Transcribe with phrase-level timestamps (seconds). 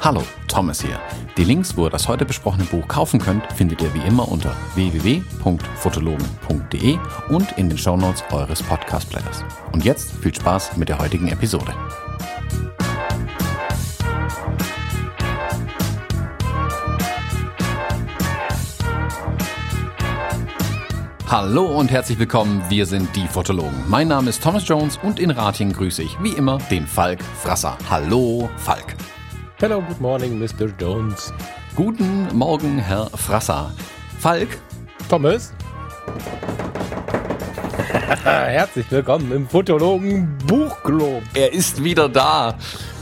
[0.00, 1.00] Hallo, Thomas hier.
[1.36, 4.54] Die Links, wo ihr das heute besprochene Buch kaufen könnt, findet ihr wie immer unter
[4.76, 6.98] www.fotologen.de
[7.30, 9.44] und in den Shownotes eures Podcast-Players.
[9.72, 11.74] Und jetzt viel Spaß mit der heutigen Episode.
[21.36, 23.74] Hallo und herzlich willkommen, wir sind die Fotologen.
[23.88, 27.76] Mein Name ist Thomas Jones und in Ratingen grüße ich wie immer den Falk Frasser.
[27.90, 28.94] Hallo, Falk.
[29.58, 30.72] Hello, good morning, Mr.
[30.78, 31.34] Jones.
[31.74, 33.72] Guten Morgen, Herr Frasser.
[34.20, 34.46] Falk.
[35.08, 35.52] Thomas.
[38.22, 41.24] Herzlich willkommen im Fotologen Buchclub.
[41.34, 42.54] Er ist wieder da.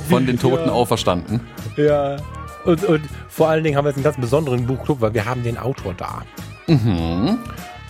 [0.09, 0.73] Von den Toten ja.
[0.73, 1.43] auferstanden.
[1.77, 2.17] Ja.
[2.65, 5.43] Und, und vor allen Dingen haben wir jetzt einen ganz besonderen Buchclub, weil wir haben
[5.43, 6.23] den Autor da.
[6.67, 7.39] Mhm.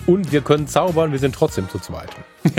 [0.07, 2.11] Und wir können zaubern, wir sind trotzdem zu zweit.
[2.45, 2.53] ja,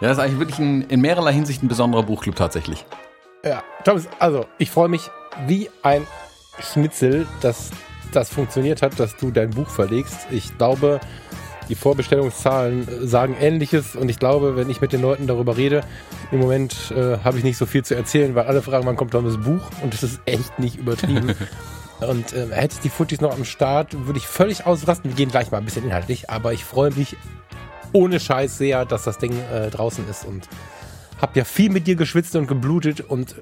[0.00, 2.84] das ist eigentlich wirklich ein, in mehrerlei Hinsicht ein besonderer Buchclub tatsächlich.
[3.44, 5.10] Ja, Thomas, also ich freue mich
[5.46, 6.06] wie ein
[6.60, 7.70] Schnitzel, dass
[8.12, 10.26] das funktioniert hat, dass du dein Buch verlegst.
[10.30, 11.00] Ich glaube,
[11.68, 15.82] die Vorbestellungszahlen sagen ähnliches und ich glaube, wenn ich mit den Leuten darüber rede,
[16.30, 19.14] im Moment äh, habe ich nicht so viel zu erzählen, weil alle fragen, wann kommt
[19.14, 21.34] dann das Buch und das ist echt nicht übertrieben.
[22.00, 25.10] Und äh, hätte ich die Footies noch am Start, würde ich völlig ausrasten.
[25.10, 27.16] Wir gehen gleich mal ein bisschen inhaltlich, aber ich freue mich
[27.92, 30.48] ohne Scheiß sehr, dass das Ding äh, draußen ist und
[31.20, 33.36] habe ja viel mit dir geschwitzt und geblutet und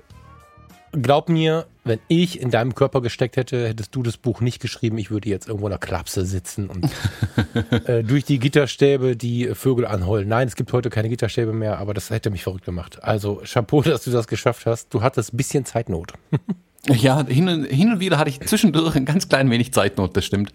[0.92, 4.96] glaub mir, wenn ich in deinem Körper gesteckt hätte, hättest du das Buch nicht geschrieben.
[4.98, 6.88] Ich würde jetzt irgendwo in der Klapse sitzen und
[7.88, 10.28] äh, durch die Gitterstäbe die Vögel anheulen.
[10.28, 13.02] Nein, es gibt heute keine Gitterstäbe mehr, aber das hätte mich verrückt gemacht.
[13.02, 14.94] Also Chapeau, dass du das geschafft hast.
[14.94, 16.12] Du hattest ein bisschen Zeitnot.
[16.88, 20.24] Ja, hin und, hin und wieder hatte ich zwischendurch ein ganz klein wenig Zeitnot, das
[20.24, 20.52] stimmt.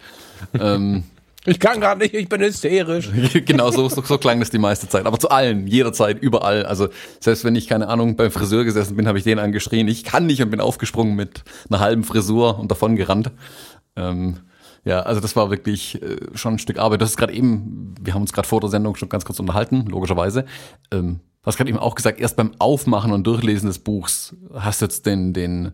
[0.59, 1.03] ähm,
[1.45, 3.09] ich kann gerade nicht, ich bin hysterisch.
[3.45, 5.05] genau, so, so, so klang das die meiste Zeit.
[5.05, 6.65] Aber zu allen, jederzeit, überall.
[6.65, 10.03] Also selbst wenn ich, keine Ahnung, beim Friseur gesessen bin, habe ich den angeschrien, ich
[10.03, 13.31] kann nicht und bin aufgesprungen mit einer halben Frisur und davon gerannt.
[13.95, 14.37] Ähm,
[14.85, 17.01] ja, also das war wirklich äh, schon ein Stück Arbeit.
[17.01, 19.85] Das ist gerade eben, wir haben uns gerade vor der Sendung schon ganz kurz unterhalten,
[19.87, 20.45] logischerweise.
[20.91, 24.85] Ähm, was gerade eben auch gesagt, erst beim Aufmachen und Durchlesen des Buchs hast du
[24.85, 25.71] jetzt den, den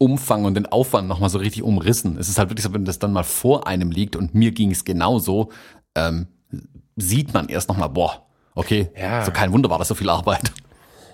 [0.00, 2.16] Umfang und den Aufwand nochmal so richtig umrissen.
[2.18, 4.70] Es ist halt wirklich so, wenn das dann mal vor einem liegt und mir ging
[4.70, 5.50] es genauso,
[5.94, 6.26] ähm,
[6.96, 9.24] sieht man erst nochmal, boah, okay, ja.
[9.24, 10.52] so kein Wunder war das so viel Arbeit.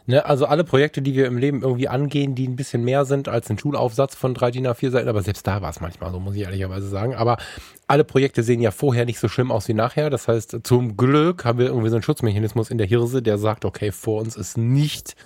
[0.09, 3.29] Ne, also alle Projekte, die wir im Leben irgendwie angehen, die ein bisschen mehr sind
[3.29, 6.21] als ein Schulaufsatz von drei DIN A4 Seiten, aber selbst da war es manchmal so,
[6.21, 7.17] muss ich ehrlicherweise sagen.
[7.17, 7.39] Aber
[7.89, 10.09] alle Projekte sehen ja vorher nicht so schlimm aus wie nachher.
[10.09, 13.65] Das heißt, zum Glück haben wir irgendwie so einen Schutzmechanismus in der Hirse, der sagt,
[13.65, 15.17] okay, vor uns ist nicht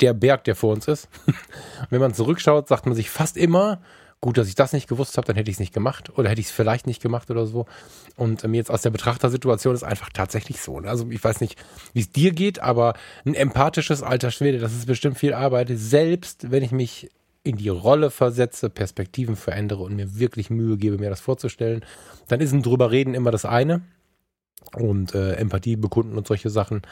[0.00, 1.08] der Berg, der vor uns ist.
[1.90, 3.80] Wenn man zurückschaut, sagt man sich fast immer,
[4.22, 6.40] gut, dass ich das nicht gewusst habe, dann hätte ich es nicht gemacht oder hätte
[6.40, 7.66] ich es vielleicht nicht gemacht oder so.
[8.16, 10.80] Und ähm, jetzt aus der Betrachtersituation ist einfach tatsächlich so.
[10.80, 10.88] Ne?
[10.88, 11.58] Also ich weiß nicht,
[11.92, 12.94] wie es dir geht, aber
[13.26, 15.68] ein empathisches alter Schwede, das ist bestimmt viel Arbeit.
[15.72, 17.10] Selbst wenn ich mich
[17.42, 21.84] in die Rolle versetze, Perspektiven verändere und mir wirklich Mühe gebe, mir das vorzustellen,
[22.28, 23.82] dann ist ein drüber reden immer das eine
[24.76, 26.82] und äh, Empathie bekunden und solche Sachen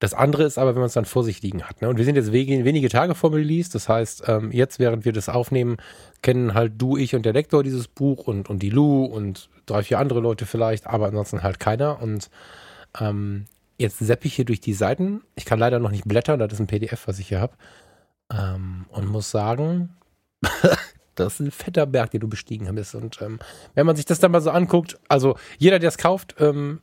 [0.00, 1.82] das andere ist aber, wenn man es dann vor sich liegen hat.
[1.82, 1.88] Ne?
[1.88, 3.70] Und wir sind jetzt wenige Tage vor Release.
[3.70, 5.76] Das heißt, ähm, jetzt, während wir das aufnehmen,
[6.22, 9.82] kennen halt du, ich und der Lektor dieses Buch und, und die Lou und drei,
[9.82, 12.00] vier andere Leute vielleicht, aber ansonsten halt keiner.
[12.00, 12.30] Und
[12.98, 13.44] ähm,
[13.76, 15.20] jetzt sepp ich hier durch die Seiten.
[15.34, 17.52] Ich kann leider noch nicht blättern, das ist ein PDF, was ich hier habe.
[18.32, 19.90] Ähm, und muss sagen,
[21.14, 22.94] das ist ein fetter Berg, den du bestiegen hast.
[22.94, 23.38] Und ähm,
[23.74, 26.80] wenn man sich das dann mal so anguckt, also jeder, der es kauft, ähm,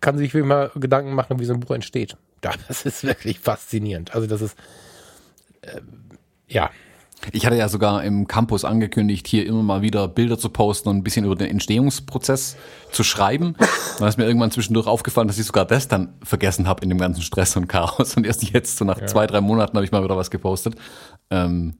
[0.00, 2.16] kann sich wirklich mal Gedanken machen, wie so ein Buch entsteht.
[2.68, 4.14] Das ist wirklich faszinierend.
[4.14, 4.56] Also das ist,
[5.62, 5.80] äh,
[6.48, 6.70] ja.
[7.32, 10.98] Ich hatte ja sogar im Campus angekündigt, hier immer mal wieder Bilder zu posten und
[10.98, 12.56] ein bisschen über den Entstehungsprozess
[12.92, 13.56] zu schreiben.
[13.98, 16.98] Dann ist mir irgendwann zwischendurch aufgefallen, dass ich sogar das dann vergessen habe in dem
[16.98, 18.16] ganzen Stress und Chaos.
[18.16, 19.06] Und erst jetzt, so nach ja.
[19.06, 20.74] zwei, drei Monaten, habe ich mal wieder was gepostet.
[21.30, 21.78] Ähm,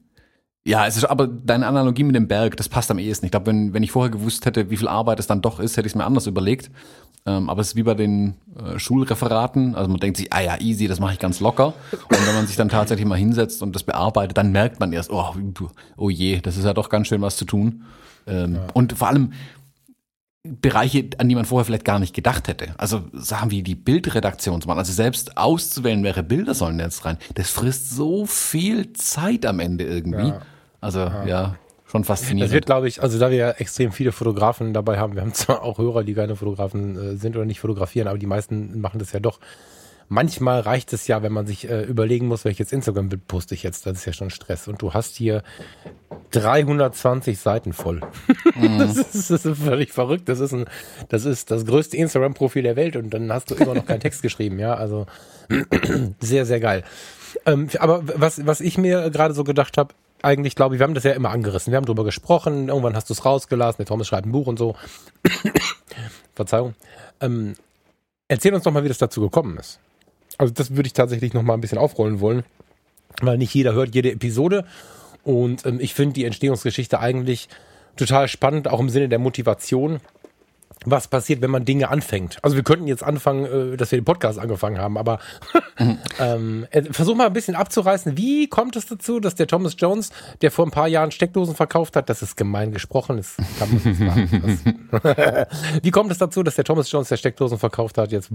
[0.65, 3.25] ja, es ist aber deine Analogie mit dem Berg, das passt am ehesten.
[3.25, 5.77] Ich glaube, wenn, wenn ich vorher gewusst hätte, wie viel Arbeit es dann doch ist,
[5.77, 6.71] hätte ich es mir anders überlegt.
[7.25, 9.75] Ähm, aber es ist wie bei den äh, Schulreferaten.
[9.75, 11.73] Also man denkt sich, ah ja, easy, das mache ich ganz locker.
[11.91, 15.09] Und wenn man sich dann tatsächlich mal hinsetzt und das bearbeitet, dann merkt man erst,
[15.09, 15.35] oh,
[15.97, 17.83] oh je, das ist ja doch ganz schön was zu tun.
[18.27, 18.67] Ähm, ja.
[18.73, 19.33] Und vor allem
[20.43, 22.75] Bereiche, an die man vorher vielleicht gar nicht gedacht hätte.
[22.77, 24.79] Also Sachen wie die Bildredaktion zu machen.
[24.79, 27.17] Also selbst auszuwählen, welche Bilder sollen jetzt rein.
[27.35, 30.29] Das frisst so viel Zeit am Ende irgendwie.
[30.29, 30.41] Ja.
[30.87, 31.25] Also ja.
[31.25, 31.55] ja,
[31.85, 32.43] schon faszinierend.
[32.43, 35.33] Das wird, glaube ich, also da wir ja extrem viele Fotografen dabei haben, wir haben
[35.33, 38.97] zwar auch Hörer, die keine Fotografen äh, sind oder nicht fotografieren, aber die meisten machen
[38.97, 39.41] das ja doch.
[40.07, 43.85] manchmal reicht es ja, wenn man sich äh, überlegen muss, welches Instagram-Bild poste ich jetzt.
[43.85, 44.69] Das ist ja schon Stress.
[44.69, 45.43] Und du hast hier
[46.31, 47.99] 320 Seiten voll.
[48.55, 48.79] Mhm.
[48.79, 50.29] Das, ist, das, ist, völlig verrückt.
[50.29, 50.67] Das ist, ein,
[51.09, 54.21] das ist das größte Instagram-Profil der Welt und dann hast du immer noch keinen Text
[54.21, 54.57] geschrieben.
[54.57, 55.05] Ja, also
[56.21, 56.85] sehr, sehr geil.
[57.45, 60.93] Ähm, aber was, was ich mir gerade so gedacht habe, eigentlich glaube ich, wir haben
[60.93, 61.71] das ja immer angerissen.
[61.71, 64.57] Wir haben drüber gesprochen, irgendwann hast du es rausgelassen, der Thomas schreibt ein Buch und
[64.57, 64.75] so.
[66.35, 66.75] Verzeihung.
[67.21, 67.55] Ähm,
[68.27, 69.79] erzähl uns doch mal, wie das dazu gekommen ist.
[70.37, 72.43] Also das würde ich tatsächlich noch mal ein bisschen aufrollen wollen,
[73.21, 74.65] weil nicht jeder hört jede Episode
[75.23, 77.49] und ähm, ich finde die Entstehungsgeschichte eigentlich
[77.95, 79.99] total spannend, auch im Sinne der Motivation
[80.85, 82.37] was passiert, wenn man Dinge anfängt.
[82.43, 85.19] Also wir könnten jetzt anfangen, äh, dass wir den Podcast angefangen haben, aber
[86.19, 88.17] ähm, äh, versuch mal ein bisschen abzureißen.
[88.17, 90.11] Wie kommt es dazu, dass der Thomas Jones,
[90.41, 94.29] der vor ein paar Jahren Steckdosen verkauft hat, das ist gemein gesprochen, das kann man
[94.45, 94.63] nicht.
[95.83, 98.29] Wie kommt es dazu, dass der Thomas Jones, der Steckdosen verkauft hat, jetzt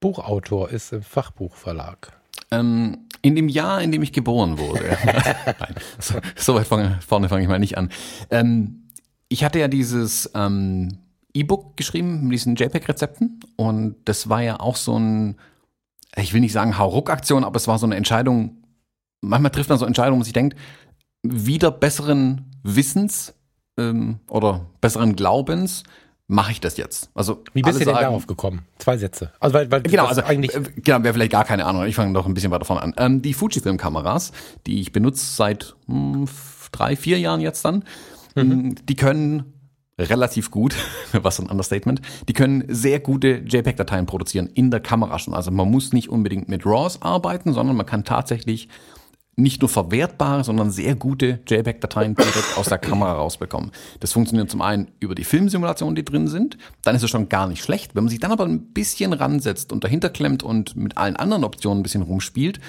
[0.00, 2.12] Buchautor ist im Fachbuchverlag?
[2.50, 4.96] Ähm, in dem Jahr, in dem ich geboren wurde.
[5.58, 7.90] Nein, so, so weit vorne, vorne fange ich mal nicht an.
[8.30, 8.82] Ähm,
[9.28, 10.98] ich hatte ja dieses ähm,
[11.34, 15.36] E-Book geschrieben mit diesen JPEG-Rezepten und das war ja auch so ein,
[16.16, 18.62] ich will nicht sagen Hauruck-Aktion, aber es war so eine Entscheidung,
[19.20, 20.56] manchmal trifft man so Entscheidungen, wo man sich denkt,
[21.22, 23.34] wieder besseren Wissens
[23.78, 25.84] ähm, oder besseren Glaubens
[26.28, 27.10] mache ich das jetzt.
[27.14, 28.62] Also wie bist du denn darauf gekommen?
[28.78, 29.32] Zwei Sätze.
[29.38, 31.84] Also weil, weil genau, also eigentlich äh, genau, wäre vielleicht gar keine Ahnung.
[31.84, 32.94] Ich fange noch ein bisschen weiter vorne an.
[32.96, 34.32] Ähm, die Fujifilm-Kameras,
[34.66, 36.26] die ich benutze seit hm,
[36.72, 37.84] drei, vier Jahren jetzt dann,
[38.34, 38.74] mhm.
[38.86, 39.52] die können
[39.98, 40.74] relativ gut,
[41.12, 42.00] was ein Understatement.
[42.28, 45.34] Die können sehr gute JPEG-Dateien produzieren in der Kamera schon.
[45.34, 48.68] Also man muss nicht unbedingt mit RAWs arbeiten, sondern man kann tatsächlich
[49.34, 53.70] nicht nur verwertbare, sondern sehr gute JPEG-Dateien direkt aus der Kamera rausbekommen.
[54.00, 56.58] Das funktioniert zum einen über die Filmsimulationen, die drin sind.
[56.82, 57.94] Dann ist es schon gar nicht schlecht.
[57.94, 61.44] Wenn man sich dann aber ein bisschen ransetzt und dahinter klemmt und mit allen anderen
[61.44, 62.60] Optionen ein bisschen rumspielt,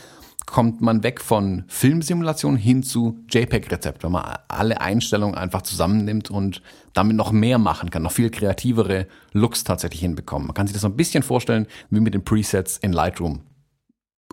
[0.46, 6.62] kommt man weg von Filmsimulation hin zu JPEG-Rezept, wenn man alle Einstellungen einfach zusammennimmt und
[6.94, 10.48] damit noch mehr machen kann, noch viel kreativere Looks tatsächlich hinbekommen.
[10.48, 13.42] Man kann sich das so ein bisschen vorstellen wie mit den Presets in Lightroom.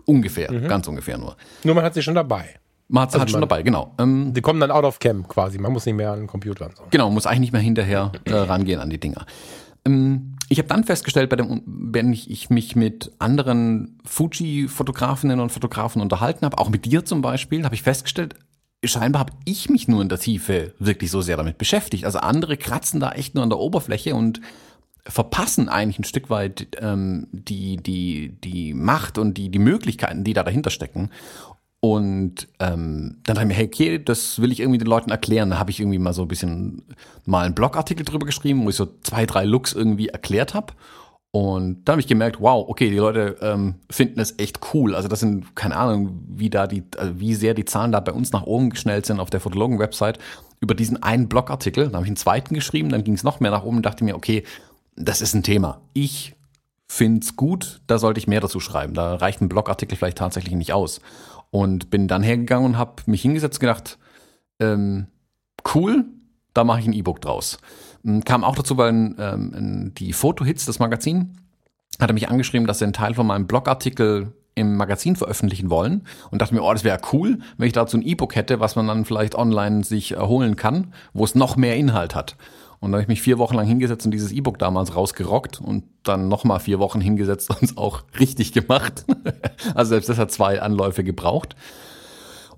[0.05, 0.67] Ungefähr, mhm.
[0.67, 1.35] ganz ungefähr nur.
[1.63, 2.55] Nur man hat sie schon dabei.
[2.87, 3.93] Man hat sie also halt schon dabei, genau.
[3.99, 5.57] Ähm, die kommen dann out of cam quasi.
[5.57, 6.83] Man muss nicht mehr an den Computer so.
[6.89, 9.25] Genau, man muss eigentlich nicht mehr hinterher äh, rangehen an die Dinger.
[9.85, 15.49] Ähm, ich habe dann festgestellt, bei dem, wenn ich, ich mich mit anderen Fuji-Fotografinnen und
[15.49, 18.35] Fotografen unterhalten habe, auch mit dir zum Beispiel, habe ich festgestellt,
[18.83, 22.03] scheinbar habe ich mich nur in der Tiefe wirklich so sehr damit beschäftigt.
[22.03, 24.41] Also andere kratzen da echt nur an der Oberfläche und
[25.07, 30.33] verpassen eigentlich ein Stück weit ähm, die, die, die Macht und die, die Möglichkeiten, die
[30.33, 31.11] da dahinter stecken.
[31.83, 35.49] Und ähm, dann dachte ich mir, hey, okay, das will ich irgendwie den Leuten erklären.
[35.49, 36.83] Da habe ich irgendwie mal so ein bisschen
[37.25, 40.73] mal einen Blogartikel drüber geschrieben, wo ich so zwei, drei Looks irgendwie erklärt habe.
[41.31, 44.93] Und dann habe ich gemerkt, wow, okay, die Leute ähm, finden es echt cool.
[44.93, 48.11] Also das sind, keine Ahnung, wie da die, also wie sehr die Zahlen da bei
[48.11, 50.19] uns nach oben geschnellt sind auf der Fotologen-Website
[50.59, 51.85] über diesen einen Blogartikel.
[51.85, 54.03] Dann habe ich einen zweiten geschrieben, dann ging es noch mehr nach oben und dachte
[54.03, 54.43] mir, okay,
[54.95, 55.81] das ist ein Thema.
[55.93, 56.35] Ich
[56.91, 58.93] find's gut, da sollte ich mehr dazu schreiben.
[58.93, 60.99] Da reicht ein Blogartikel vielleicht tatsächlich nicht aus.
[61.51, 63.97] Und bin dann hergegangen und habe mich hingesetzt und gedacht,
[64.59, 65.07] ähm,
[65.75, 66.05] cool,
[66.53, 67.57] da mache ich ein E-Book draus.
[68.05, 71.37] Ähm, kam auch dazu, weil ähm, die Fotohits, das Magazin,
[71.99, 76.41] hatte mich angeschrieben, dass sie einen Teil von meinem Blogartikel im Magazin veröffentlichen wollen und
[76.41, 79.05] dachte mir, oh, das wäre cool, wenn ich dazu ein E-Book hätte, was man dann
[79.05, 82.35] vielleicht online sich erholen kann, wo es noch mehr Inhalt hat.
[82.81, 85.83] Und da habe ich mich vier Wochen lang hingesetzt und dieses E-Book damals rausgerockt und
[86.01, 89.05] dann nochmal vier Wochen hingesetzt und es auch richtig gemacht.
[89.75, 91.55] also selbst das hat zwei Anläufe gebraucht.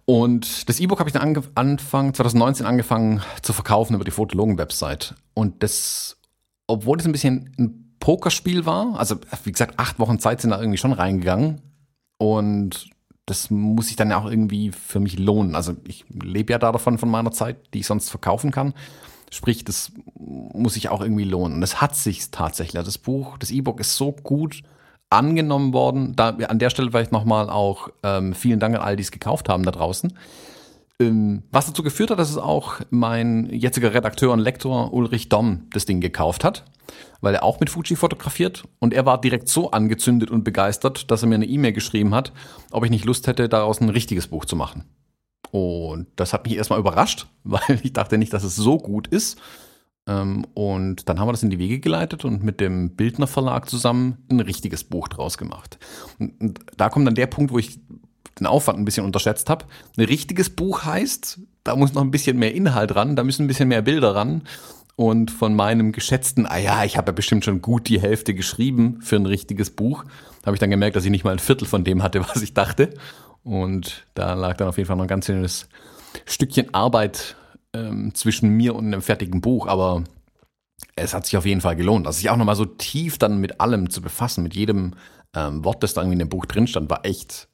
[0.05, 5.13] Und das E-Book habe ich dann Anfang 2019 angefangen zu verkaufen über die Fotologen-Website.
[5.33, 6.17] Und das,
[6.67, 10.59] obwohl es ein bisschen ein Pokerspiel war, also wie gesagt, acht Wochen Zeit sind da
[10.59, 11.61] irgendwie schon reingegangen.
[12.17, 12.89] Und
[13.25, 15.55] das muss sich dann ja auch irgendwie für mich lohnen.
[15.55, 18.73] Also ich lebe ja da davon von meiner Zeit, die ich sonst verkaufen kann.
[19.33, 21.57] Sprich, das muss sich auch irgendwie lohnen.
[21.57, 22.77] Und es hat sich tatsächlich.
[22.77, 24.61] Also das Buch, das E-Book ist so gut
[25.09, 26.15] angenommen worden.
[26.15, 29.49] Da, an der Stelle vielleicht nochmal auch ähm, vielen Dank an all die es gekauft
[29.49, 30.13] haben da draußen.
[30.99, 35.67] Ähm, was dazu geführt hat, dass es auch mein jetziger Redakteur und Lektor Ulrich Domm
[35.71, 36.65] das Ding gekauft hat,
[37.21, 41.23] weil er auch mit Fuji fotografiert und er war direkt so angezündet und begeistert, dass
[41.23, 42.33] er mir eine E-Mail geschrieben hat,
[42.69, 44.83] ob ich nicht Lust hätte, daraus ein richtiges Buch zu machen.
[45.53, 49.39] Und das hat mich erstmal überrascht, weil ich dachte nicht, dass es so gut ist.
[50.07, 53.69] Ähm, und dann haben wir das in die Wege geleitet und mit dem Bildner Verlag
[53.69, 55.77] zusammen ein richtiges Buch draus gemacht.
[56.17, 57.79] Und da kommt dann der Punkt, wo ich
[58.39, 59.65] den Aufwand ein bisschen unterschätzt habe.
[59.95, 63.47] Ein richtiges Buch heißt, da muss noch ein bisschen mehr Inhalt ran, da müssen ein
[63.47, 64.41] bisschen mehr Bilder ran.
[64.95, 69.01] und von meinem geschätzten, ah ja, ich habe ja bestimmt schon gut die Hälfte geschrieben
[69.01, 70.03] für ein richtiges Buch,
[70.45, 72.55] habe ich dann gemerkt, dass ich nicht mal ein Viertel von dem hatte, was ich
[72.55, 72.95] dachte.
[73.43, 75.67] Und da lag dann auf jeden Fall noch ein ganz schönes
[76.25, 77.35] Stückchen Arbeit
[77.73, 80.03] ähm, zwischen mir und einem fertigen Buch, aber
[80.95, 82.07] es hat sich auf jeden Fall gelohnt.
[82.07, 84.93] Also sich auch nochmal so tief dann mit allem zu befassen, mit jedem
[85.35, 87.47] ähm, Wort, das da irgendwie in dem Buch drin stand, war echt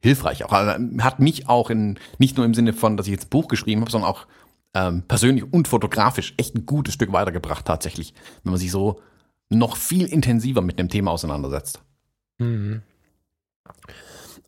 [0.00, 0.44] hilfreich.
[0.44, 3.30] Auch, also, hat mich auch in, nicht nur im Sinne von, dass ich jetzt ein
[3.30, 4.26] Buch geschrieben habe, sondern auch
[4.74, 9.00] ähm, persönlich und fotografisch echt ein gutes Stück weitergebracht tatsächlich, wenn man sich so
[9.48, 11.80] noch viel intensiver mit dem Thema auseinandersetzt.
[12.38, 12.82] Mhm.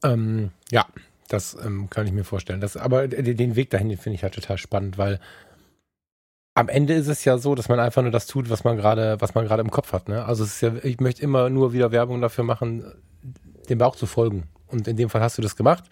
[0.02, 0.86] Ähm, ja,
[1.28, 2.60] das ähm, kann ich mir vorstellen.
[2.60, 5.20] Das, aber den Weg dahin finde ich halt total spannend, weil
[6.54, 9.20] am Ende ist es ja so, dass man einfach nur das tut, was man gerade,
[9.20, 10.08] was man gerade im Kopf hat.
[10.08, 10.24] Ne?
[10.24, 12.84] Also es ist ja, ich möchte immer nur wieder Werbung dafür machen,
[13.68, 14.48] dem Bauch zu folgen.
[14.66, 15.84] Und in dem Fall hast du das gemacht.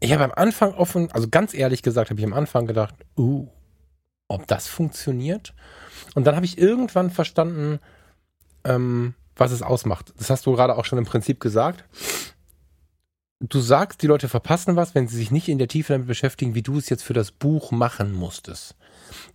[0.00, 3.48] Ich habe am Anfang offen, also ganz ehrlich gesagt, habe ich am Anfang gedacht, uh,
[4.28, 5.54] ob das funktioniert.
[6.14, 7.78] Und dann habe ich irgendwann verstanden,
[8.64, 10.12] ähm, was es ausmacht.
[10.18, 11.84] Das hast du gerade auch schon im Prinzip gesagt.
[13.40, 16.56] Du sagst, die Leute verpassen was, wenn sie sich nicht in der Tiefe damit beschäftigen,
[16.56, 18.74] wie du es jetzt für das Buch machen musstest.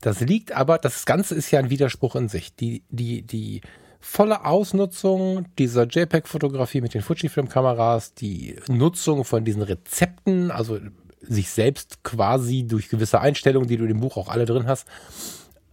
[0.01, 2.53] Das liegt aber, das Ganze ist ja ein Widerspruch in sich.
[2.53, 3.61] Die, die, die
[4.01, 10.79] volle Ausnutzung dieser JPEG-Fotografie mit den Fujifilm-Kameras, die Nutzung von diesen Rezepten, also
[11.21, 14.85] sich selbst quasi durch gewisse Einstellungen, die du im Buch auch alle drin hast,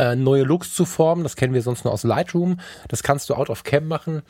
[0.01, 1.23] äh, neue Looks zu formen.
[1.23, 2.59] Das kennen wir sonst nur aus Lightroom.
[2.89, 4.23] Das kannst du out of cam machen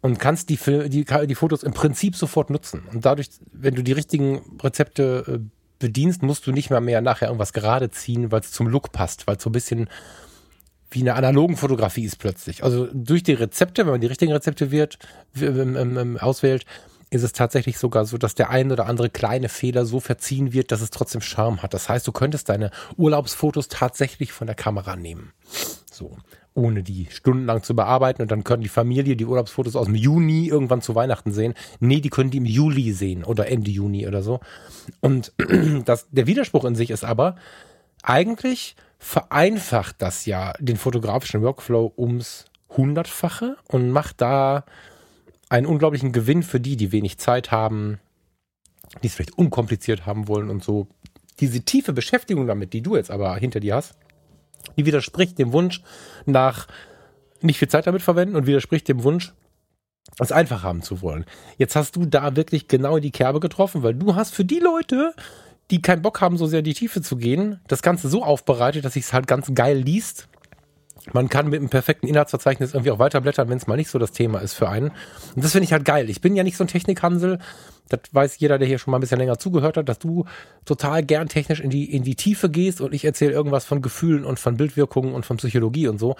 [0.00, 0.58] und kannst die,
[0.88, 2.84] die, die Fotos im Prinzip sofort nutzen.
[2.92, 5.38] Und dadurch, wenn du die richtigen Rezepte äh,
[5.78, 9.26] bedienst, musst du nicht mehr mehr nachher irgendwas gerade ziehen, weil es zum Look passt,
[9.26, 9.88] weil es so ein bisschen
[10.90, 12.64] wie eine analogen Fotografie ist plötzlich.
[12.64, 14.98] Also durch die Rezepte, wenn man die richtigen Rezepte wird,
[15.38, 16.64] ähm, ähm, auswählt,
[17.10, 20.72] ist es tatsächlich sogar so, dass der ein oder andere kleine Fehler so verziehen wird,
[20.72, 21.74] dass es trotzdem Charme hat.
[21.74, 25.32] Das heißt, du könntest deine Urlaubsfotos tatsächlich von der Kamera nehmen.
[25.90, 26.16] So.
[26.54, 30.48] Ohne die stundenlang zu bearbeiten und dann können die Familie die Urlaubsfotos aus dem Juni
[30.48, 31.54] irgendwann zu Weihnachten sehen.
[31.78, 34.40] Nee, die können die im Juli sehen oder Ende Juni oder so.
[35.00, 35.32] Und
[35.84, 37.36] das, der Widerspruch in sich ist aber,
[38.02, 44.64] eigentlich vereinfacht das ja den fotografischen Workflow ums Hundertfache und macht da
[45.48, 47.98] einen unglaublichen Gewinn für die, die wenig Zeit haben,
[49.02, 50.88] die es vielleicht unkompliziert haben wollen und so.
[51.40, 53.94] Diese tiefe Beschäftigung damit, die du jetzt aber hinter dir hast,
[54.76, 55.82] die widerspricht dem Wunsch
[56.26, 56.66] nach
[57.40, 59.32] nicht viel Zeit damit verwenden und widerspricht dem Wunsch,
[60.18, 61.24] es einfach haben zu wollen.
[61.58, 64.58] Jetzt hast du da wirklich genau in die Kerbe getroffen, weil du hast für die
[64.58, 65.14] Leute,
[65.70, 68.84] die keinen Bock haben, so sehr in die Tiefe zu gehen, das Ganze so aufbereitet,
[68.84, 70.28] dass sich es halt ganz geil liest
[71.12, 74.12] man kann mit einem perfekten Inhaltsverzeichnis irgendwie auch weiterblättern, wenn es mal nicht so das
[74.12, 74.90] Thema ist für einen.
[75.34, 76.10] Und das finde ich halt geil.
[76.10, 77.38] Ich bin ja nicht so ein Technikhansel.
[77.88, 80.26] Das weiß jeder, der hier schon mal ein bisschen länger zugehört hat, dass du
[80.66, 84.24] total gern technisch in die, in die Tiefe gehst und ich erzähle irgendwas von Gefühlen
[84.24, 86.16] und von Bildwirkungen und von Psychologie und so.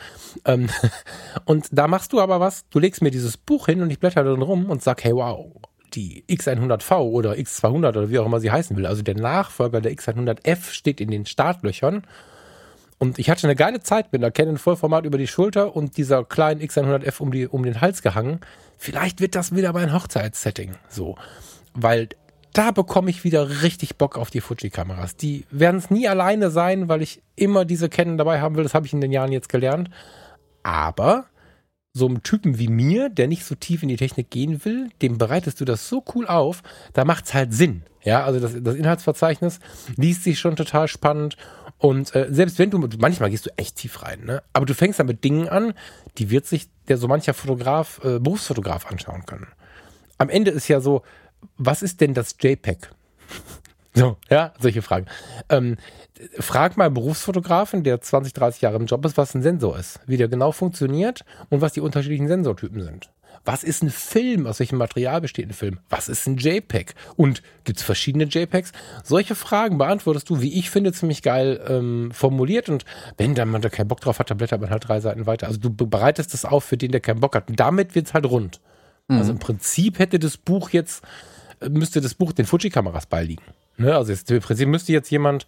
[0.46, 0.68] Ähm,
[1.44, 4.24] und da machst du aber was, du legst mir dieses Buch hin und ich blätter
[4.24, 5.52] drin rum und sag, hey wow,
[5.94, 9.92] die X100V oder X200 oder wie auch immer sie heißen will, also der Nachfolger der
[9.92, 12.02] X100F steht in den Startlöchern
[12.98, 16.24] und ich hatte eine geile Zeit mit einer Canon Vollformat über die Schulter und dieser
[16.24, 18.40] kleinen X100F um, die, um den Hals gehangen.
[18.76, 20.74] Vielleicht wird das wieder mein Hochzeitssetting.
[20.88, 21.16] So.
[21.74, 22.08] Weil
[22.52, 25.16] da bekomme ich wieder richtig Bock auf die Fuji-Kameras.
[25.16, 28.64] Die werden es nie alleine sein, weil ich immer diese Canon dabei haben will.
[28.64, 29.90] Das habe ich in den Jahren jetzt gelernt.
[30.64, 31.26] Aber
[31.92, 35.18] so einem Typen wie mir, der nicht so tief in die Technik gehen will, dem
[35.18, 36.62] bereitest du das so cool auf,
[36.94, 37.82] da macht es halt Sinn.
[38.02, 39.60] Ja, also das, das Inhaltsverzeichnis
[39.96, 41.36] liest sich schon total spannend
[41.78, 44.42] und äh, selbst wenn du, manchmal gehst du echt tief rein, ne?
[44.52, 45.74] Aber du fängst dann mit Dingen an,
[46.18, 49.46] die wird sich der so mancher Fotograf, äh, Berufsfotograf anschauen können.
[50.18, 51.02] Am Ende ist ja so,
[51.56, 52.90] was ist denn das JPEG?
[53.94, 55.06] so, ja, solche Fragen.
[55.48, 55.76] Ähm,
[56.40, 60.00] frag mal einen Berufsfotografen, der 20, 30 Jahre im Job ist, was ein Sensor ist,
[60.06, 63.10] wie der genau funktioniert und was die unterschiedlichen Sensortypen sind.
[63.44, 64.46] Was ist ein Film?
[64.46, 65.78] Aus welchem Material besteht ein Film?
[65.88, 66.94] Was ist ein JPEG?
[67.16, 68.72] Und gibt es verschiedene JPEGs?
[69.04, 72.68] Solche Fragen beantwortest du, wie ich finde, ziemlich geil ähm, formuliert.
[72.68, 72.84] Und
[73.16, 75.46] wenn dann man da keinen Bock drauf hat, dann blättert man halt drei Seiten weiter.
[75.46, 77.48] Also du bereitest das auf für den, der keinen Bock hat.
[77.48, 78.60] Und damit wird es halt rund.
[79.08, 79.18] Mhm.
[79.18, 81.02] Also im Prinzip hätte das Buch jetzt,
[81.68, 83.44] müsste das Buch den Fuji-Kameras beiliegen.
[83.76, 83.96] Ne?
[83.96, 85.46] Also jetzt, im Prinzip müsste jetzt jemand,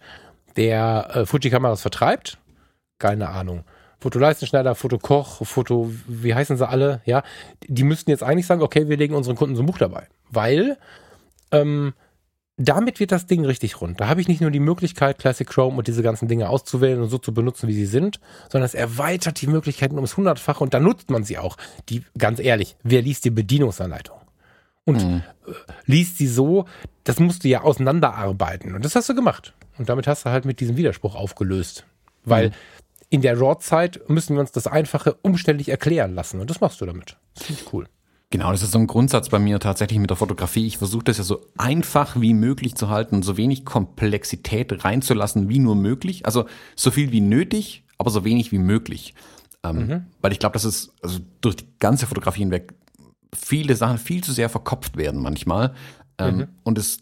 [0.55, 2.37] der äh, Fuji-Kameras vertreibt,
[2.99, 3.63] keine Ahnung,
[4.01, 7.23] Fotoleistenschneider, Fotokoch, Foto, wie heißen sie alle, ja,
[7.67, 10.07] die müssten jetzt eigentlich sagen, okay, wir legen unseren Kunden so ein Buch dabei.
[10.29, 10.77] Weil
[11.51, 11.93] ähm,
[12.57, 14.01] damit wird das Ding richtig rund.
[14.01, 17.09] Da habe ich nicht nur die Möglichkeit, Classic Chrome und diese ganzen Dinge auszuwählen und
[17.09, 20.79] so zu benutzen, wie sie sind, sondern es erweitert die Möglichkeiten ums hundertfache und da
[20.79, 21.57] nutzt man sie auch.
[21.89, 24.17] Die, ganz ehrlich, wer liest die Bedienungsanleitung?
[24.83, 25.21] Und mhm.
[25.45, 25.51] Äh,
[25.85, 26.65] liest sie so,
[27.03, 28.73] das musst du ja auseinanderarbeiten.
[28.73, 29.53] Und das hast du gemacht.
[29.77, 31.85] Und damit hast du halt mit diesem Widerspruch aufgelöst.
[32.23, 32.53] Weil mhm
[33.11, 36.39] in der RAW-Zeit müssen wir uns das Einfache umständlich erklären lassen.
[36.39, 37.17] Und das machst du damit.
[37.35, 37.87] Das finde ich cool.
[38.29, 40.65] Genau, das ist so ein Grundsatz bei mir tatsächlich mit der Fotografie.
[40.65, 45.59] Ich versuche das ja so einfach wie möglich zu halten, so wenig Komplexität reinzulassen wie
[45.59, 46.25] nur möglich.
[46.25, 46.45] Also
[46.77, 49.13] so viel wie nötig, aber so wenig wie möglich.
[49.61, 50.05] Ähm, mhm.
[50.21, 52.73] Weil ich glaube, dass es also durch die ganze Fotografie hinweg
[53.35, 55.73] viele Sachen viel zu sehr verkopft werden manchmal
[56.17, 56.47] ähm, mhm.
[56.63, 56.99] und es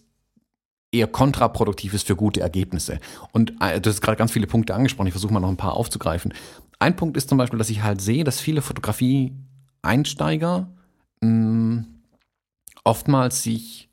[0.91, 2.99] eher kontraproduktiv ist für gute Ergebnisse.
[3.31, 5.75] Und äh, du hast gerade ganz viele Punkte angesprochen, ich versuche mal noch ein paar
[5.75, 6.33] aufzugreifen.
[6.79, 10.69] Ein Punkt ist zum Beispiel, dass ich halt sehe, dass viele Fotografie-Einsteiger
[11.21, 11.83] mh,
[12.83, 13.89] oftmals sich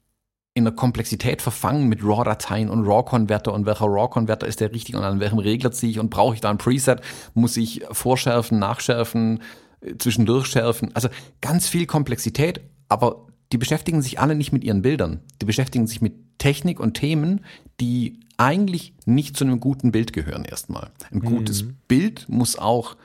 [0.54, 5.04] in der Komplexität verfangen mit RAW-Dateien und RAW-Konverter und welcher RAW-Konverter ist der richtig und
[5.04, 7.02] an welchem Regler ziehe ich und brauche ich da ein Preset,
[7.34, 9.42] muss ich vorschärfen, nachschärfen,
[9.82, 10.92] äh, zwischendurch schärfen.
[10.94, 11.10] Also
[11.42, 15.20] ganz viel Komplexität, aber die beschäftigen sich alle nicht mit ihren Bildern.
[15.40, 17.44] Die beschäftigen sich mit Technik und Themen,
[17.80, 20.90] die eigentlich nicht zu einem guten Bild gehören erstmal.
[21.10, 21.76] Ein gutes mhm.
[21.88, 22.96] Bild muss auch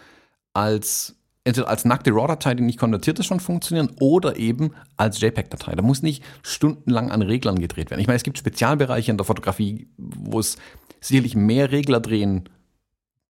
[0.54, 5.74] als entweder als nackte RAW-Datei, die nicht konvertiert ist, schon funktionieren oder eben als JPEG-Datei.
[5.76, 8.02] Da muss nicht stundenlang an Reglern gedreht werden.
[8.02, 10.58] Ich meine, es gibt Spezialbereiche in der Fotografie, wo es
[11.00, 12.50] sicherlich mehr Regler drehen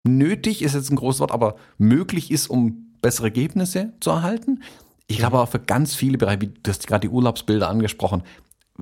[0.04, 4.64] nötig ist jetzt ein großes Wort, aber möglich ist, um bessere Ergebnisse zu erhalten.
[5.14, 8.24] Ich glaube auch für ganz viele Bereiche, wie du hast gerade die Urlaubsbilder angesprochen,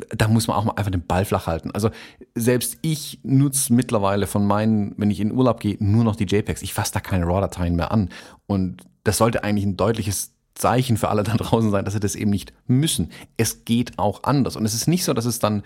[0.09, 1.71] da muss man auch mal einfach den Ball flach halten.
[1.71, 1.89] Also
[2.33, 6.61] selbst ich nutze mittlerweile von meinen, wenn ich in Urlaub gehe, nur noch die JPEGs.
[6.61, 8.09] Ich fasse da keine RAW-Dateien mehr an.
[8.47, 12.15] Und das sollte eigentlich ein deutliches Zeichen für alle da draußen sein, dass sie das
[12.15, 13.11] eben nicht müssen.
[13.35, 14.55] Es geht auch anders.
[14.55, 15.63] Und es ist nicht so, dass es dann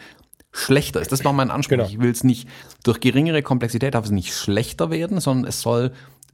[0.51, 1.11] schlechter ist.
[1.11, 1.77] Das war mein Anspruch.
[1.77, 1.87] Genau.
[1.87, 2.47] Ich will es nicht
[2.83, 5.91] durch geringere Komplexität darf es nicht schlechter werden, sondern es soll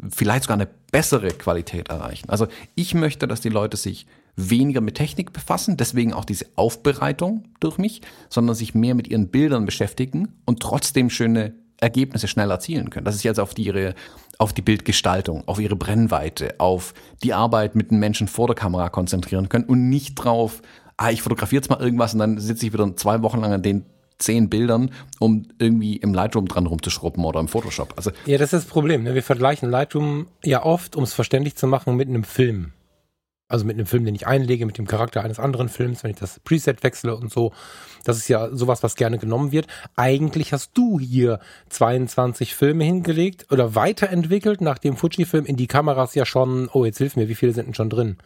[0.10, 2.30] vielleicht sogar eine bessere Qualität erreichen.
[2.30, 7.46] Also ich möchte, dass die Leute sich weniger mit Technik befassen, deswegen auch diese Aufbereitung
[7.60, 12.90] durch mich, sondern sich mehr mit ihren Bildern beschäftigen und trotzdem schöne Ergebnisse schnell erzielen
[12.90, 13.06] können.
[13.06, 13.96] Dass sie jetzt auf die, ihre,
[14.38, 18.90] auf die Bildgestaltung, auf ihre Brennweite, auf die Arbeit mit den Menschen vor der Kamera
[18.90, 20.62] konzentrieren können und nicht drauf,
[20.98, 23.64] ah, ich fotografiere jetzt mal irgendwas und dann sitze ich wieder zwei Wochen lang an
[23.64, 23.86] den
[24.20, 27.94] zehn Bildern, um irgendwie im Lightroom dran rumzuschrubben oder im Photoshop.
[27.98, 29.04] Also ja, das ist das Problem.
[29.04, 29.16] Ne?
[29.16, 32.74] Wir vergleichen Lightroom ja oft, um es verständlich zu machen, mit einem Film.
[33.52, 36.18] Also mit einem Film, den ich einlege, mit dem Charakter eines anderen Films, wenn ich
[36.18, 37.52] das Preset wechsle und so.
[38.06, 39.68] Das ist ja sowas, was gerne genommen wird.
[39.98, 46.16] Eigentlich hast du hier 22 Filme hingelegt oder weiterentwickelt, nach dem Fuji-Film in die Kameras
[46.16, 48.18] ja schon, oh, jetzt hilf mir, wie viele sind denn schon drin?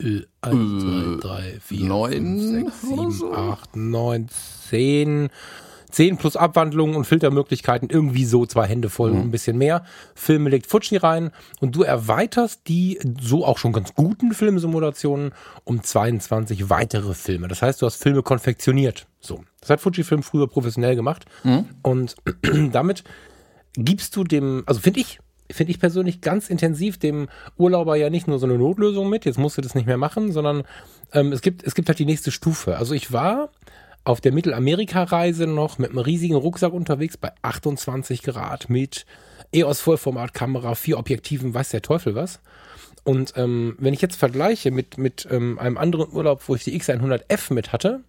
[0.00, 2.42] 1, 2, 3, 4, 5,
[2.80, 2.80] 6,
[3.20, 4.28] 7, 8, 9,
[4.70, 5.28] 10.
[5.90, 9.16] 10 plus Abwandlungen und Filtermöglichkeiten, irgendwie so zwei Hände voll mhm.
[9.16, 9.84] und ein bisschen mehr.
[10.14, 15.32] Filme legt Fuji rein und du erweiterst die so auch schon ganz guten Filmsimulationen
[15.64, 17.48] um 22 weitere Filme.
[17.48, 19.06] Das heißt, du hast Filme konfektioniert.
[19.20, 19.44] So.
[19.60, 21.66] Das hat Fujifilm früher professionell gemacht mhm.
[21.82, 22.16] und
[22.72, 23.04] damit
[23.74, 28.28] gibst du dem, also finde ich, finde ich persönlich ganz intensiv dem Urlauber ja nicht
[28.28, 30.62] nur so eine Notlösung mit, jetzt musst du das nicht mehr machen, sondern
[31.12, 32.76] ähm, es gibt es gibt halt die nächste Stufe.
[32.76, 33.50] Also ich war
[34.04, 39.04] auf der Mittelamerika-Reise noch mit einem riesigen Rucksack unterwegs bei 28 Grad mit
[39.52, 42.40] EOS Vollformat-Kamera, vier Objektiven, weiß der Teufel was.
[43.04, 46.78] Und ähm, wenn ich jetzt vergleiche mit, mit ähm, einem anderen Urlaub, wo ich die
[46.78, 48.00] X100F mit hatte,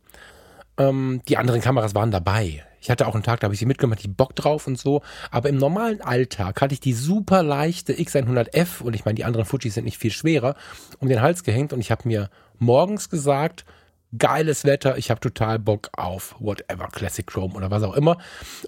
[0.77, 2.63] ähm, die anderen Kameras waren dabei.
[2.81, 5.01] Ich hatte auch einen Tag, da habe ich sie mitgemacht, ich Bock drauf und so.
[5.29, 9.45] Aber im normalen Alltag hatte ich die super leichte X100F und ich meine, die anderen
[9.45, 10.55] Fujis sind nicht viel schwerer,
[10.99, 13.65] um den Hals gehängt und ich habe mir morgens gesagt,
[14.17, 18.17] geiles Wetter, ich habe total Bock auf whatever, Classic Chrome oder was auch immer.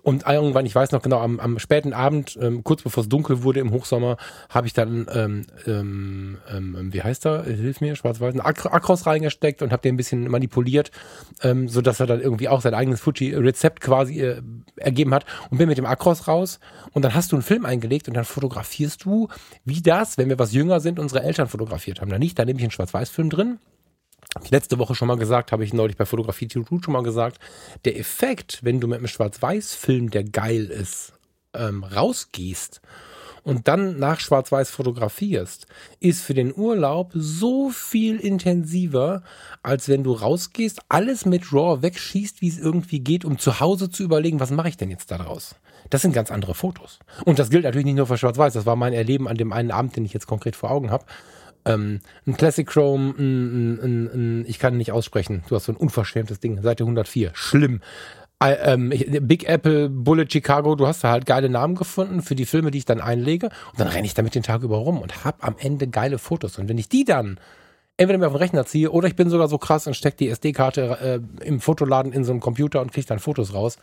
[0.02, 3.44] Und irgendwann, ich weiß noch genau, am, am späten Abend, ähm, kurz bevor es dunkel
[3.44, 4.18] wurde im Hochsommer,
[4.50, 9.62] habe ich dann, ähm, ähm, ähm, wie heißt er, hilf mir, schwarz-weiß, Ak Akros reingesteckt
[9.62, 10.92] und habe den ein bisschen manipuliert,
[11.42, 14.42] ähm, so dass er dann irgendwie auch sein eigenes Fuji-Rezept quasi äh,
[14.78, 16.60] ergeben hat und bin mit dem Akros raus
[16.92, 19.28] und dann hast du einen Film eingelegt und dann fotografierst du,
[19.66, 22.10] wie das, wenn wir was jünger sind, unsere Eltern fotografiert haben.
[22.10, 23.60] Da nicht, da nehme ich einen Schwarz-Weiß-Film drin,
[24.42, 27.40] ich letzte Woche schon mal gesagt, habe ich neulich bei Fotografie Tutu schon mal gesagt,
[27.86, 31.14] der Effekt, wenn du mit einem Schwarz-Weiß-Film, der geil ist,
[31.54, 32.82] ähm, rausgehst
[33.44, 35.68] und dann nach Schwarz-Weiß fotografierst,
[36.00, 39.22] ist für den Urlaub so viel intensiver,
[39.62, 43.90] als wenn du rausgehst, alles mit RAW wegschießt, wie es irgendwie geht, um zu Hause
[43.90, 45.56] zu überlegen, was mache ich denn jetzt daraus?
[45.90, 47.00] Das sind ganz andere Fotos.
[47.26, 49.72] Und das gilt natürlich nicht nur für Schwarz-Weiß, das war mein Erleben an dem einen
[49.72, 51.06] Abend, den ich jetzt konkret vor Augen habe
[51.66, 55.44] ähm, ein Classic Chrome, ein, ein, ein, ich kann nicht aussprechen.
[55.48, 56.62] Du hast so ein unverschämtes Ding.
[56.62, 57.32] Seite 104.
[57.34, 57.82] Schlimm.
[58.44, 58.90] Äh, ähm,
[59.22, 62.80] Big Apple, Bullet Chicago, du hast da halt geile Namen gefunden für die Filme, die
[62.80, 63.48] ich dann einlege.
[63.72, 66.58] Und dann renne ich damit den Tag über rum und hab am Ende geile Fotos.
[66.58, 67.40] Und wenn ich die dann
[67.96, 70.30] entweder mir auf den Rechner ziehe oder ich bin sogar so krass und stecke die
[70.30, 73.78] SD-Karte äh, im Fotoladen in so einen Computer und kriege dann Fotos raus,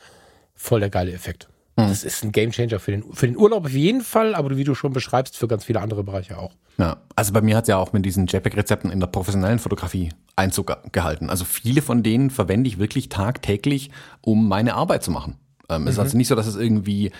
[0.55, 1.49] voll der geile Effekt.
[1.89, 4.75] Das ist ein Gamechanger für den, für den Urlaub auf jeden Fall, aber wie du
[4.75, 6.53] schon beschreibst, für ganz viele andere Bereiche auch.
[6.79, 10.11] Ja, also bei mir hat es ja auch mit diesen JPEG-Rezepten in der professionellen Fotografie
[10.37, 11.29] Einzug gehalten.
[11.29, 13.91] Also viele von denen verwende ich wirklich tagtäglich,
[14.23, 15.37] um meine Arbeit zu machen.
[15.69, 17.13] Ähm, Es ist also nicht so, dass es irgendwie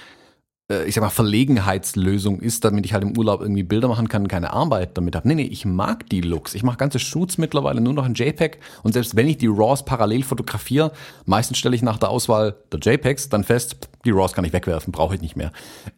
[0.87, 4.53] ich sag mal, Verlegenheitslösung ist, damit ich halt im Urlaub irgendwie Bilder machen kann, keine
[4.53, 5.27] Arbeit damit habe.
[5.27, 6.55] Nee, nee, ich mag die Looks.
[6.55, 9.85] Ich mache ganze Shoots mittlerweile nur noch in JPEG und selbst wenn ich die RAWs
[9.85, 10.93] parallel fotografiere,
[11.27, 14.93] meistens stelle ich nach der Auswahl der JPEGs dann fest, die RAWs kann ich wegwerfen,
[14.93, 15.51] brauche ich nicht mehr.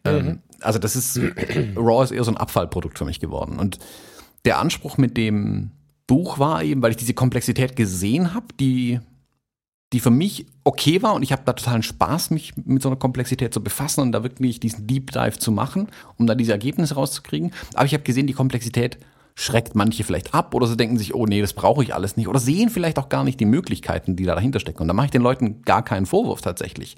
[0.05, 1.19] Ähm, also das ist,
[1.75, 3.59] RAW ist eher so ein Abfallprodukt für mich geworden.
[3.59, 3.79] Und
[4.45, 5.71] der Anspruch mit dem
[6.07, 8.99] Buch war eben, weil ich diese Komplexität gesehen habe, die
[9.93, 12.97] die für mich okay war und ich habe da totalen Spaß, mich mit so einer
[12.97, 16.95] Komplexität zu befassen und da wirklich diesen Deep Dive zu machen, um da diese Ergebnisse
[16.95, 17.53] rauszukriegen.
[17.75, 18.97] Aber ich habe gesehen, die Komplexität
[19.35, 22.27] schreckt manche vielleicht ab oder sie denken sich, oh nee, das brauche ich alles nicht
[22.27, 24.81] oder sehen vielleicht auch gar nicht die Möglichkeiten, die da dahinter stecken.
[24.81, 26.97] Und da mache ich den Leuten gar keinen Vorwurf tatsächlich.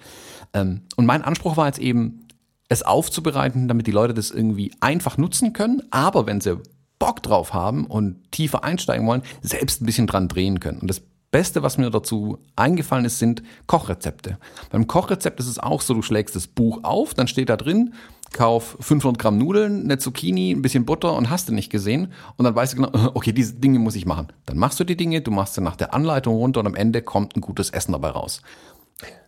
[0.53, 2.21] Ähm, und mein Anspruch war jetzt eben,
[2.67, 6.59] es aufzubereiten, damit die Leute das irgendwie einfach nutzen können, aber wenn sie
[6.97, 10.79] Bock drauf haben und tiefer einsteigen wollen, selbst ein bisschen dran drehen können.
[10.79, 11.03] Und das
[11.35, 14.37] Beste, was mir dazu eingefallen ist, sind Kochrezepte.
[14.71, 17.93] Beim Kochrezept ist es auch so, du schlägst das Buch auf, dann steht da drin,
[18.31, 22.13] kauf 500 Gramm Nudeln, eine Zucchini, ein bisschen Butter und hast du nicht gesehen.
[22.37, 24.27] Und dann weißt du genau, okay, diese Dinge muss ich machen.
[24.45, 27.01] Dann machst du die Dinge, du machst sie nach der Anleitung runter und am Ende
[27.01, 28.41] kommt ein gutes Essen dabei raus.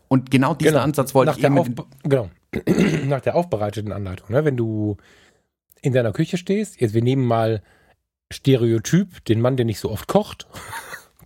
[0.08, 0.86] Und genau diesen Genau.
[0.86, 1.68] Ansatz wollte nach ich eben Auf,
[2.04, 2.30] genau.
[3.06, 4.32] nach der aufbereiteten Anleitung.
[4.32, 4.46] Ne?
[4.46, 4.96] Wenn du
[5.82, 7.62] in deiner Küche stehst, jetzt wir nehmen mal
[8.32, 10.48] Stereotyp, den Mann, der nicht so oft kocht.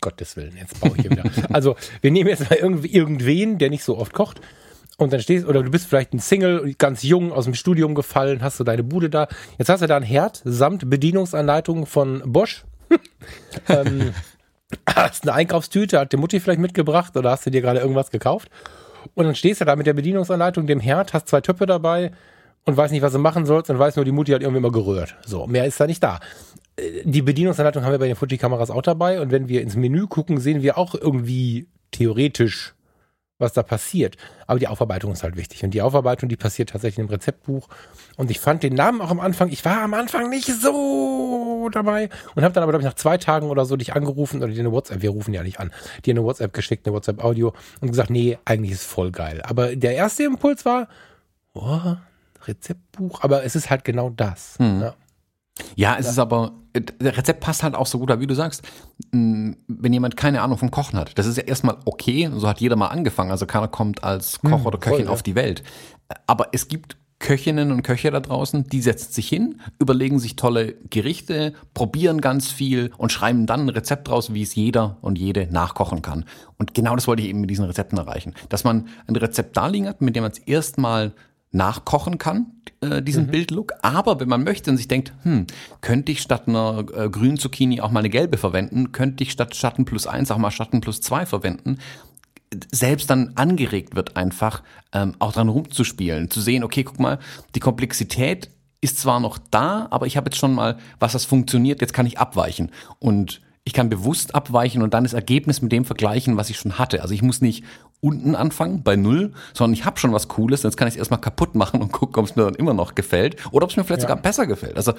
[0.01, 1.23] Gottes Willen, jetzt baue ich hier wieder.
[1.53, 4.41] Also, wir nehmen jetzt mal irgendwie irgendwen, der nicht so oft kocht.
[4.97, 8.43] Und dann stehst, oder du bist vielleicht ein Single, ganz jung, aus dem Studium gefallen,
[8.43, 9.27] hast du deine Bude da.
[9.57, 12.65] Jetzt hast du da ein Herd samt Bedienungsanleitung von Bosch.
[13.69, 14.13] ähm,
[14.87, 18.49] hast eine Einkaufstüte, hat die Mutti vielleicht mitgebracht oder hast du dir gerade irgendwas gekauft?
[19.15, 22.11] Und dann stehst du da mit der Bedienungsanleitung, dem Herd, hast zwei Töpfe dabei
[22.65, 24.71] und weiß nicht, was du machen sollst und weiß nur, die Mutti hat irgendwie immer
[24.71, 25.15] gerührt.
[25.25, 26.19] So, mehr ist da nicht da.
[27.03, 30.39] Die Bedienungsanleitung haben wir bei den Fuji-Kameras auch dabei und wenn wir ins Menü gucken,
[30.39, 32.73] sehen wir auch irgendwie theoretisch,
[33.37, 34.17] was da passiert.
[34.47, 35.63] Aber die Aufarbeitung ist halt wichtig.
[35.63, 37.67] Und die Aufarbeitung, die passiert tatsächlich im Rezeptbuch.
[38.15, 42.09] Und ich fand den Namen auch am Anfang, ich war am Anfang nicht so dabei
[42.35, 44.59] und habe dann aber, glaube ich, nach zwei Tagen oder so dich angerufen oder dir
[44.59, 45.71] eine WhatsApp, wir rufen ja nicht an,
[46.05, 49.41] dir eine WhatsApp geschickt, eine WhatsApp-Audio und gesagt, nee, eigentlich ist voll geil.
[49.43, 50.87] Aber der erste Impuls war,
[51.53, 51.95] oh,
[52.45, 54.55] Rezeptbuch, aber es ist halt genau das.
[54.59, 54.95] Ja.
[55.75, 58.63] Ja, es ist aber, äh, der Rezept passt halt auch so gut, wie du sagst,
[59.11, 61.17] wenn jemand keine Ahnung vom Kochen hat.
[61.17, 64.65] Das ist ja erstmal okay, so hat jeder mal angefangen, also keiner kommt als Koch
[64.65, 65.11] oder Köchin voll, ja.
[65.11, 65.63] auf die Welt.
[66.27, 70.73] Aber es gibt Köchinnen und Köche da draußen, die setzen sich hin, überlegen sich tolle
[70.89, 75.47] Gerichte, probieren ganz viel und schreiben dann ein Rezept raus, wie es jeder und jede
[75.51, 76.25] nachkochen kann.
[76.57, 78.33] Und genau das wollte ich eben mit diesen Rezepten erreichen.
[78.49, 81.13] Dass man ein Rezept da liegen hat, mit dem man es erstmal
[81.51, 82.47] nachkochen kann,
[82.81, 83.73] äh, diesen Bildlook.
[83.81, 85.47] Aber wenn man möchte und sich denkt, hm,
[85.81, 89.55] könnte ich statt einer äh, grünen Zucchini auch mal eine gelbe verwenden, könnte ich statt
[89.55, 91.77] Schatten plus eins auch mal Schatten plus zwei verwenden,
[92.71, 97.19] selbst dann angeregt wird einfach, ähm, auch dran rumzuspielen, zu sehen, okay, guck mal,
[97.55, 98.49] die Komplexität
[98.81, 102.05] ist zwar noch da, aber ich habe jetzt schon mal, was das funktioniert, jetzt kann
[102.05, 102.71] ich abweichen.
[102.99, 106.79] Und ich kann bewusst abweichen und dann das Ergebnis mit dem vergleichen, was ich schon
[106.79, 107.01] hatte.
[107.03, 107.63] Also ich muss nicht
[108.01, 111.21] unten anfangen, bei null, sondern ich habe schon was Cooles, jetzt kann ich es erstmal
[111.21, 113.83] kaputt machen und gucken, ob es mir dann immer noch gefällt oder ob es mir
[113.83, 114.09] vielleicht Ja.
[114.09, 114.75] sogar besser gefällt.
[114.75, 114.93] Also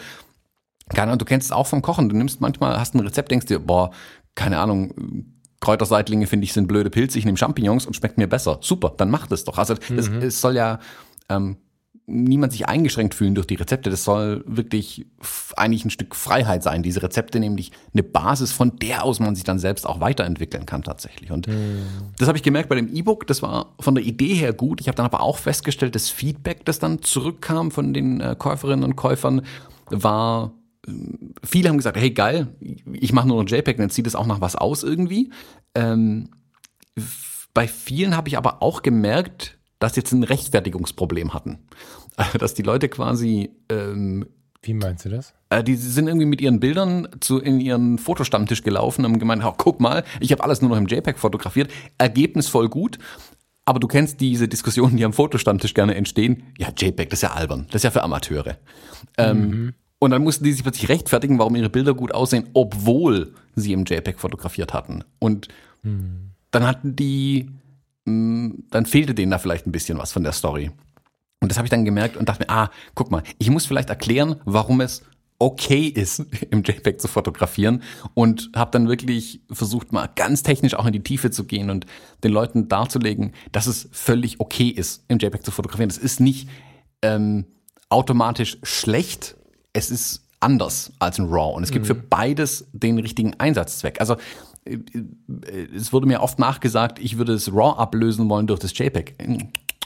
[0.89, 2.09] keine Ahnung, du kennst es auch vom Kochen.
[2.09, 3.91] Du nimmst manchmal, hast ein Rezept, denkst dir, boah,
[4.35, 5.27] keine Ahnung,
[5.61, 8.59] Kräuterseitlinge finde ich sind blöde Pilze, ich nehme Champignons und schmeckt mir besser.
[8.63, 9.59] Super, dann mach das doch.
[9.59, 10.81] Also das, es soll ja
[11.29, 11.57] ähm,
[12.07, 13.89] niemand sich eingeschränkt fühlen durch die Rezepte.
[13.89, 15.07] Das soll wirklich
[15.57, 16.83] eigentlich ein Stück Freiheit sein.
[16.83, 20.83] Diese Rezepte nämlich eine Basis, von der aus man sich dann selbst auch weiterentwickeln kann
[20.83, 21.31] tatsächlich.
[21.31, 21.49] Und
[22.19, 23.27] das habe ich gemerkt bei dem E-Book.
[23.27, 24.81] Das war von der Idee her gut.
[24.81, 28.85] Ich habe dann aber auch festgestellt, das Feedback, das dann zurückkam von den äh, Käuferinnen
[28.85, 29.43] und Käufern,
[29.91, 30.53] war
[31.45, 32.49] viele haben gesagt, hey geil,
[32.93, 35.31] ich mache nur noch JPEG, dann zieht es auch nach was aus irgendwie.
[35.75, 36.31] Ähm,
[37.55, 41.59] bei vielen habe ich aber auch gemerkt, dass jetzt ein Rechtfertigungsproblem hatten.
[42.39, 44.27] Dass die Leute quasi, ähm,
[44.63, 45.33] Wie meinst du das?
[45.51, 49.43] äh, die sind irgendwie mit ihren Bildern zu, in ihren Fotostammtisch gelaufen und haben gemeint,
[49.45, 52.99] oh, guck mal, ich habe alles nur noch im JPEG fotografiert, Ergebnis voll gut.
[53.65, 56.43] Aber du kennst diese Diskussionen, die am Fotostammtisch gerne entstehen.
[56.59, 57.67] Ja, JPEG, das ist ja albern.
[57.69, 58.59] Das ist ja für Amateure.
[59.17, 63.73] Ähm, und dann mussten die sich plötzlich rechtfertigen, warum ihre Bilder gut aussehen, obwohl sie
[63.73, 65.05] im JPEG fotografiert hatten.
[65.21, 65.49] Und
[66.51, 67.51] dann hatten die,
[68.05, 70.71] dann fehlte denen da vielleicht ein bisschen was von der Story.
[71.41, 73.91] Und das habe ich dann gemerkt und dachte mir, ah, guck mal, ich muss vielleicht
[73.91, 75.03] erklären, warum es
[75.39, 77.83] okay ist, im JPEG zu fotografieren
[78.15, 81.87] und habe dann wirklich versucht, mal ganz technisch auch in die Tiefe zu gehen und
[82.23, 85.89] den Leuten darzulegen, dass es völlig okay ist, im JPEG zu fotografieren.
[85.89, 86.49] Das ist nicht
[87.03, 87.47] ähm,
[87.89, 89.37] automatisch schlecht,
[89.73, 91.89] es ist anders als ein RAW und es gibt mhm.
[91.89, 94.01] für beides den richtigen Einsatzzweck.
[94.01, 94.17] Also
[94.65, 99.17] es wurde mir oft nachgesagt, ich würde es RAW ablösen wollen durch das JPEG.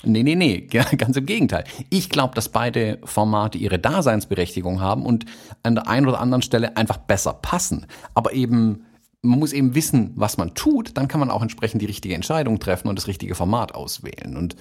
[0.05, 0.61] Nee, nee, nee,
[0.97, 1.65] ganz im Gegenteil.
[1.91, 5.25] Ich glaube, dass beide Formate ihre Daseinsberechtigung haben und
[5.62, 7.87] an der einen oder anderen Stelle einfach besser passen.
[8.15, 8.85] Aber eben,
[9.23, 12.61] man muss eben wissen, was man tut, dann kann man auch entsprechend die richtige Entscheidung
[12.61, 14.37] treffen und das richtige Format auswählen.
[14.37, 14.57] Und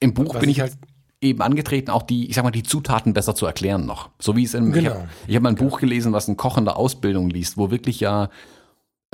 [0.00, 0.76] im Buch was bin ich halt
[1.20, 4.10] eben angetreten, auch die, ich sag mal, die Zutaten besser zu erklären noch.
[4.20, 4.90] So wie es in, genau.
[5.26, 7.70] ich habe hab mal ein Buch gelesen, was ein Koch in der Ausbildung liest, wo
[7.70, 8.28] wirklich ja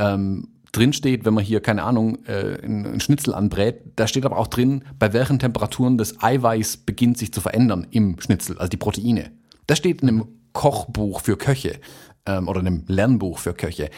[0.01, 4.39] ähm, drin steht, wenn man hier, keine Ahnung, äh, einen Schnitzel anbrät, da steht aber
[4.39, 8.77] auch drin, bei welchen Temperaturen das Eiweiß beginnt sich zu verändern im Schnitzel, also die
[8.77, 9.31] Proteine.
[9.67, 11.81] Das steht in einem Kochbuch für Köche
[12.27, 13.91] ähm, oder einem Lernbuch für Köche.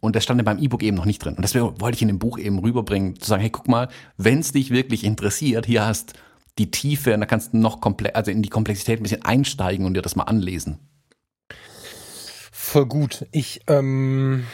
[0.00, 1.34] Und das stand in meinem E-Book eben noch nicht drin.
[1.34, 4.38] Und deswegen wollte ich in dem Buch eben rüberbringen, zu sagen, hey, guck mal, wenn
[4.38, 6.14] es dich wirklich interessiert, hier hast
[6.58, 9.86] die Tiefe und da kannst du noch komplett, also in die Komplexität ein bisschen einsteigen
[9.86, 10.78] und dir das mal anlesen.
[12.52, 13.26] Voll gut.
[13.32, 14.44] Ich, ähm,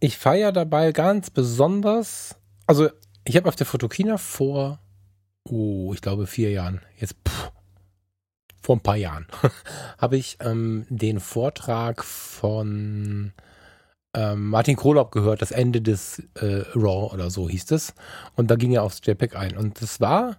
[0.00, 2.88] ich feiere dabei ganz besonders, also
[3.24, 4.80] ich habe auf der Fotokina vor,
[5.44, 7.50] oh, ich glaube vier Jahren, jetzt pff,
[8.60, 9.26] vor ein paar Jahren,
[9.98, 13.32] habe ich ähm, den Vortrag von
[14.16, 17.94] ähm, Martin Krolop gehört, das Ende des äh, Raw oder so hieß es.
[18.34, 19.56] Und da ging er aufs JPEG ein.
[19.56, 20.38] Und das war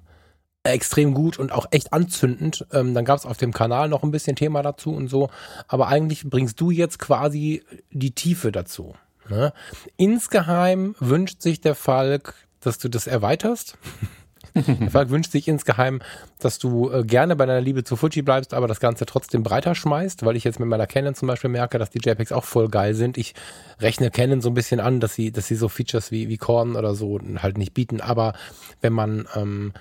[0.63, 2.65] extrem gut und auch echt anzündend.
[2.73, 5.29] Ähm, dann gab es auf dem Kanal noch ein bisschen Thema dazu und so.
[5.67, 8.95] Aber eigentlich bringst du jetzt quasi die Tiefe dazu.
[9.29, 9.53] Ne?
[9.97, 13.77] Insgeheim wünscht sich der Falk, dass du das erweiterst.
[14.67, 16.01] der Falk wünscht sich insgeheim,
[16.39, 19.75] dass du äh, gerne bei deiner Liebe zu Fuji bleibst, aber das Ganze trotzdem breiter
[19.75, 22.69] schmeißt, weil ich jetzt mit meiner Canon zum Beispiel merke, dass die JPEGs auch voll
[22.69, 23.17] geil sind.
[23.17, 23.35] Ich
[23.79, 26.75] rechne Canon so ein bisschen an, dass sie, dass sie so Features wie, wie Korn
[26.75, 28.01] oder so halt nicht bieten.
[28.01, 28.33] Aber
[28.81, 29.73] wenn man ähm,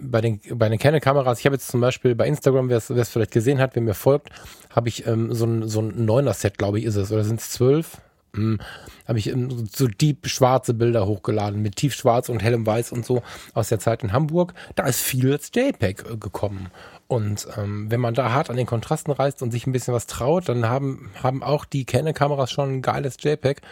[0.00, 3.32] bei den, bei den Canon-Kameras, ich habe jetzt zum Beispiel bei Instagram, wer es vielleicht
[3.32, 4.30] gesehen hat, wer mir folgt,
[4.70, 7.50] habe ich ähm, so ein, so ein Neuner-Set, glaube ich, ist es, oder sind es
[7.50, 8.00] zwölf?
[8.34, 8.60] Hm,
[9.08, 9.34] habe ich
[9.72, 13.22] so deep schwarze Bilder hochgeladen mit tiefschwarz und hellem Weiß und so
[13.54, 14.54] aus der Zeit in Hamburg.
[14.76, 16.68] Da ist viel als JPEG äh, gekommen.
[17.08, 20.06] Und ähm, wenn man da hart an den Kontrasten reißt und sich ein bisschen was
[20.06, 23.62] traut, dann haben, haben auch die Canon-Kameras schon ein geiles JPEG.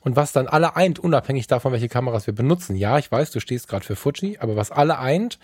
[0.00, 2.74] Und was dann alle eint, unabhängig davon, welche Kameras wir benutzen.
[2.74, 5.38] Ja, ich weiß, du stehst gerade für Fuji, aber was alle eint,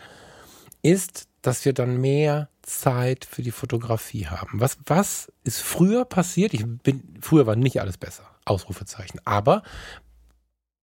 [0.82, 4.60] ist, dass wir dann mehr Zeit für die Fotografie haben.
[4.60, 6.54] Was, was ist früher passiert?
[6.54, 8.24] Ich bin, früher war nicht alles besser.
[8.44, 9.20] Ausrufezeichen.
[9.24, 9.62] Aber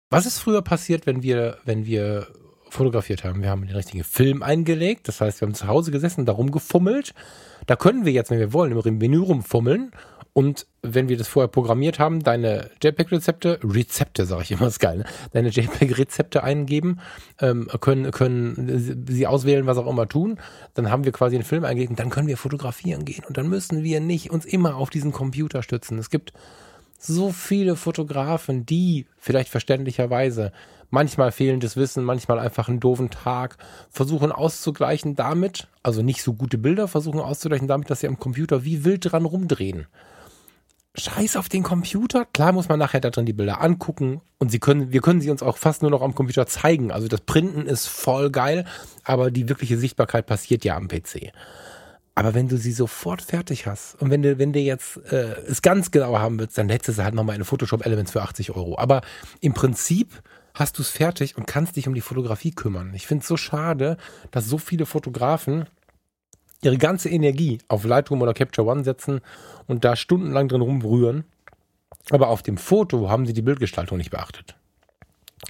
[0.10, 2.28] was ist früher passiert, wenn wir, wenn wir
[2.70, 3.41] fotografiert haben?
[3.41, 5.08] Wir haben den richtigen Film eingelegt.
[5.08, 7.13] Das heißt, wir haben zu Hause gesessen, darum gefummelt.
[7.65, 9.91] Da können wir jetzt, wenn wir wollen, im Menü rumfummeln.
[10.38, 15.00] Und wenn wir das vorher programmiert haben, deine JPEG-Rezepte, Rezepte sage ich immer, ist geil,
[15.00, 15.06] ne?
[15.32, 17.00] deine JPEG-Rezepte eingeben,
[17.41, 20.39] ähm, können, können sie auswählen, was auch immer tun,
[20.76, 23.82] dann haben wir quasi einen Film eingegeben, dann können wir fotografieren gehen und dann müssen
[23.82, 25.98] wir nicht uns immer auf diesen Computer stützen.
[25.98, 26.34] Es gibt
[26.98, 30.52] so viele Fotografen, die vielleicht verständlicherweise
[30.90, 33.58] manchmal fehlendes Wissen, manchmal einfach einen doofen Tag,
[33.90, 38.64] versuchen auszugleichen damit, also nicht so gute Bilder, versuchen auszugleichen damit, dass sie am Computer
[38.64, 39.88] wie wild dran rumdrehen.
[41.00, 42.26] Scheiß auf den Computer.
[42.26, 45.30] Klar muss man nachher da drin die Bilder angucken und sie können, wir können sie
[45.30, 46.92] uns auch fast nur noch am Computer zeigen.
[46.92, 48.66] Also das Printen ist voll geil,
[49.04, 51.32] aber die wirkliche Sichtbarkeit passiert ja am PC.
[52.17, 55.62] Aber wenn du sie sofort fertig hast und wenn du, wenn du jetzt äh, es
[55.62, 58.75] ganz genau haben willst, dann hättest du halt nochmal eine Photoshop Elements für 80 Euro.
[58.80, 59.01] Aber
[59.39, 60.23] im Prinzip
[60.56, 62.91] hast du es fertig und kannst dich um die Fotografie kümmern.
[62.95, 63.97] Ich finde es so schade,
[64.32, 65.67] dass so viele Fotografen
[66.63, 69.21] ihre ganze Energie auf Lightroom oder Capture One setzen
[69.67, 71.23] und da stundenlang drin rumrühren.
[72.10, 74.58] Aber auf dem Foto haben sie die Bildgestaltung nicht beachtet.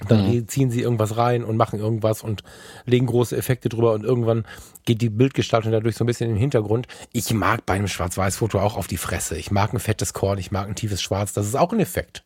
[0.06, 0.46] Dann mhm.
[0.46, 2.44] ziehen sie irgendwas rein und machen irgendwas und
[2.86, 4.44] legen große Effekte drüber und irgendwann
[4.84, 6.86] geht die Bildgestaltung dadurch so ein bisschen in den Hintergrund.
[7.12, 9.36] Ich mag bei einem Schwarz-Weiß-Foto auch auf die Fresse.
[9.36, 11.32] Ich mag ein fettes Korn, ich mag ein tiefes Schwarz.
[11.32, 12.22] Das ist auch ein Effekt.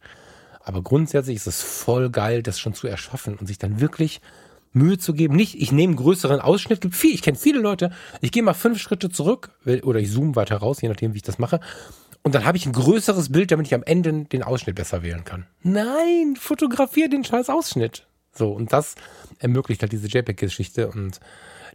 [0.63, 4.21] Aber grundsätzlich ist es voll geil, das schon zu erschaffen und sich dann wirklich
[4.75, 5.35] Mühe zu geben.
[5.35, 6.81] Nicht, ich nehme einen größeren Ausschnitt.
[6.81, 7.91] Gibt viel, ich kenne viele Leute.
[8.21, 9.51] Ich gehe mal fünf Schritte zurück
[9.83, 11.61] oder ich zoome weiter raus, je nachdem, wie ich das mache.
[12.23, 15.25] Und dann habe ich ein größeres Bild, damit ich am Ende den Ausschnitt besser wählen
[15.25, 15.47] kann.
[15.63, 18.07] Nein, fotografier den scheiß Ausschnitt.
[18.33, 18.95] So, und das
[19.39, 20.89] ermöglicht halt diese JPEG-Geschichte.
[20.89, 21.21] Und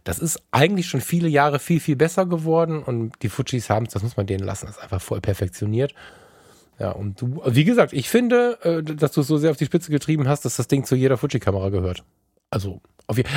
[0.04, 2.82] das ist eigentlich schon viele Jahre viel, viel besser geworden.
[2.82, 5.94] Und die Fujis haben es, das muss man denen lassen, das ist einfach voll perfektioniert.
[6.78, 9.66] Ja, und du, wie gesagt, ich finde, äh, dass du es so sehr auf die
[9.66, 12.04] Spitze getrieben hast, dass das Ding zu jeder Fuji-Kamera gehört.
[12.50, 12.80] Also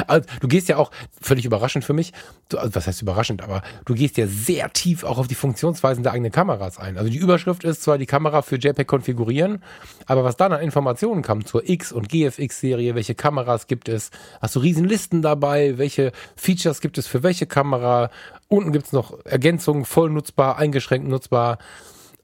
[0.07, 2.11] Also, du gehst ja auch, völlig überraschend für mich,
[2.49, 6.03] du, also was heißt überraschend, aber du gehst ja sehr tief auch auf die Funktionsweisen
[6.03, 6.97] der eigenen Kameras ein.
[6.97, 9.63] Also die Überschrift ist zwar die Kamera für JPEG konfigurieren,
[10.07, 14.57] aber was dann an Informationen kam zur X- und GFX-Serie, welche Kameras gibt es, hast
[14.57, 18.09] du Riesenlisten dabei, welche Features gibt es für welche Kamera,
[18.49, 21.59] unten gibt es noch Ergänzungen, voll nutzbar, eingeschränkt nutzbar,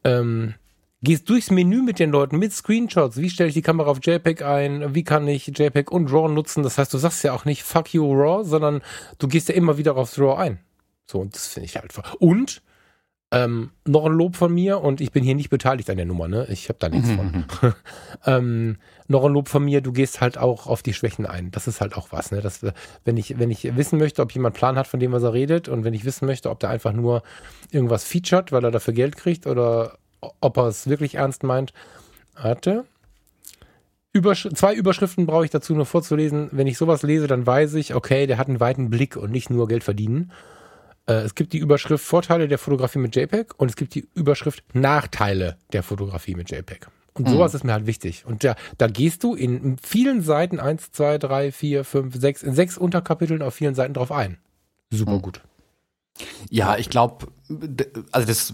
[0.04, 0.56] ähm,
[1.02, 3.18] gehst durchs Menü mit den Leuten, mit Screenshots.
[3.18, 4.96] Wie stelle ich die Kamera auf JPEG ein?
[4.96, 6.64] Wie kann ich JPEG und RAW nutzen?
[6.64, 8.82] Das heißt, du sagst ja auch nicht fuck you RAW, sondern
[9.20, 10.60] du gehst ja immer wieder aufs RAW ein.
[11.06, 11.94] So, und das finde ich halt.
[12.20, 12.62] Und
[13.30, 16.30] ähm, noch ein Lob von mir und ich bin hier nicht beteiligt an der Nummer,
[16.30, 16.48] ne?
[16.50, 17.46] Ich habe da nichts von.
[18.26, 18.78] ähm,
[19.10, 21.52] noch ein Lob von mir, du gehst halt auch auf die Schwächen ein.
[21.52, 22.40] Das ist halt auch was, ne?
[22.40, 22.66] Das,
[23.04, 25.68] wenn ich, wenn ich wissen möchte, ob jemand Plan hat von dem, was er redet,
[25.68, 27.22] und wenn ich wissen möchte, ob der einfach nur
[27.70, 31.74] irgendwas featured, weil er dafür Geld kriegt, oder ob er es wirklich ernst meint.
[32.36, 32.86] Warte.
[34.14, 36.50] Übersch zwei Überschriften brauche ich dazu nur vorzulesen.
[36.52, 39.50] Wenn ich sowas lese, dann weiß ich, okay, der hat einen weiten Blick und nicht
[39.50, 40.32] nur Geld verdienen.
[41.08, 44.64] Äh, es gibt die Überschrift Vorteile der Fotografie mit JPEG und es gibt die Überschrift
[44.74, 46.88] Nachteile der Fotografie mit JPEG.
[47.14, 47.32] Und mhm.
[47.32, 48.26] sowas ist mir halt wichtig.
[48.26, 52.54] Und da, da gehst du in vielen Seiten, eins, zwei, drei, vier, fünf, sechs, in
[52.54, 54.38] sechs Unterkapiteln auf vielen Seiten drauf ein.
[54.92, 55.22] Super mhm.
[55.22, 55.42] gut.
[56.50, 57.28] Ja, ich glaube,
[58.12, 58.54] also das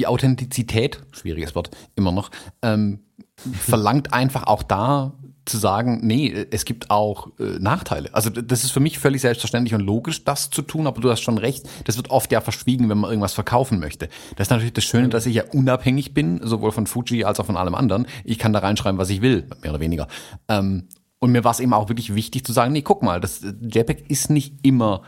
[0.00, 2.30] die Authentizität, schwieriges Wort, immer noch,
[2.62, 3.00] ähm,
[3.36, 5.12] verlangt einfach auch da
[5.44, 8.08] zu sagen, nee, es gibt auch äh, Nachteile.
[8.14, 11.20] Also das ist für mich völlig selbstverständlich und logisch, das zu tun, aber du hast
[11.20, 14.08] schon recht, das wird oft ja verschwiegen, wenn man irgendwas verkaufen möchte.
[14.36, 17.46] Das ist natürlich das Schöne, dass ich ja unabhängig bin, sowohl von Fuji als auch
[17.46, 18.06] von allem anderen.
[18.24, 20.08] Ich kann da reinschreiben, was ich will, mehr oder weniger.
[20.48, 23.42] Ähm, und mir war es eben auch wirklich wichtig zu sagen, nee, guck mal, das
[23.42, 25.02] JPEG ist nicht immer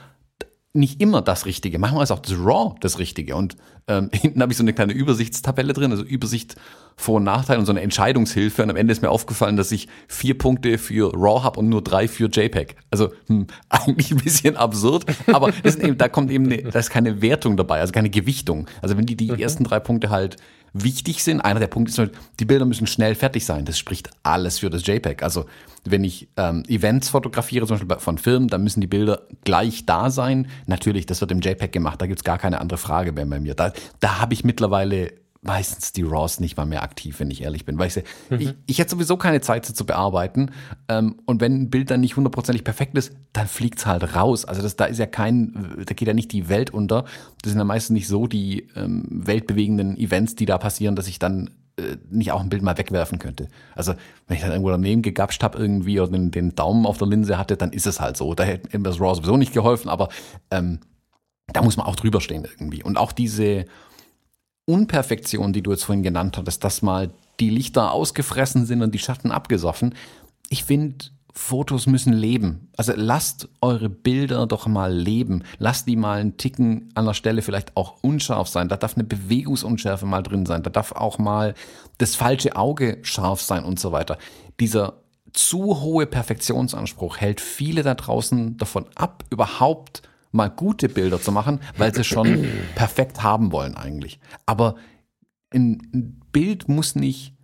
[0.74, 1.78] nicht immer das Richtige.
[1.78, 3.36] Manchmal ist auch das RAW das Richtige.
[3.36, 3.56] Und
[3.88, 6.56] ähm, hinten habe ich so eine kleine Übersichtstabelle drin, also Übersicht
[6.96, 8.62] Vor- und Nachteile und so eine Entscheidungshilfe.
[8.62, 11.82] Und am Ende ist mir aufgefallen, dass ich vier Punkte für RAW habe und nur
[11.82, 12.76] drei für JPEG.
[12.90, 17.20] Also hm, eigentlich ein bisschen absurd, aber eben, da kommt eben, eine, da ist keine
[17.20, 18.66] Wertung dabei, also keine Gewichtung.
[18.80, 19.38] Also wenn die die mhm.
[19.38, 20.36] ersten drei Punkte halt
[20.72, 21.40] wichtig sind.
[21.40, 23.64] Einer der Punkte ist, halt, die Bilder müssen schnell fertig sein.
[23.64, 25.22] Das spricht alles für das JPEG.
[25.22, 25.46] Also
[25.84, 30.10] wenn ich ähm, Events fotografiere, zum Beispiel von Filmen, dann müssen die Bilder gleich da
[30.10, 30.48] sein.
[30.66, 33.54] Natürlich, das wird im JPEG gemacht, da gibt's gar keine andere Frage mehr bei mir.
[33.54, 37.64] Da, da habe ich mittlerweile meistens die Raws nicht mal mehr aktiv, wenn ich ehrlich
[37.64, 37.78] bin.
[37.78, 37.96] Weil ich,
[38.30, 38.38] mhm.
[38.38, 40.52] ich, ich hätte sowieso keine Zeit, sie zu bearbeiten.
[40.88, 44.44] Ähm, und wenn ein Bild dann nicht hundertprozentig perfekt ist, dann fliegt's halt raus.
[44.44, 47.04] Also das, da ist ja kein, da geht ja nicht die Welt unter.
[47.42, 51.18] Das sind ja meistens nicht so die ähm, weltbewegenden Events, die da passieren, dass ich
[51.18, 53.48] dann äh, nicht auch ein Bild mal wegwerfen könnte.
[53.74, 53.94] Also
[54.28, 57.36] wenn ich dann irgendwo daneben gegapscht habe irgendwie oder den, den Daumen auf der Linse
[57.36, 58.34] hatte, dann ist es halt so.
[58.34, 60.08] Da hätte mir das RAW sowieso nicht geholfen, aber
[60.52, 60.78] ähm,
[61.52, 62.84] da muss man auch drüber stehen irgendwie.
[62.84, 63.66] Und auch diese
[64.64, 68.98] Unperfektion, die du jetzt vorhin genannt hattest, dass mal die Lichter ausgefressen sind und die
[68.98, 69.94] Schatten abgesoffen.
[70.48, 72.68] Ich finde, Fotos müssen leben.
[72.76, 75.44] Also lasst eure Bilder doch mal leben.
[75.58, 78.68] Lasst die mal einen Ticken an der Stelle vielleicht auch unscharf sein.
[78.68, 80.62] Da darf eine Bewegungsunschärfe mal drin sein.
[80.62, 81.54] Da darf auch mal
[81.98, 84.18] das falsche Auge scharf sein und so weiter.
[84.60, 84.98] Dieser
[85.32, 91.60] zu hohe Perfektionsanspruch hält viele da draußen davon ab, überhaupt mal gute Bilder zu machen,
[91.76, 94.18] weil sie schon perfekt haben wollen eigentlich.
[94.46, 94.76] Aber
[95.50, 97.34] ein Bild muss nicht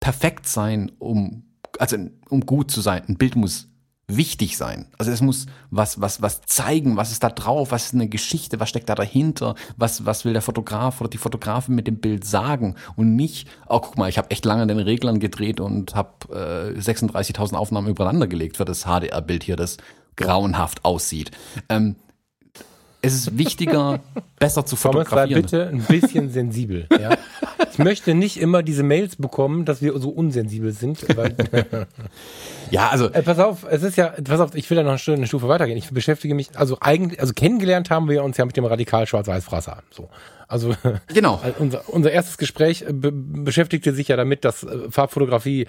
[0.00, 1.44] perfekt sein, um,
[1.78, 1.96] also
[2.28, 3.02] um gut zu sein.
[3.08, 3.68] Ein Bild muss
[4.08, 4.86] wichtig sein.
[4.98, 8.60] Also es muss was, was, was zeigen, was ist da drauf, was ist eine Geschichte,
[8.60, 12.24] was steckt da dahinter, was, was will der Fotograf oder die Fotografin mit dem Bild
[12.24, 15.94] sagen und nicht, oh guck mal, ich habe echt lange an den Reglern gedreht und
[15.94, 19.78] habe äh, 36.000 Aufnahmen übereinander gelegt für das HDR-Bild hier, das
[20.16, 21.30] grauenhaft aussieht.
[21.68, 21.96] Ähm,
[23.02, 24.00] es ist wichtiger,
[24.38, 25.46] besser zu fotografieren.
[25.46, 26.86] Thomas, sei bitte ein bisschen sensibel.
[26.90, 27.16] Ja?
[27.72, 31.04] Ich möchte nicht immer diese Mails bekommen, dass wir so unsensibel sind.
[32.70, 33.10] ja, also.
[33.10, 35.76] Äh, pass auf, es ist ja, pass auf, ich will da noch eine Stufe weitergehen.
[35.76, 39.82] Ich beschäftige mich, also eigentlich, also kennengelernt haben wir uns ja mit dem radikal schwarz-weiß-Frasser.
[39.90, 40.08] So.
[40.52, 40.74] Also
[41.06, 41.40] genau.
[41.58, 45.66] unser, unser erstes Gespräch be beschäftigte sich ja damit, dass äh, Farbfotografie äh,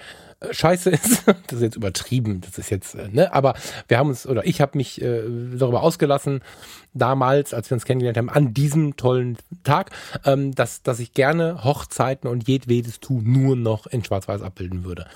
[0.52, 1.24] scheiße ist.
[1.46, 3.32] das ist jetzt übertrieben, das ist jetzt, äh, ne?
[3.32, 3.54] Aber
[3.88, 5.22] wir haben uns, oder ich habe mich äh,
[5.56, 6.40] darüber ausgelassen,
[6.94, 9.90] damals, als wir uns kennengelernt haben, an diesem tollen Tag,
[10.24, 15.06] ähm, dass, dass ich gerne Hochzeiten und jedwedes Tu nur noch in Schwarz-Weiß abbilden würde.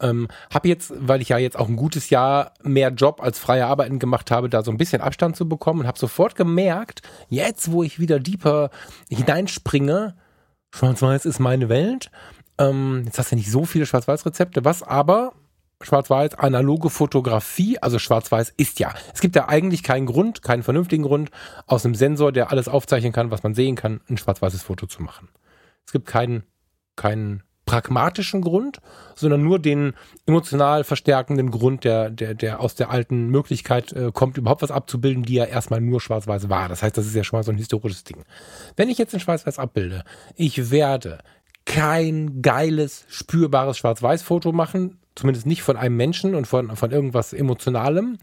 [0.00, 3.66] Ähm, habe jetzt, weil ich ja jetzt auch ein gutes Jahr mehr Job als freie
[3.66, 7.72] Arbeiten gemacht habe, da so ein bisschen Abstand zu bekommen und habe sofort gemerkt, jetzt
[7.72, 8.70] wo ich wieder deeper
[9.08, 10.14] hineinspringe,
[10.74, 12.10] Schwarz-Weiß ist meine Welt.
[12.58, 15.32] Ähm, jetzt hast du nicht so viele Schwarz-Weiß-Rezepte, was aber
[15.80, 18.92] Schwarz-Weiß, analoge Fotografie, also Schwarz-Weiß ist ja.
[19.14, 21.30] Es gibt ja eigentlich keinen Grund, keinen vernünftigen Grund,
[21.66, 25.02] aus einem Sensor, der alles aufzeichnen kann, was man sehen kann, ein schwarz-weißes Foto zu
[25.02, 25.28] machen.
[25.86, 26.42] Es gibt keinen,
[26.96, 28.78] keinen pragmatischen Grund,
[29.14, 29.92] sondern nur den
[30.26, 35.22] emotional verstärkenden Grund, der, der, der aus der alten Möglichkeit äh, kommt, überhaupt was abzubilden,
[35.22, 36.68] die ja erstmal nur schwarz-weiß war.
[36.68, 38.24] Das heißt, das ist ja schon mal so ein historisches Ding.
[38.76, 40.02] Wenn ich jetzt in schwarz-weiß abbilde,
[40.34, 41.18] ich werde
[41.68, 48.16] kein geiles, spürbares Schwarz-Weiß-Foto machen, zumindest nicht von einem Menschen und von, von irgendwas Emotionalem,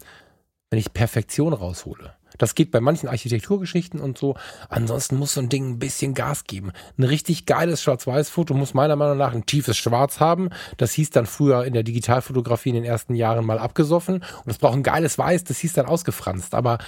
[0.68, 2.12] wenn ich Perfektion raushole.
[2.38, 4.34] Das geht bei manchen Architekturgeschichten und so.
[4.68, 6.72] Ansonsten muss so ein Ding ein bisschen Gas geben.
[6.98, 10.50] Ein richtig geiles Schwarz-Weiß-Foto muss meiner Meinung nach ein tiefes Schwarz haben.
[10.76, 14.16] Das hieß dann früher in der Digitalfotografie in den ersten Jahren mal abgesoffen.
[14.16, 16.52] Und es braucht ein geiles Weiß, das hieß dann ausgefranst.
[16.54, 16.78] Aber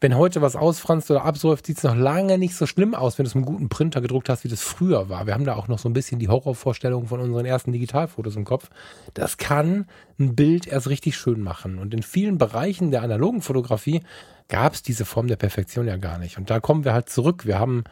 [0.00, 3.24] wenn heute was ausfranst oder absäuft, sieht es noch lange nicht so schlimm aus, wenn
[3.24, 5.26] du es mit einem guten Printer gedruckt hast, wie das früher war.
[5.26, 8.44] Wir haben da auch noch so ein bisschen die Horrorvorstellung von unseren ersten Digitalfotos im
[8.44, 8.68] Kopf.
[9.14, 9.86] Das kann
[10.18, 11.78] ein Bild erst richtig schön machen.
[11.78, 14.02] Und in vielen Bereichen der analogen Fotografie
[14.48, 16.36] gab es diese Form der Perfektion ja gar nicht.
[16.36, 17.46] Und da kommen wir halt zurück.
[17.46, 17.84] Wir haben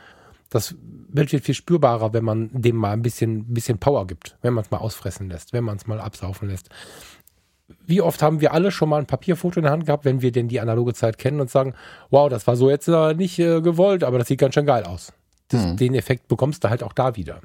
[0.55, 4.55] das Bild wird viel spürbarer, wenn man dem mal ein bisschen, bisschen Power gibt, wenn
[4.55, 6.68] man es mal ausfressen lässt, wenn man es mal absaufen lässt.
[7.87, 10.32] Wie oft haben wir alle schon mal ein Papierfoto in der Hand gehabt, wenn wir
[10.32, 11.74] denn die analoge Zeit kennen und sagen,
[12.11, 14.85] wow, das war so jetzt äh, nicht äh, gewollt, aber das sieht ganz schön geil
[14.85, 15.12] aus.
[15.49, 15.76] Das, mhm.
[15.76, 17.41] Den Effekt bekommst du halt auch da wieder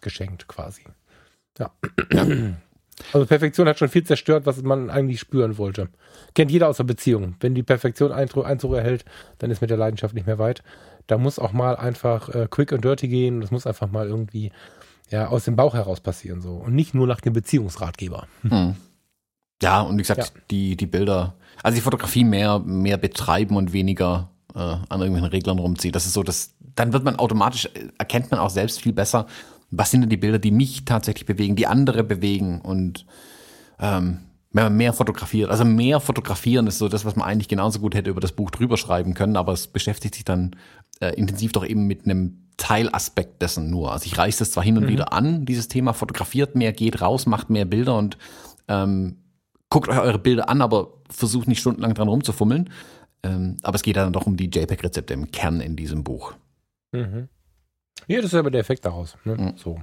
[0.00, 0.82] geschenkt quasi.
[1.58, 1.70] Ja.
[2.12, 2.26] ja.
[3.12, 5.88] Also Perfektion hat schon viel zerstört, was man eigentlich spüren wollte.
[6.34, 7.34] Kennt jeder aus der Beziehung.
[7.40, 9.04] Wenn die Perfektion Einzug, Einzug erhält,
[9.38, 10.62] dann ist mit der Leidenschaft nicht mehr weit.
[11.06, 13.40] Da muss auch mal einfach äh, quick and dirty gehen.
[13.40, 14.52] Das muss einfach mal irgendwie
[15.10, 16.40] ja, aus dem Bauch heraus passieren.
[16.40, 18.26] so Und nicht nur nach dem Beziehungsratgeber.
[18.42, 18.76] Hm.
[19.62, 20.40] Ja, und wie gesagt, ja.
[20.50, 25.58] die, die Bilder, also die Fotografie mehr, mehr betreiben und weniger äh, an irgendwelchen Reglern
[25.58, 25.92] rumziehen.
[25.92, 29.26] Das ist so, dass dann wird man automatisch, äh, erkennt man auch selbst viel besser,
[29.70, 33.06] was sind denn die Bilder, die mich tatsächlich bewegen, die andere bewegen und
[33.80, 34.18] ähm,
[34.52, 35.50] wenn man mehr fotografiert.
[35.50, 38.50] Also mehr fotografieren ist so das, was man eigentlich genauso gut hätte über das Buch
[38.50, 40.56] drüber schreiben können, aber es beschäftigt sich dann
[41.00, 43.92] äh, intensiv doch eben mit einem Teilaspekt dessen nur.
[43.92, 44.88] Also ich reiße das zwar hin und mhm.
[44.88, 48.18] wieder an, dieses Thema, fotografiert mehr, geht raus, macht mehr Bilder und
[48.68, 49.16] ähm,
[49.72, 52.68] guckt euch eure Bilder an, aber versucht nicht stundenlang dran rumzufummeln.
[53.22, 56.34] Ähm, aber es geht dann doch um die JPEG-Rezepte im Kern in diesem Buch.
[56.92, 57.28] Mhm.
[58.06, 59.16] Ja, das ist aber der Effekt daraus.
[59.24, 59.34] Ne?
[59.36, 59.52] Mhm.
[59.56, 59.80] So.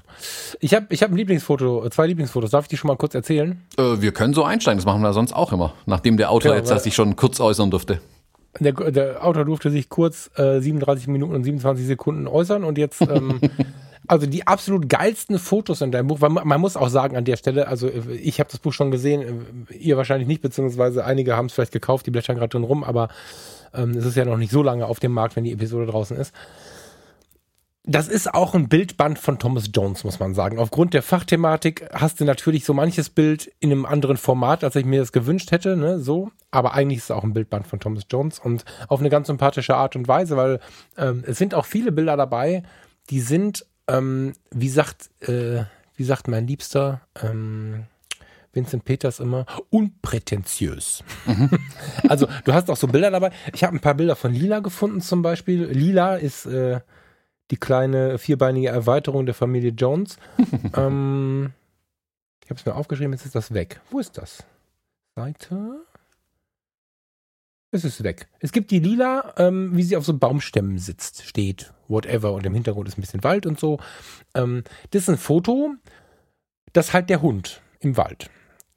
[0.60, 2.52] Ich habe ich hab ein Lieblingsfoto, zwei Lieblingsfotos.
[2.52, 3.62] Darf ich die schon mal kurz erzählen?
[3.78, 5.74] Äh, wir können so einsteigen, das machen wir sonst auch immer.
[5.88, 8.00] Nachdem der Autor ja, jetzt sich schon kurz äußern durfte.
[8.60, 13.02] Der, der Autor durfte sich kurz äh, 37 Minuten und 27 Sekunden äußern und jetzt,
[13.02, 13.40] ähm,
[14.10, 17.38] also die absolut geilsten Fotos in deinem Buch, weil man, muss auch sagen an der
[17.38, 21.46] Stelle, also ich habe das Buch schon gesehen, äh, ihr wahrscheinlich nicht, beziehungsweise einige haben
[21.46, 23.10] es vielleicht gekauft, die blättern gerade drin rum, aber
[23.74, 26.18] ähm, es ist ja noch nicht so lange auf dem Markt, wenn die Episode draußen
[26.18, 26.34] ist
[27.90, 30.60] das ist auch ein Bildband von Thomas Jones, muss man sagen.
[30.60, 34.86] Aufgrund der Fachthematik hast du natürlich so manches Bild in einem anderen Format, als ich
[34.86, 36.30] mir das gewünscht hätte, ne, so.
[36.52, 39.76] Aber eigentlich ist es auch ein Bildband von Thomas Jones und auf eine ganz sympathische
[39.76, 40.60] Art und Weise, weil
[40.98, 42.64] ähm, es sind auch viele Bilder dabei,
[43.10, 45.64] die sind, ähm, wie sagt, äh,
[45.96, 47.86] wie sagt mein Liebster, ähm,
[48.52, 51.04] Vincent Peters immer, unprätentiös.
[51.26, 51.50] Mhm.
[52.10, 53.32] also du hast auch so Bilder dabei.
[53.54, 55.66] Ich habe ein paar Bilder von Lila gefunden zum Beispiel.
[55.66, 56.80] Lila ist äh,
[57.52, 60.18] die kleine vierbeinige Erweiterung der Familie Jones.
[60.76, 61.52] ähm,
[62.44, 63.82] ich habe es mir aufgeschrieben, jetzt ist das weg.
[63.92, 64.44] Wo ist das?
[65.16, 65.86] Seite.
[67.72, 68.28] Es ist weg.
[68.40, 72.54] Es gibt die Lila, ähm, wie sie auf so Baumstämmen sitzt, steht, whatever, und im
[72.54, 73.80] Hintergrund ist ein bisschen Wald und so.
[74.34, 75.76] Ähm, das ist ein Foto,
[76.74, 78.32] das halt der Hund im Wald.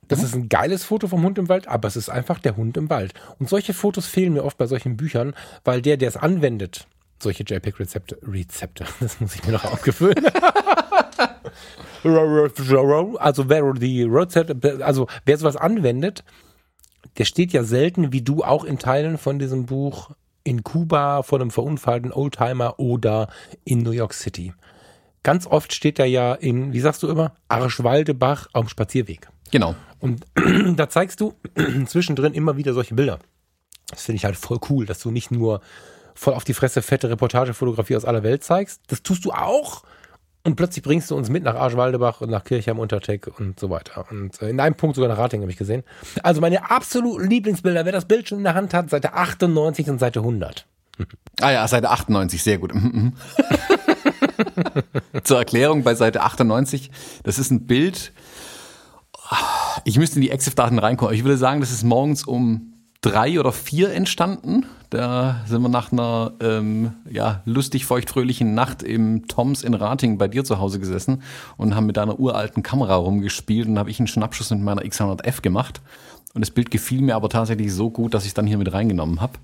[0.08, 0.24] Das mhm.
[0.24, 2.90] ist ein geiles Foto vom Hund im Wald, aber es ist einfach der Hund im
[2.90, 3.14] Wald.
[3.38, 5.34] Und solche Fotos fehlen mir oft bei solchen Büchern,
[5.64, 6.86] weil der, der es anwendet,
[7.18, 10.26] solche JPEG-Rezepte, Rezepte, das muss ich mir noch aufgefüllen.
[12.04, 16.24] also wer die Rezepte, also wer sowas anwendet,
[17.18, 20.10] der steht ja selten wie du auch in Teilen von diesem Buch
[20.44, 23.28] in Kuba vor einem verunfallten Oldtimer oder
[23.64, 24.52] in New York City.
[25.22, 29.28] Ganz oft steht er ja in, wie sagst du immer, Arschwaldebach am Spazierweg.
[29.52, 29.76] Genau.
[30.00, 30.26] Und
[30.76, 31.34] da zeigst du
[31.86, 33.20] zwischendrin immer wieder solche Bilder.
[33.88, 35.60] Das finde ich halt voll cool, dass du nicht nur
[36.14, 38.80] voll auf die Fresse fette Reportagefotografie aus aller Welt zeigst.
[38.88, 39.84] Das tust du auch.
[40.44, 44.06] Und plötzlich bringst du uns mit nach Arschwaldebach und nach Kirchheim Unterteck und so weiter.
[44.10, 45.84] Und äh, in einem Punkt sogar nach Rating habe ich gesehen.
[46.22, 50.00] Also meine absoluten Lieblingsbilder, wer das Bild schon in der Hand hat, Seite 98 und
[50.00, 50.66] Seite 100.
[51.40, 52.72] Ah ja, Seite 98, sehr gut.
[55.24, 56.90] Zur Erklärung bei Seite 98,
[57.22, 58.12] das ist ein Bild.
[59.84, 61.14] Ich müsste in die EXIF-Daten reinkommen.
[61.14, 64.66] Ich würde sagen, das ist morgens um drei oder vier entstanden.
[64.92, 70.28] Da sind wir nach einer ähm, ja, lustig feuchtfröhlichen Nacht im Toms in Rating bei
[70.28, 71.22] dir zu Hause gesessen
[71.56, 75.40] und haben mit deiner uralten Kamera rumgespielt und habe ich einen Schnappschuss mit meiner X100F
[75.40, 75.80] gemacht.
[76.34, 78.72] Und das Bild gefiel mir aber tatsächlich so gut, dass ich es dann hier mit
[78.72, 79.34] reingenommen habe.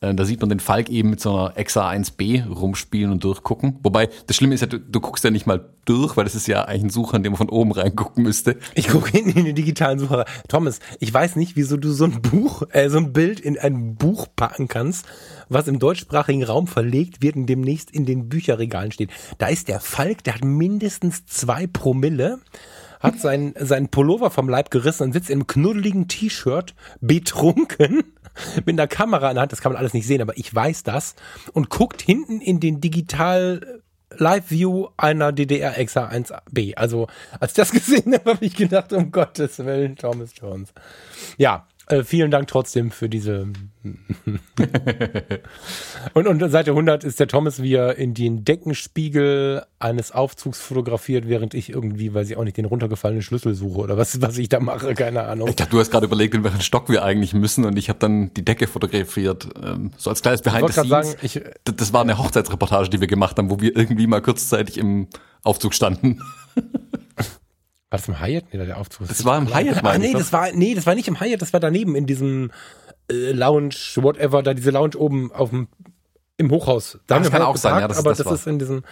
[0.00, 3.78] Äh, da sieht man den Falk eben mit so einer Exa 1b rumspielen und durchgucken.
[3.82, 6.46] Wobei, das Schlimme ist ja, du, du, guckst ja nicht mal durch, weil das ist
[6.46, 8.56] ja eigentlich ein Sucher, in dem man von oben reingucken müsste.
[8.74, 10.24] Ich gucke hinten in den digitalen Sucher.
[10.48, 13.96] Thomas, ich weiß nicht, wieso du so ein Buch, äh, so ein Bild in ein
[13.96, 15.04] Buch packen kannst,
[15.48, 19.10] was im deutschsprachigen Raum verlegt wird und demnächst in den Bücherregalen steht.
[19.38, 22.38] Da ist der Falk, der hat mindestens zwei Promille
[23.00, 28.04] hat seinen, seinen Pullover vom Leib gerissen und sitzt im knuddeligen T-Shirt betrunken
[28.64, 30.82] mit einer Kamera in der Hand, das kann man alles nicht sehen, aber ich weiß
[30.82, 31.14] das,
[31.52, 33.80] und guckt hinten in den Digital
[34.16, 36.76] Live View einer DDR Exa 1B.
[36.76, 37.08] Also,
[37.40, 40.72] als ich das gesehen habe, habe ich gedacht, um Gottes Willen, Thomas Jones.
[41.36, 43.46] Ja, äh, vielen Dank trotzdem für diese.
[46.14, 51.28] und, und Seite 100 ist der Thomas, wie er in den Deckenspiegel eines Aufzugs fotografiert,
[51.28, 54.50] während ich irgendwie, weil ich auch nicht den runtergefallenen Schlüssel suche oder was, was ich
[54.50, 55.48] da mache, keine Ahnung.
[55.48, 57.98] Ich dachte, du hast gerade überlegt, in welchen Stock wir eigentlich müssen und ich habe
[57.98, 59.48] dann die Decke fotografiert.
[59.62, 60.90] Ähm, so als kleines Behind the Scenes.
[60.90, 64.76] Sagen, ich, das war eine Hochzeitsreportage, die wir gemacht haben, wo wir irgendwie mal kurzzeitig
[64.76, 65.08] im
[65.42, 66.20] Aufzug standen.
[67.90, 68.44] War das im Hyatt?
[68.52, 69.08] Nee, der Aufzug.
[69.08, 71.52] Das war im Hyatt, Ah, nee, das war, nee, das war nicht im Hyatt, das
[71.54, 72.50] war daneben in diesem
[73.10, 75.68] äh, Lounge, whatever, da diese Lounge oben auf dem,
[76.36, 76.98] im Hochhaus.
[77.06, 78.84] Da das kann auch sein, ja, das, aber das, das ist in diesem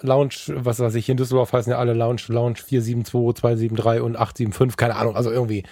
[0.00, 4.76] Lounge, was weiß ich, in Düsseldorf heißen ja alle Lounge, Lounge 472, 273 und 875,
[4.76, 5.62] keine Ahnung, also irgendwie,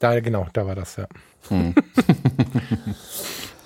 [0.00, 1.06] da, genau, da war das, ja.
[1.48, 1.74] Hm.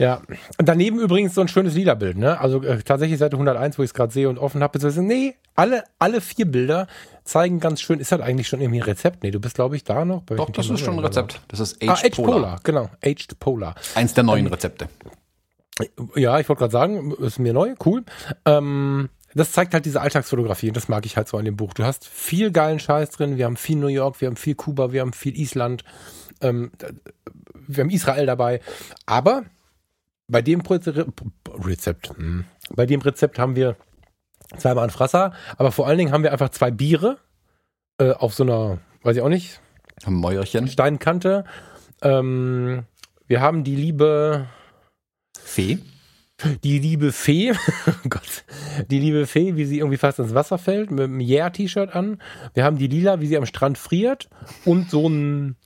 [0.00, 0.22] Ja,
[0.56, 2.40] und daneben übrigens so ein schönes Liederbild, ne?
[2.40, 5.34] Also äh, tatsächlich Seite 101, wo ich es gerade sehe und offen habe, beziehungsweise nee,
[5.56, 6.86] alle, alle vier Bilder
[7.30, 9.22] zeigen ganz schön, ist halt eigentlich schon irgendwie ein Rezept?
[9.22, 10.22] Nee, du bist glaube ich da noch.
[10.22, 11.40] Bei Doch, das Thema ist schon ein Rezept.
[11.48, 12.34] Das ist Aged, ah, Aged Polar.
[12.34, 12.60] Polar.
[12.64, 13.74] Genau, Aged Polar.
[13.94, 14.88] Eins der neuen ähm, Rezepte.
[16.14, 18.04] Ja, ich wollte gerade sagen, ist mir neu, cool.
[18.44, 21.72] Ähm, das zeigt halt diese Alltagsfotografie und das mag ich halt so an dem Buch.
[21.72, 24.92] Du hast viel geilen Scheiß drin, wir haben viel New York, wir haben viel Kuba,
[24.92, 25.84] wir haben viel Island,
[26.40, 26.72] ähm,
[27.54, 28.60] wir haben Israel dabei,
[29.06, 29.44] aber
[30.26, 32.44] bei dem Rezept, hm.
[32.70, 33.76] bei dem Rezept haben wir
[34.56, 37.18] zweimal ein Frasser, aber vor allen Dingen haben wir einfach zwei Biere
[37.98, 39.60] äh, auf so einer, weiß ich auch nicht,
[40.04, 40.68] ein Mäuerchen.
[40.68, 41.44] Steinkante.
[42.02, 42.84] Ähm,
[43.26, 44.46] wir haben die liebe
[45.38, 45.78] Fee.
[46.64, 47.52] Die liebe Fee,
[47.86, 48.44] oh Gott,
[48.90, 52.18] die liebe Fee, wie sie irgendwie fast ins Wasser fällt, mit einem Yeah-T-Shirt an.
[52.54, 54.30] Wir haben die Lila, wie sie am Strand friert
[54.64, 55.56] und so ein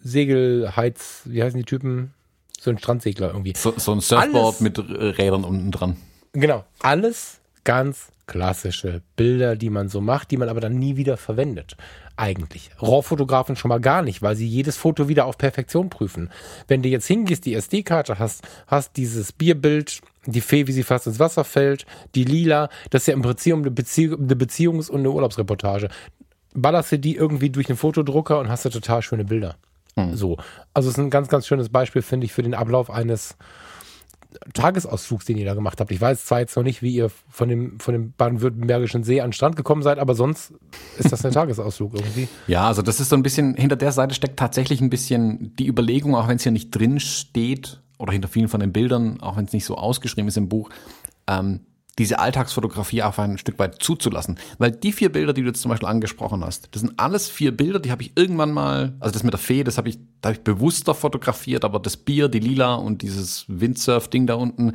[0.00, 2.14] Segelheiz, wie heißen die Typen?
[2.60, 3.54] so ein Strandsegler irgendwie.
[3.56, 5.96] So, so ein Surfboard alles, mit Rädern unten dran.
[6.32, 11.16] Genau, alles ganz klassische Bilder, die man so macht, die man aber dann nie wieder
[11.16, 11.76] verwendet.
[12.16, 12.70] Eigentlich.
[12.78, 16.30] RAW-Fotografen schon mal gar nicht, weil sie jedes Foto wieder auf Perfektion prüfen.
[16.68, 21.06] Wenn du jetzt hingehst, die SD-Karte hast, hast dieses Bierbild, die Fee, wie sie fast
[21.06, 25.00] ins Wasser fällt, die Lila, das ist ja im Prinzip eine, Beziehung, eine Beziehungs- und
[25.00, 25.88] eine Urlaubsreportage.
[26.54, 29.56] Ballerst du die irgendwie durch einen Fotodrucker und hast du total schöne Bilder.
[29.96, 30.14] Mhm.
[30.14, 30.36] So.
[30.74, 33.36] Also es ist ein ganz, ganz schönes Beispiel, finde ich, für den Ablauf eines
[34.52, 35.90] Tagesausflugs, den ihr da gemacht habt.
[35.90, 39.28] Ich weiß zwar jetzt noch nicht, wie ihr von dem, von dem baden-württembergischen See an
[39.28, 40.52] den Strand gekommen seid, aber sonst
[40.98, 42.28] ist das ein Tagesausflug irgendwie.
[42.46, 45.66] Ja, also das ist so ein bisschen, hinter der Seite steckt tatsächlich ein bisschen die
[45.66, 49.36] Überlegung, auch wenn es hier nicht drin steht, oder hinter vielen von den Bildern, auch
[49.36, 50.70] wenn es nicht so ausgeschrieben ist im Buch,
[51.26, 51.60] ähm,
[51.98, 54.38] diese Alltagsfotografie auch ein Stück weit zuzulassen.
[54.58, 57.56] Weil die vier Bilder, die du jetzt zum Beispiel angesprochen hast, das sind alles vier
[57.56, 60.28] Bilder, die habe ich irgendwann mal, also das mit der Fee, das habe ich, da
[60.28, 64.74] habe ich bewusster fotografiert, aber das Bier, die Lila und dieses Windsurf-Ding da unten,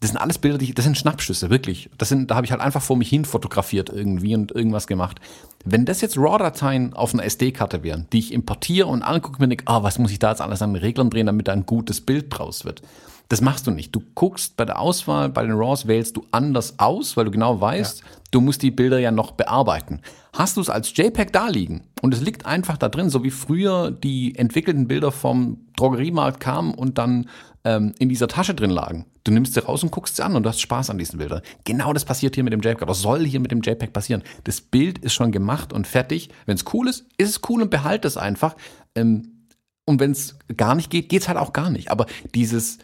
[0.00, 1.88] das sind alles Bilder, die, das sind Schnappschüsse, wirklich.
[1.96, 5.20] Das sind, da habe ich halt einfach vor mich hin fotografiert irgendwie und irgendwas gemacht.
[5.64, 9.64] Wenn das jetzt RAW-Dateien auf einer SD-Karte wären, die ich importiere und angucke mir denke,
[9.66, 12.26] ah, was muss ich da jetzt alles an Reglern drehen, damit da ein gutes Bild
[12.28, 12.82] draus wird
[13.28, 13.94] das machst du nicht.
[13.94, 17.60] Du guckst bei der Auswahl, bei den RAWs wählst du anders aus, weil du genau
[17.60, 18.06] weißt, ja.
[18.30, 20.00] du musst die Bilder ja noch bearbeiten.
[20.32, 23.30] Hast du es als JPEG da liegen und es liegt einfach da drin, so wie
[23.30, 27.28] früher die entwickelten Bilder vom Drogeriemarkt kamen und dann
[27.64, 29.06] ähm, in dieser Tasche drin lagen.
[29.24, 31.42] Du nimmst sie raus und guckst sie an und du hast Spaß an diesen Bildern.
[31.64, 34.22] Genau das passiert hier mit dem JPEG oder soll hier mit dem JPEG passieren.
[34.44, 36.30] Das Bild ist schon gemacht und fertig.
[36.46, 38.54] Wenn es cool ist, ist es cool und behalte es einfach.
[38.94, 39.32] Ähm,
[39.84, 41.90] und wenn es gar nicht geht, geht es halt auch gar nicht.
[41.90, 42.78] Aber dieses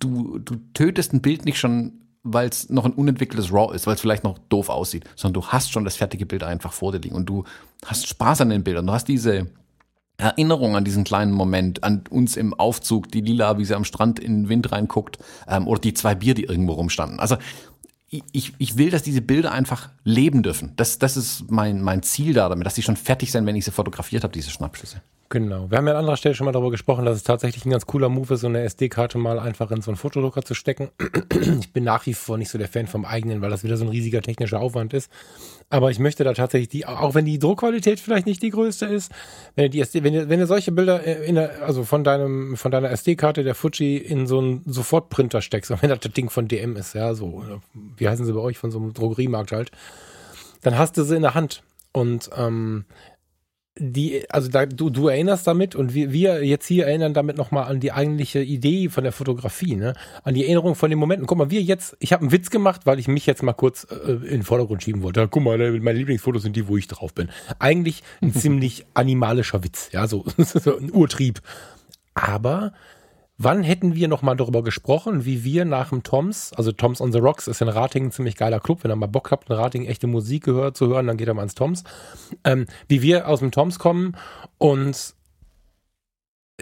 [0.00, 1.92] du, du tötest ein Bild nicht schon,
[2.22, 5.48] weil es noch ein unentwickeltes RAW ist, weil es vielleicht noch doof aussieht, sondern du
[5.48, 7.44] hast schon das fertige Bild einfach vor dir liegen und du
[7.86, 8.86] hast Spaß an den Bildern.
[8.86, 9.46] Du hast diese
[10.18, 14.18] Erinnerung an diesen kleinen Moment, an uns im Aufzug, die Lila, wie sie am Strand
[14.18, 17.20] in den Wind reinguckt, ähm, oder die zwei Bier, die irgendwo rumstanden.
[17.20, 17.36] Also
[18.10, 20.72] ich, ich will, dass diese Bilder einfach leben dürfen.
[20.76, 23.64] Das, das ist mein, mein Ziel da damit, dass die schon fertig sind, wenn ich
[23.64, 25.00] sie fotografiert habe, diese Schnappschüsse.
[25.32, 25.70] Genau.
[25.70, 27.86] Wir haben ja an anderer Stelle schon mal darüber gesprochen, dass es tatsächlich ein ganz
[27.86, 30.90] cooler Move ist, so eine SD-Karte mal einfach in so einen Fotodrucker zu stecken.
[31.60, 33.84] Ich bin nach wie vor nicht so der Fan vom eigenen, weil das wieder so
[33.84, 35.08] ein riesiger technischer Aufwand ist.
[35.68, 39.12] Aber ich möchte da tatsächlich die, auch wenn die Druckqualität vielleicht nicht die größte ist,
[39.54, 42.56] wenn du die SD, wenn du, wenn du solche Bilder in der, also von deinem,
[42.56, 46.48] von deiner SD-Karte der Fuji in so einen Sofortprinter steckst, auch wenn das Ding von
[46.48, 47.44] DM ist, ja, so,
[47.96, 49.70] wie heißen sie bei euch, von so einem Drogeriemarkt halt,
[50.62, 51.62] dann hast du sie in der Hand.
[51.92, 52.84] Und ähm,
[53.80, 57.64] die, also da, du, du erinnerst damit und wir, wir jetzt hier erinnern damit nochmal
[57.64, 59.94] an die eigentliche Idee von der Fotografie, ne?
[60.22, 61.26] An die Erinnerung von den Momenten.
[61.26, 63.86] Guck mal, wir jetzt, ich habe einen Witz gemacht, weil ich mich jetzt mal kurz
[63.90, 65.26] äh, in den Vordergrund schieben wollte.
[65.28, 67.30] Guck mal, meine Lieblingsfotos sind die, wo ich drauf bin.
[67.58, 71.40] Eigentlich ein ziemlich animalischer Witz, ja, so, so ein Urtrieb.
[72.12, 72.72] Aber
[73.42, 77.10] Wann hätten wir noch mal darüber gesprochen, wie wir nach dem Toms, also Toms on
[77.10, 79.56] the Rocks ist in Ratingen ein ziemlich geiler Club, wenn ihr mal Bock habt, in
[79.56, 81.84] Ratingen echte Musik gehört zu hören, dann geht er mal ins Toms,
[82.44, 84.14] ähm, wie wir aus dem Toms kommen
[84.58, 85.14] und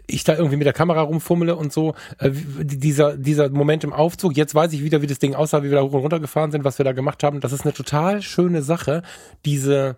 [0.07, 4.37] ich da irgendwie mit der Kamera rumfummele und so, äh, dieser, dieser Moment im Aufzug,
[4.37, 6.53] jetzt weiß ich wieder, wie das Ding aussah, wie wir da hoch und runter gefahren
[6.53, 9.03] sind, was wir da gemacht haben, das ist eine total schöne Sache,
[9.45, 9.97] diese,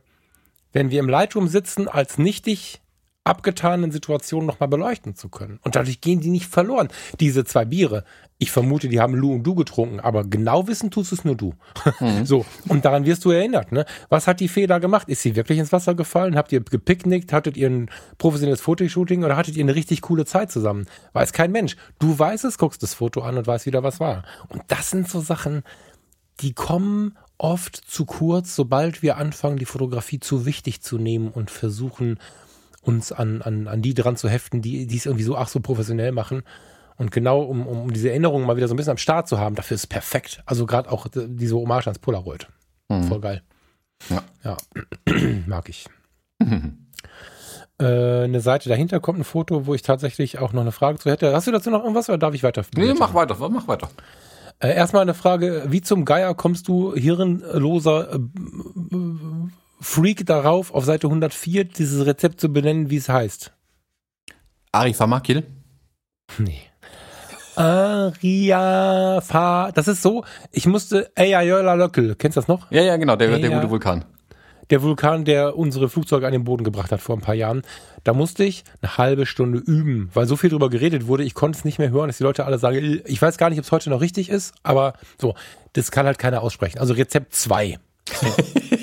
[0.72, 2.79] wenn wir im Lightroom sitzen, als nichtig
[3.24, 5.60] abgetanen Situationen nochmal beleuchten zu können.
[5.62, 6.88] Und dadurch gehen die nicht verloren.
[7.20, 8.04] Diese zwei Biere,
[8.38, 11.54] ich vermute, die haben Lu und du getrunken, aber genau wissen tust es nur du.
[12.00, 12.24] Mhm.
[12.30, 13.72] So, und daran wirst du erinnert.
[13.72, 13.84] Ne?
[14.08, 15.08] Was hat die Fee da gemacht?
[15.08, 16.36] Ist sie wirklich ins Wasser gefallen?
[16.36, 17.32] Habt ihr gepicknickt?
[17.32, 20.86] Hattet ihr ein professionelles Fotoshooting oder hattet ihr eine richtig coole Zeit zusammen?
[21.12, 21.76] Weiß kein Mensch.
[21.98, 24.24] Du weißt es, guckst das Foto an und weißt wieder, was war.
[24.48, 25.62] Und das sind so Sachen,
[26.40, 31.50] die kommen oft zu kurz, sobald wir anfangen, die Fotografie zu wichtig zu nehmen und
[31.50, 32.18] versuchen,
[32.80, 35.60] uns an, an, an die dran zu heften, die die es irgendwie so ach so
[35.60, 36.42] professionell machen.
[36.96, 39.54] Und genau, um, um diese Erinnerungen mal wieder so ein bisschen am Start zu haben,
[39.54, 40.42] dafür ist es perfekt.
[40.44, 42.46] Also gerade auch diese Hommage ans Polaroid.
[42.88, 43.04] Mhm.
[43.04, 43.42] Voll geil.
[44.10, 44.22] Ja.
[44.44, 44.56] ja.
[45.46, 45.86] Mag ich.
[46.38, 46.86] Mhm.
[47.80, 51.10] Äh, eine Seite dahinter kommt ein Foto, wo ich tatsächlich auch noch eine Frage zu
[51.10, 51.32] hätte.
[51.32, 52.64] Hast du dazu noch irgendwas oder darf ich weiter?
[52.74, 53.88] Nee, mach weiter, mach weiter.
[54.58, 58.18] Äh, erstmal eine Frage, wie zum Geier kommst du hirnloser äh,
[59.80, 63.52] Freak darauf, auf Seite 104 dieses Rezept zu benennen, wie es heißt?
[64.72, 65.44] Arifamakil?
[66.38, 66.60] Nee.
[67.56, 68.52] Ariafa,
[69.72, 72.70] das ist so, ich musste Eyayola Löckel, kennst du das noch?
[72.70, 74.04] Ja, ja, genau, der, der gute Vulkan.
[74.70, 77.62] Der Vulkan, der unsere Flugzeuge an den Boden gebracht hat vor ein paar Jahren.
[78.04, 81.58] Da musste ich eine halbe Stunde üben, weil so viel drüber geredet wurde, ich konnte
[81.58, 83.72] es nicht mehr hören, dass die Leute alle sagen, ich weiß gar nicht, ob es
[83.72, 85.34] heute noch richtig ist, aber so,
[85.72, 86.78] das kann halt keiner aussprechen.
[86.78, 87.80] Also Rezept 2.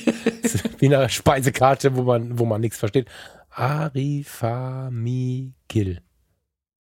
[0.80, 3.08] wie eine Speisekarte, wo man, wo man nichts versteht.
[3.50, 6.02] Arifamikil.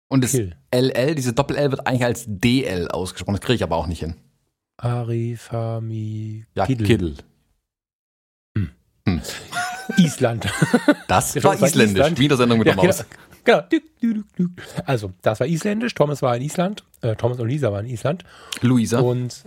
[0.09, 0.57] Und das Kill.
[0.75, 3.37] LL, diese Doppel-L wird eigentlich als DL ausgesprochen.
[3.37, 4.17] Das kriege ich aber auch nicht hin.
[4.79, 6.47] Arifamikil.
[6.55, 7.15] Ja, Kiddle.
[8.57, 8.71] Hm.
[9.07, 9.21] Hm.
[9.99, 10.49] Island.
[11.09, 12.01] Das war isländisch.
[12.01, 12.19] Island.
[12.19, 13.03] Wiedersendung mit ja, der Maus.
[13.45, 13.63] Genau.
[13.99, 14.23] genau.
[14.85, 15.95] Also, das war isländisch.
[15.95, 16.85] Thomas war in Island.
[17.01, 18.25] Äh, Thomas und Lisa waren in Island.
[18.61, 19.01] Luisa.
[19.01, 19.45] Und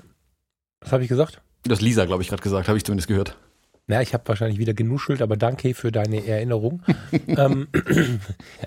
[0.79, 1.39] was habe ich gesagt?
[1.65, 2.67] Das Lisa, glaube ich, gerade gesagt.
[2.67, 3.37] Habe ich zumindest gehört.
[3.87, 6.83] Na, ich habe wahrscheinlich wieder genuschelt, aber danke für deine Erinnerung.
[7.27, 7.67] ähm,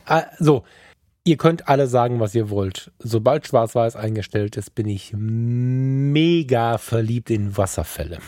[0.06, 0.64] äh, so,
[1.24, 2.92] ihr könnt alle sagen, was ihr wollt.
[2.98, 8.18] Sobald Schwarz-Weiß eingestellt ist, bin ich mega verliebt in Wasserfälle.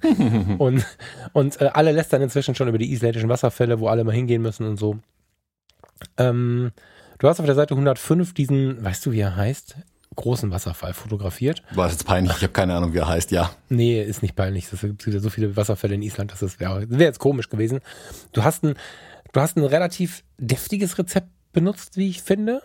[0.58, 0.86] und
[1.32, 4.66] und äh, alle lästern inzwischen schon über die isländischen Wasserfälle, wo alle mal hingehen müssen
[4.66, 4.98] und so.
[6.16, 6.72] Ähm,
[7.18, 9.76] du hast auf der Seite 105 diesen, weißt du, wie er heißt?
[10.16, 11.62] Großen Wasserfall fotografiert.
[11.74, 12.36] War das jetzt peinlich?
[12.36, 13.50] Ich habe keine Ahnung, wie er heißt, ja.
[13.68, 14.72] Nee, ist nicht peinlich.
[14.72, 17.80] Es gibt ja so viele Wasserfälle in Island, dass das wäre wär jetzt komisch gewesen.
[18.32, 18.74] Du hast ein,
[19.32, 22.62] du hast ein relativ deftiges Rezept benutzt, wie ich finde.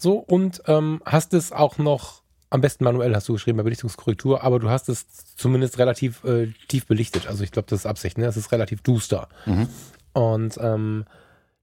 [0.00, 4.42] So, und ähm, hast es auch noch, am besten manuell hast du geschrieben bei Belichtungskorrektur,
[4.42, 5.06] aber du hast es
[5.36, 7.26] zumindest relativ äh, tief belichtet.
[7.26, 8.24] Also ich glaube, das ist Absicht, ne?
[8.24, 9.28] Das ist relativ duster.
[9.46, 9.68] Mhm.
[10.12, 11.04] Und ähm,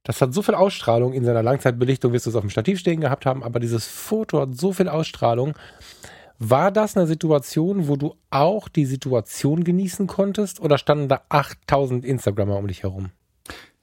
[0.03, 3.01] das hat so viel Ausstrahlung in seiner Langzeitbelichtung, wirst du es auf dem Stativ stehen
[3.01, 5.53] gehabt haben, aber dieses Foto hat so viel Ausstrahlung.
[6.39, 12.03] War das eine Situation, wo du auch die Situation genießen konntest oder standen da 8000
[12.03, 13.11] Instagrammer um dich herum?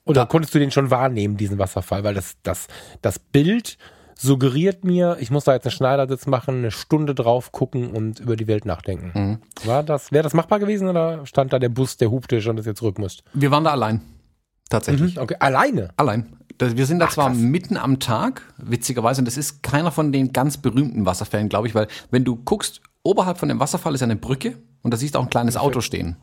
[0.04, 2.02] Oder konntest du den schon wahrnehmen, diesen Wasserfall?
[2.02, 2.66] Weil das, das,
[3.00, 3.78] das Bild
[4.16, 8.34] suggeriert mir, ich muss da jetzt einen Schneidersitz machen, eine Stunde drauf gucken und über
[8.34, 9.12] die Welt nachdenken.
[9.14, 9.38] Mhm.
[9.64, 12.66] War das, wäre das machbar gewesen oder stand da der Bus, der hupte schon, dass
[12.66, 13.22] ihr zurück müsst?
[13.34, 14.00] Wir waren da allein.
[14.68, 15.16] Tatsächlich.
[15.16, 15.90] Mhm, okay, alleine?
[15.96, 16.36] Allein.
[16.60, 17.38] Wir sind da Ach, zwar krass.
[17.38, 21.74] mitten am Tag, witzigerweise, und das ist keiner von den ganz berühmten Wasserfällen, glaube ich,
[21.74, 25.20] weil wenn du guckst, oberhalb von dem Wasserfall ist eine Brücke und da siehst du
[25.20, 26.16] auch ein kleines Auto stehen.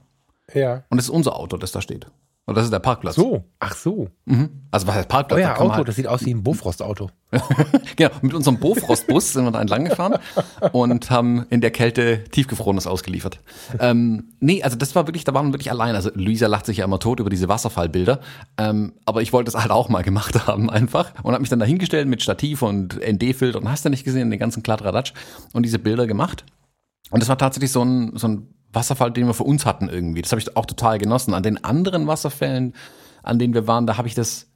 [0.54, 0.84] Ja.
[0.90, 2.08] Und das ist unser Auto, das da steht.
[2.48, 3.16] Und das ist der Parkplatz.
[3.16, 4.10] So, ach so.
[4.26, 4.50] Mhm.
[4.70, 5.40] Also was heißt Parkplatz?
[5.40, 7.10] Euer Da kann man Auto, halt- das sieht aus wie ein Bofrost-Auto.
[7.96, 10.20] genau, mit unserem Bofrostbus sind wir da entlang gefahren
[10.72, 13.40] und haben in der Kälte tiefgefrorenes ausgeliefert.
[13.80, 15.96] Ähm, nee, also das war wirklich, da waren wir wirklich allein.
[15.96, 18.20] Also Luisa lacht sich ja immer tot über diese Wasserfallbilder.
[18.60, 21.60] Ähm, aber ich wollte es halt auch mal gemacht haben einfach und habe mich dann
[21.60, 25.14] dahingestellt mit Stativ und ND-Filter und hast du nicht gesehen, den ganzen Kladderadatsch
[25.54, 26.46] und diese Bilder gemacht.
[27.10, 30.22] Und das war tatsächlich so ein, so ein Wasserfall, den wir für uns hatten irgendwie.
[30.22, 31.34] Das habe ich auch total genossen.
[31.34, 32.74] An den anderen Wasserfällen,
[33.24, 34.48] an denen wir waren, da habe ich das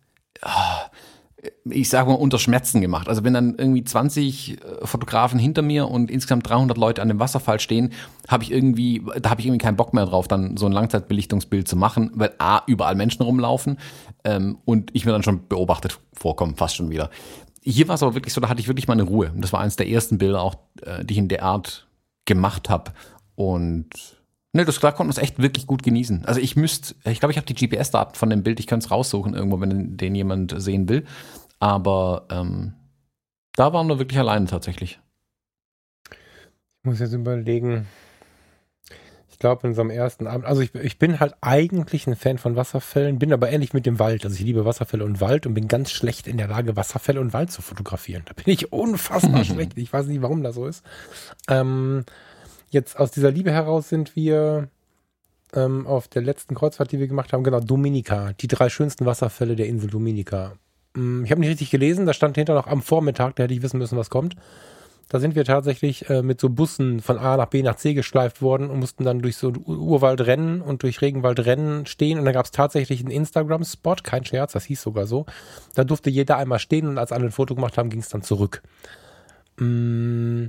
[1.70, 3.08] ich sage mal, unter Schmerzen gemacht.
[3.08, 7.20] Also wenn dann irgendwie 20 äh, Fotografen hinter mir und insgesamt 300 Leute an dem
[7.20, 7.94] Wasserfall stehen,
[8.28, 11.68] habe ich irgendwie, da habe ich irgendwie keinen Bock mehr drauf, dann so ein Langzeitbelichtungsbild
[11.68, 13.78] zu machen, weil A, überall Menschen rumlaufen
[14.26, 17.10] ähm, und ich mir dann schon beobachtet vorkomme, fast schon wieder.
[17.62, 19.32] Hier war es aber wirklich so, da hatte ich wirklich meine Ruhe.
[19.34, 21.88] Und das war eines der ersten Bilder auch, äh, die ich in der Art
[22.26, 22.92] gemacht habe.
[23.40, 24.20] Und
[24.52, 26.26] Ne, das da konnte man es echt wirklich gut genießen.
[26.26, 28.92] Also ich müsste, ich glaube, ich habe die GPS-Daten von dem Bild, ich könnte es
[28.92, 31.06] raussuchen irgendwo, wenn den jemand sehen will.
[31.60, 32.74] Aber ähm,
[33.56, 35.00] da waren wir wirklich alleine tatsächlich.
[36.10, 36.18] Ich
[36.84, 37.86] muss jetzt überlegen.
[39.30, 42.56] Ich glaube, in unserem ersten Abend, also ich, ich bin halt eigentlich ein Fan von
[42.56, 44.26] Wasserfällen, bin aber ähnlich mit dem Wald.
[44.26, 47.34] Also ich liebe Wasserfälle und Wald und bin ganz schlecht in der Lage, Wasserfälle und
[47.34, 48.24] Wald zu fotografieren.
[48.26, 49.78] Da bin ich unfassbar schlecht.
[49.78, 50.84] Ich weiß nicht, warum das so ist.
[51.48, 52.04] Ähm,
[52.70, 54.70] jetzt aus dieser Liebe heraus sind wir
[55.54, 59.56] ähm, auf der letzten Kreuzfahrt, die wir gemacht haben, genau, Dominica, die drei schönsten Wasserfälle
[59.56, 60.54] der Insel Dominica.
[60.96, 63.62] Mm, Ich habe nicht richtig gelesen, da stand hinter noch am Vormittag, da hätte ich
[63.62, 64.36] wissen müssen, was kommt.
[65.12, 68.44] Da sind wir tatsächlich äh, mit so Bussen von A nach B nach C geschleift
[68.44, 72.20] worden und mussten dann durch so Urwald rennen und durch Regenwald rennen stehen.
[72.20, 75.26] Und dann gab es tatsächlich einen Instagram-Spot, kein Scherz, das hieß sogar so.
[75.74, 78.22] Da durfte jeder einmal stehen und als alle ein Foto gemacht haben, ging es dann
[78.22, 78.62] zurück.
[79.58, 80.48] Mm,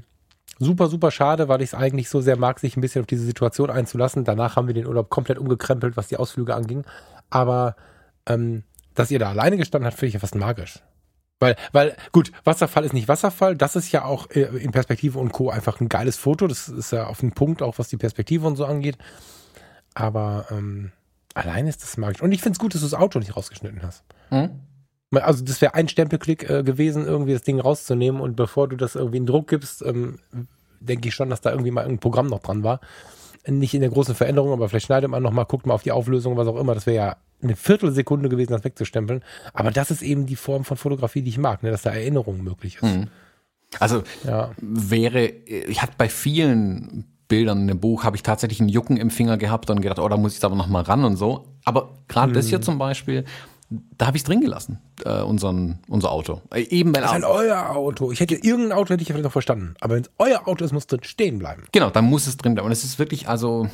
[0.59, 3.25] super, super schade, weil ich es eigentlich so sehr mag, sich ein bisschen auf diese
[3.25, 4.25] Situation einzulassen.
[4.25, 6.85] Danach haben wir den Urlaub komplett umgekrempelt, was die Ausflüge anging.
[7.31, 7.77] Aber
[8.27, 10.81] ähm, dass ihr da alleine gestanden habt, finde ich ja fast magisch.
[11.39, 13.57] Weil, weil, gut, Wasserfall ist nicht Wasserfall.
[13.57, 15.49] Das ist ja auch äh, in Perspektive und Co.
[15.49, 16.47] einfach ein geiles Foto.
[16.47, 18.99] Das ist ja auf den Punkt, auch was die Perspektive und so angeht.
[19.95, 20.93] Aber ähm,
[21.33, 22.21] allein ist das magisch.
[22.21, 24.05] Und ich finde es gut, dass du das Auto nicht rausgeschnitten hast.
[24.29, 24.51] Hm?
[25.13, 28.21] Also das wäre ein Stempelklick äh, gewesen, irgendwie das Ding rauszunehmen.
[28.21, 30.19] Und bevor du das irgendwie in Druck gibst, ähm,
[30.81, 32.81] denke ich schon, dass da irgendwie mal ein Programm noch dran war.
[33.47, 35.93] Nicht in der großen Veränderung, aber vielleicht schneidet man noch mal, guckt mal auf die
[35.93, 36.75] Auflösung, was auch immer.
[36.75, 39.23] Das wäre ja eine Viertelsekunde gewesen, das wegzustempeln.
[39.55, 41.71] Aber das ist eben die Form von Fotografie, die ich mag, ne?
[41.71, 42.83] dass da Erinnerung möglich ist.
[42.83, 43.09] Mhm.
[43.79, 44.51] Also Ja.
[44.61, 49.09] wäre, ich hatte bei vielen Bildern in dem Buch, habe ich tatsächlich einen Jucken im
[49.09, 51.47] Finger gehabt und gedacht, oh, da muss ich jetzt aber noch mal ran und so.
[51.65, 53.25] Aber gerade das hier zum Beispiel,
[53.71, 56.43] da habe ich es drin gelassen, äh, unseren, unser Auto.
[56.53, 58.11] Äh, Eben weil Das ist halt euer Auto.
[58.11, 59.75] Ich hätte irgendein Auto hätte ich vielleicht noch verstanden.
[59.81, 61.65] Aber wenn es euer Auto ist, muss drin stehen bleiben.
[61.71, 62.67] Genau, dann muss es drin bleiben.
[62.67, 63.69] Und es ist wirklich, also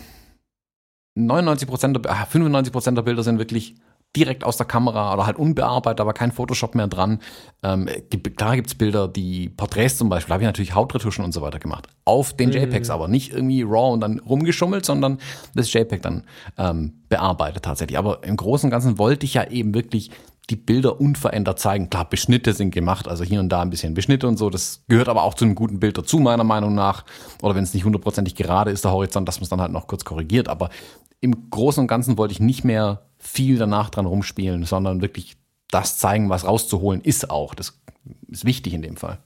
[1.15, 3.75] 99 Prozent, der, ah, 95 Prozent der Bilder sind wirklich
[4.15, 7.21] direkt aus der Kamera oder halt unbearbeitet, aber kein Photoshop mehr dran.
[7.63, 11.43] Ähm, gibt, klar gibt's Bilder, die Porträts zum Beispiel, habe ich natürlich Hautretuschen und so
[11.43, 11.89] weiter gemacht.
[12.05, 15.19] Auf den JPEGs, aber nicht irgendwie RAW und dann rumgeschummelt, sondern
[15.55, 16.25] das JPEG dann
[16.57, 17.99] ähm, bearbeitet tatsächlich.
[17.99, 20.11] Aber im Großen und Ganzen wollte ich ja eben wirklich
[20.51, 21.91] die Bilder unverändert zeigen.
[21.91, 24.49] Klar, Beschnitte sind gemacht, also hier und da ein bisschen Beschnitte und so.
[24.49, 27.05] Das gehört aber auch zu einem guten Bild dazu, meiner Meinung nach.
[27.43, 29.89] Oder wenn es nicht hundertprozentig gerade ist, der Horizont, dass man es dann halt noch
[29.89, 30.49] kurz korrigiert.
[30.49, 30.71] Aber
[31.21, 35.37] im Großen und Ganzen wollte ich nicht mehr viel danach dran rumspielen, sondern wirklich
[35.71, 37.55] das zeigen, was rauszuholen ist auch.
[37.55, 37.81] Das
[38.29, 39.19] ist wichtig in dem Fall.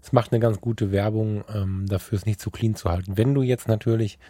[0.00, 3.16] Es macht eine ganz gute Werbung ähm, dafür, es nicht zu clean zu halten.
[3.16, 4.20] Wenn du jetzt natürlich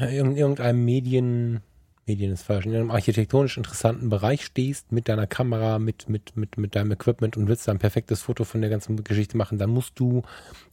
[0.00, 1.62] in irgendeinem Medien,
[2.08, 6.56] Medien ist falsch, in einem architektonisch interessanten Bereich stehst mit deiner Kamera, mit, mit, mit,
[6.56, 9.70] mit deinem Equipment und willst da ein perfektes Foto von der ganzen Geschichte machen, dann
[9.70, 10.22] musst du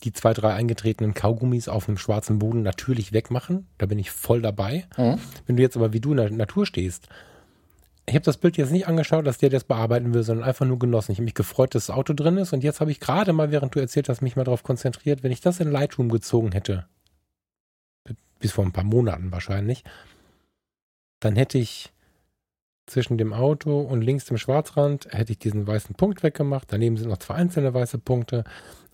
[0.04, 3.66] die zwei, drei eingetretenen Kaugummis auf einem schwarzen Boden natürlich wegmachen.
[3.80, 4.86] Da bin ich voll dabei.
[5.48, 7.08] Wenn du jetzt aber wie du in der Natur stehst,
[8.06, 10.78] ich habe das Bild jetzt nicht angeschaut, dass der das bearbeiten will, sondern einfach nur
[10.78, 11.14] genossen.
[11.14, 13.50] Ich habe mich gefreut, dass das Auto drin ist und jetzt habe ich gerade mal,
[13.50, 16.86] während du erzählt hast, mich mal darauf konzentriert, wenn ich das in Lightroom gezogen hätte,
[18.40, 19.84] bis vor ein paar Monaten wahrscheinlich,
[21.24, 21.92] dann hätte ich
[22.86, 26.68] zwischen dem Auto und links dem Schwarzrand hätte ich diesen weißen Punkt weggemacht.
[26.72, 28.44] Daneben sind noch zwei einzelne weiße Punkte.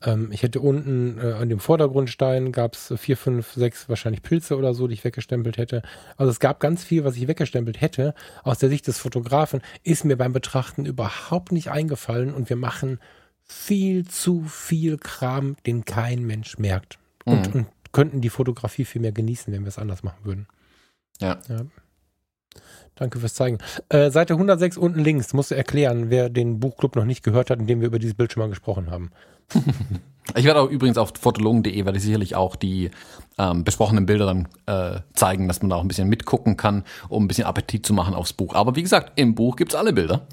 [0.04, 4.58] Ähm, ich hätte unten äh, an dem Vordergrundstein gab es vier, fünf, sechs wahrscheinlich Pilze
[4.58, 5.82] oder so, die ich weggestempelt hätte.
[6.18, 8.14] Also es gab ganz viel, was ich weggestempelt hätte.
[8.44, 13.00] Aus der Sicht des Fotografen ist mir beim Betrachten überhaupt nicht eingefallen und wir machen
[13.42, 17.00] viel zu viel Kram, den kein Mensch merkt.
[17.26, 17.62] Und, Mhm.
[17.62, 20.48] und könnten die Fotografie viel mehr genießen, wenn wir es anders machen würden.
[21.20, 21.40] Ja.
[21.50, 21.66] Ja.
[23.00, 23.60] Danke fürs Zeigen.
[23.88, 27.60] Äh, Seite 106 unten links, musst du erklären, wer den Buchclub noch nicht gehört hat,
[27.60, 29.12] in dem wir über dieses Bild schon mal gesprochen haben.
[30.36, 32.92] Ich werde auch übrigens auf fotologen.de werde ich sicherlich auch die
[33.40, 37.24] ähm, besprochenen Bilder dann äh, zeigen, dass man da auch ein bisschen mitgucken kann, um
[37.24, 38.54] ein bisschen Appetit zu machen aufs Buch.
[38.54, 40.28] Aber wie gesagt, im Buch gibt's alle Bilder.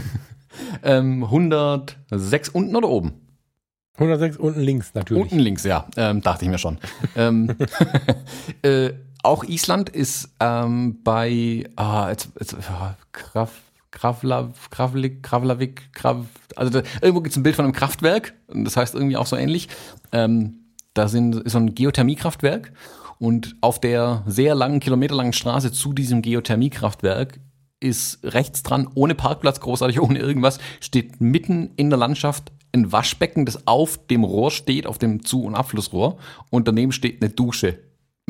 [0.82, 3.12] ähm, 106 unten oder oben?
[3.96, 5.22] 106 unten links natürlich.
[5.22, 6.78] Unten links, ja, ähm, dachte ich mir schon.
[7.14, 7.54] ähm,
[8.62, 8.92] äh,
[9.22, 13.52] auch Island ist ähm, bei ah, jetzt, jetzt, ah, Graf,
[13.90, 18.76] Graflav, Graflik, Graflavik, Graf, also da, irgendwo gibt es ein Bild von einem Kraftwerk, das
[18.76, 19.68] heißt irgendwie auch so ähnlich.
[20.12, 20.60] Ähm,
[20.94, 22.72] da sind, ist so ein Geothermiekraftwerk
[23.18, 27.40] und auf der sehr langen, kilometerlangen Straße zu diesem Geothermiekraftwerk
[27.80, 33.46] ist rechts dran, ohne Parkplatz, großartig, ohne irgendwas, steht mitten in der Landschaft ein Waschbecken,
[33.46, 36.18] das auf dem Rohr steht, auf dem Zu- und Abflussrohr.
[36.50, 37.80] Und daneben steht eine Dusche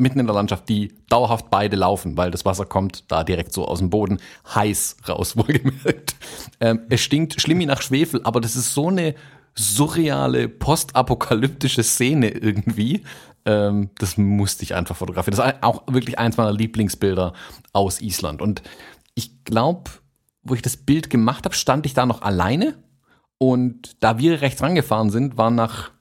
[0.01, 3.65] mitten in der Landschaft, die dauerhaft beide laufen, weil das Wasser kommt da direkt so
[3.65, 4.19] aus dem Boden
[4.53, 6.15] heiß raus, wohlgemerkt.
[6.59, 9.15] Ähm, es stinkt schlimm wie nach Schwefel, aber das ist so eine
[9.55, 13.03] surreale, postapokalyptische Szene irgendwie.
[13.45, 15.37] Ähm, das musste ich einfach fotografieren.
[15.37, 17.33] Das ist auch wirklich eins meiner Lieblingsbilder
[17.73, 18.41] aus Island.
[18.41, 18.61] Und
[19.15, 19.91] ich glaube,
[20.43, 22.75] wo ich das Bild gemacht habe, stand ich da noch alleine.
[23.37, 25.91] Und da wir rechts rangefahren sind, waren nach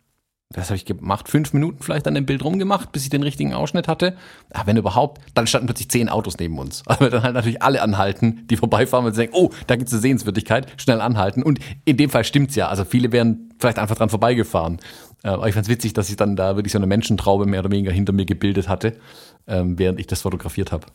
[0.53, 1.29] was habe ich gemacht?
[1.29, 4.17] Fünf Minuten vielleicht an dem Bild rumgemacht, bis ich den richtigen Ausschnitt hatte.
[4.53, 6.83] Aber wenn überhaupt, dann standen plötzlich zehn Autos neben uns.
[6.87, 10.67] Aber dann halt natürlich alle anhalten, die vorbeifahren und sagen, oh, da gibt's eine Sehenswürdigkeit,
[10.77, 11.45] schnell anhalten.
[11.45, 12.69] Und in dem Fall stimmt's ja.
[12.69, 14.81] Also viele wären vielleicht einfach dran vorbeigefahren.
[15.23, 17.71] Äh, aber ich fand's witzig, dass ich dann da wirklich so eine Menschentraube mehr oder
[17.71, 18.97] weniger hinter mir gebildet hatte,
[19.47, 20.87] ähm, während ich das fotografiert habe.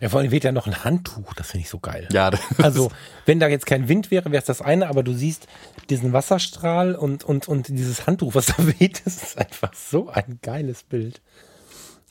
[0.00, 2.08] Ja, vor allem weht ja noch ein Handtuch, das finde ich so geil.
[2.12, 2.90] Ja, also
[3.26, 5.46] wenn da jetzt kein Wind wäre, wäre es das eine, aber du siehst
[5.88, 10.38] diesen Wasserstrahl und, und, und dieses Handtuch, was da weht, das ist einfach so ein
[10.42, 11.20] geiles Bild.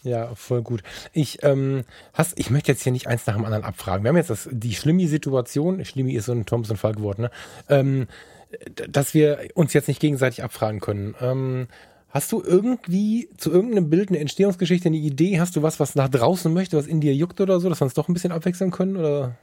[0.04, 0.84] Ja, voll gut.
[1.14, 4.04] Ich, ähm, hast, ich möchte jetzt hier nicht eins nach dem anderen abfragen.
[4.04, 7.32] Wir haben jetzt das, die Schlimmi-Situation, Schlimmi ist so ein Thompson-Fall geworden, ne?
[7.70, 8.08] Ähm,
[8.76, 11.16] dass wir uns jetzt nicht gegenseitig abfragen können.
[11.22, 11.68] Ähm,
[12.14, 15.40] Hast du irgendwie zu irgendeinem Bild eine Entstehungsgeschichte, eine Idee?
[15.40, 17.86] Hast du was, was nach draußen möchte, was in dir juckt oder so, dass wir
[17.86, 18.98] uns doch ein bisschen abwechseln können?
[18.98, 19.36] Oder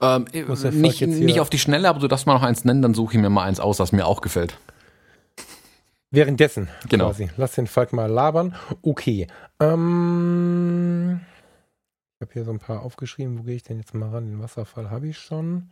[0.00, 0.26] ähm,
[0.72, 3.20] nicht, nicht auf die Schnelle, aber du darfst mal noch eins nennen, dann suche ich
[3.20, 4.58] mir mal eins aus, was mir auch gefällt.
[6.10, 7.10] Währenddessen genau.
[7.10, 7.30] quasi.
[7.36, 8.56] Lass den Falk mal labern.
[8.82, 9.28] Okay.
[9.60, 11.20] Ähm,
[12.16, 13.38] ich habe hier so ein paar aufgeschrieben.
[13.38, 14.26] Wo gehe ich denn jetzt mal ran?
[14.26, 15.70] Den Wasserfall habe ich schon.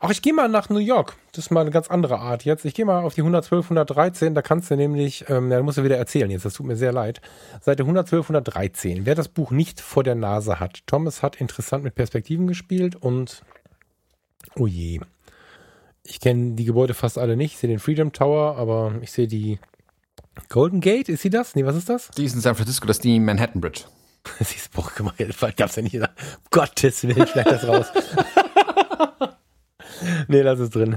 [0.00, 1.16] Ach, ich gehe mal nach New York.
[1.32, 2.64] Das ist mal eine ganz andere Art jetzt.
[2.64, 4.34] Ich gehe mal auf die 112, 113.
[4.34, 6.46] Da kannst du nämlich, ähm, da musst du wieder erzählen jetzt.
[6.46, 7.20] Das tut mir sehr leid.
[7.60, 9.04] Seite 112, 113.
[9.04, 10.86] Wer das Buch nicht vor der Nase hat.
[10.86, 13.42] Thomas hat interessant mit Perspektiven gespielt und,
[14.56, 15.00] oh je.
[16.02, 17.52] Ich kenne die Gebäude fast alle nicht.
[17.54, 19.58] Ich sehe den Freedom Tower, aber ich sehe die
[20.48, 21.10] Golden Gate.
[21.10, 21.54] Ist sie das?
[21.54, 22.08] Nee, was ist das?
[22.16, 22.86] Die ist in San Francisco.
[22.86, 23.82] Das ist die Manhattan Bridge.
[24.40, 24.90] Siehst du, boah,
[25.56, 26.00] gab's ja nicht.
[26.50, 27.86] Gottes Willen, schneid das raus.
[30.28, 30.96] nee, lass es drin.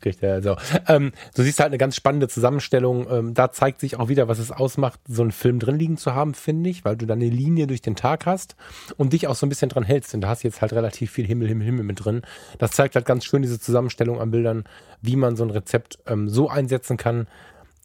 [0.00, 0.56] Kriegt er also.
[0.88, 3.06] Ähm, du siehst halt eine ganz spannende Zusammenstellung.
[3.10, 6.14] Ähm, da zeigt sich auch wieder, was es ausmacht, so einen Film drin liegen zu
[6.14, 8.56] haben, finde ich, weil du dann eine Linie durch den Tag hast
[8.96, 10.14] und dich auch so ein bisschen dran hältst.
[10.14, 12.22] Und da hast du jetzt halt relativ viel Himmel, Himmel, Himmel mit drin.
[12.58, 14.64] Das zeigt halt ganz schön diese Zusammenstellung an Bildern,
[15.02, 17.26] wie man so ein Rezept ähm, so einsetzen kann,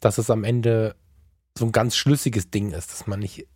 [0.00, 0.94] dass es am Ende
[1.56, 3.46] so ein ganz schlüssiges Ding ist, dass man nicht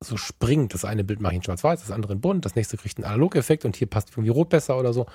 [0.00, 0.74] so springt.
[0.74, 3.04] Das eine Bild mache ich in schwarz-weiß, das andere in bunt, das nächste kriegt einen
[3.04, 5.06] Analogeffekt und hier passt irgendwie rot besser oder so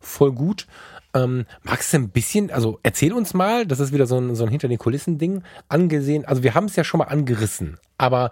[0.00, 0.66] voll gut.
[1.14, 4.44] Ähm, magst du ein bisschen, also erzähl uns mal, das ist wieder so ein, so
[4.44, 8.30] ein Hinter den Kulissen-Ding, angesehen, also wir haben es ja schon mal angerissen, aber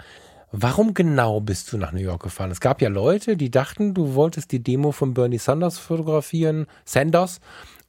[0.52, 2.50] warum genau bist du nach New York gefahren?
[2.50, 7.40] Es gab ja Leute, die dachten, du wolltest die Demo von Bernie Sanders fotografieren, Sanders,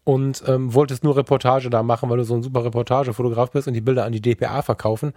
[0.05, 3.73] und ähm, wolltest nur Reportage da machen, weil du so ein super Reportagefotograf bist und
[3.73, 5.13] die Bilder an die DPA verkaufen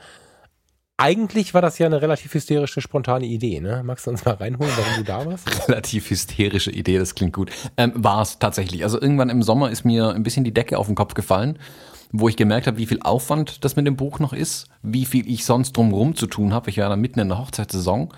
[0.99, 3.83] eigentlich war das ja eine relativ hysterische, spontane Idee, ne?
[3.85, 5.69] Magst du uns mal reinholen, warum du da warst?
[5.69, 7.51] relativ hysterische Idee, das klingt gut.
[7.77, 8.83] Ähm, war es tatsächlich.
[8.83, 11.61] Also irgendwann im Sommer ist mir ein bisschen die Decke auf den Kopf gefallen,
[12.11, 15.31] wo ich gemerkt habe, wie viel Aufwand das mit dem Buch noch ist, wie viel
[15.31, 16.69] ich sonst drumherum zu tun habe.
[16.69, 18.13] Ich war dann mitten in der Hochzeitssaison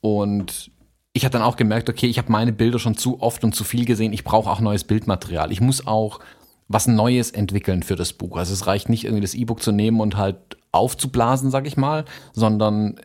[0.00, 0.70] und
[1.12, 3.62] ich habe dann auch gemerkt, okay, ich habe meine Bilder schon zu oft und zu
[3.62, 4.14] viel gesehen.
[4.14, 5.52] Ich brauche auch neues Bildmaterial.
[5.52, 6.20] Ich muss auch
[6.68, 8.38] was Neues entwickeln für das Buch.
[8.38, 12.04] Also es reicht nicht irgendwie das E-Book zu nehmen und halt aufzublasen, sag ich mal,
[12.32, 13.00] sondern äh,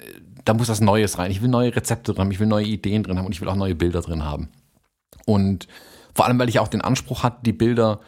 [0.45, 1.31] da muss was Neues rein.
[1.31, 3.49] Ich will neue Rezepte drin haben, ich will neue Ideen drin haben und ich will
[3.49, 4.49] auch neue Bilder drin haben.
[5.25, 5.67] Und
[6.13, 7.99] vor allem, weil ich auch den Anspruch hatte, die Bilder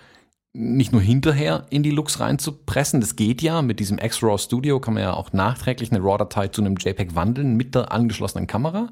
[0.56, 4.94] nicht nur hinterher in die Looks reinzupressen, das geht ja, mit diesem X-RAW Studio kann
[4.94, 8.90] man ja auch nachträglich eine RAW-Datei zu einem JPEG wandeln mit der angeschlossenen Kamera.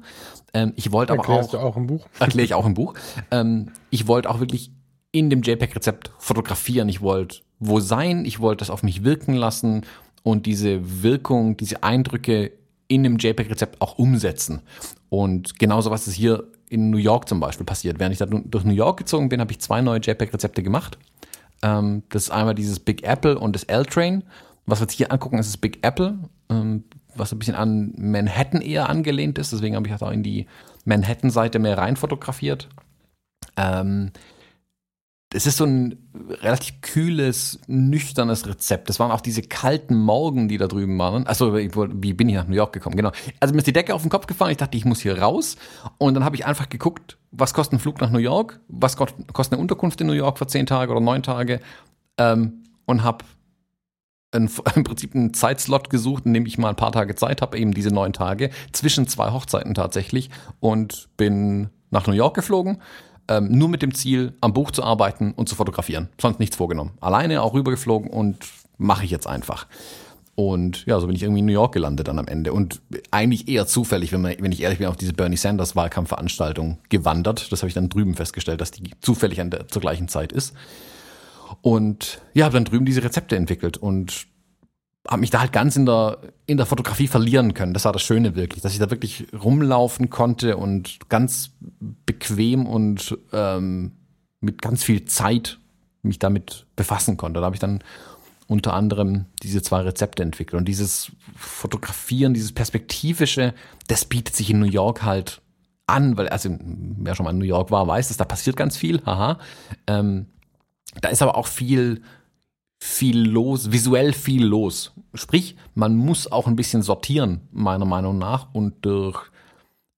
[0.54, 1.50] Ähm, ich wollte aber auch...
[1.50, 2.06] Du auch im Buch?
[2.18, 2.94] Erkläre ich auch im Buch.
[3.30, 4.72] Ähm, ich wollte auch wirklich
[5.12, 6.88] in dem JPEG-Rezept fotografieren.
[6.88, 9.82] Ich wollte wo sein, ich wollte das auf mich wirken lassen
[10.22, 12.52] und diese Wirkung, diese Eindrücke
[12.88, 14.62] in dem JPEG-Rezept auch umsetzen.
[15.08, 17.98] Und genauso was ist hier in New York zum Beispiel passiert.
[17.98, 20.98] Während ich da durch New York gezogen bin, habe ich zwei neue JPEG-Rezepte gemacht.
[21.62, 24.24] Ähm, das ist einmal dieses Big Apple und das L-Train.
[24.66, 26.18] Was wir jetzt hier angucken, ist das Big Apple,
[26.48, 29.52] ähm, was ein bisschen an Manhattan eher angelehnt ist.
[29.52, 30.46] Deswegen habe ich auch in die
[30.84, 32.68] Manhattan-Seite mehr rein fotografiert.
[33.56, 34.12] Ähm,
[35.34, 35.96] es ist so ein
[36.42, 38.88] relativ kühles, nüchternes Rezept.
[38.88, 41.26] Das waren auch diese kalten Morgen, die da drüben waren.
[41.26, 42.96] Also wie bin ich nach New York gekommen?
[42.96, 43.12] Genau.
[43.40, 44.52] Also mir ist die Decke auf den Kopf gefallen.
[44.52, 45.56] Ich dachte, ich muss hier raus.
[45.98, 48.60] Und dann habe ich einfach geguckt, was kostet ein Flug nach New York?
[48.68, 51.60] Was kostet eine Unterkunft in New York für zehn Tage oder neun Tage?
[52.18, 53.24] Ähm, und habe
[54.34, 54.48] im
[54.84, 57.90] Prinzip einen Zeitslot gesucht, in dem ich mal ein paar Tage Zeit habe, eben diese
[57.90, 60.30] neun Tage, zwischen zwei Hochzeiten tatsächlich.
[60.60, 62.78] Und bin nach New York geflogen
[63.28, 66.08] ähm, nur mit dem Ziel, am Buch zu arbeiten und zu fotografieren.
[66.20, 66.92] Sonst nichts vorgenommen.
[67.00, 68.38] Alleine auch rübergeflogen und
[68.78, 69.66] mache ich jetzt einfach.
[70.34, 72.52] Und ja, so bin ich irgendwie in New York gelandet dann am Ende.
[72.52, 76.78] Und eigentlich eher zufällig, wenn, man, wenn ich ehrlich bin, auf diese Bernie Sanders Wahlkampfveranstaltung
[76.88, 77.52] gewandert.
[77.52, 80.54] Das habe ich dann drüben festgestellt, dass die zufällig an der, zur gleichen Zeit ist.
[81.60, 83.76] Und ja, habe dann drüben diese Rezepte entwickelt.
[83.76, 84.26] Und
[85.08, 87.74] habe mich da halt ganz in der, in der Fotografie verlieren können.
[87.74, 91.50] Das war das Schöne wirklich, dass ich da wirklich rumlaufen konnte und ganz
[92.06, 93.92] bequem und ähm,
[94.40, 95.58] mit ganz viel Zeit
[96.02, 97.40] mich damit befassen konnte.
[97.40, 97.82] Da habe ich dann
[98.46, 100.58] unter anderem diese zwei Rezepte entwickelt.
[100.58, 103.54] Und dieses Fotografieren, dieses Perspektivische,
[103.88, 105.40] das bietet sich in New York halt
[105.86, 108.76] an, weil, also wer schon mal in New York war, weiß, dass da passiert ganz
[108.76, 109.38] viel, haha.
[109.86, 110.26] Ähm,
[111.00, 112.02] da ist aber auch viel
[112.84, 114.92] viel los, visuell viel los.
[115.14, 119.30] Sprich, man muss auch ein bisschen sortieren, meiner Meinung nach, und durch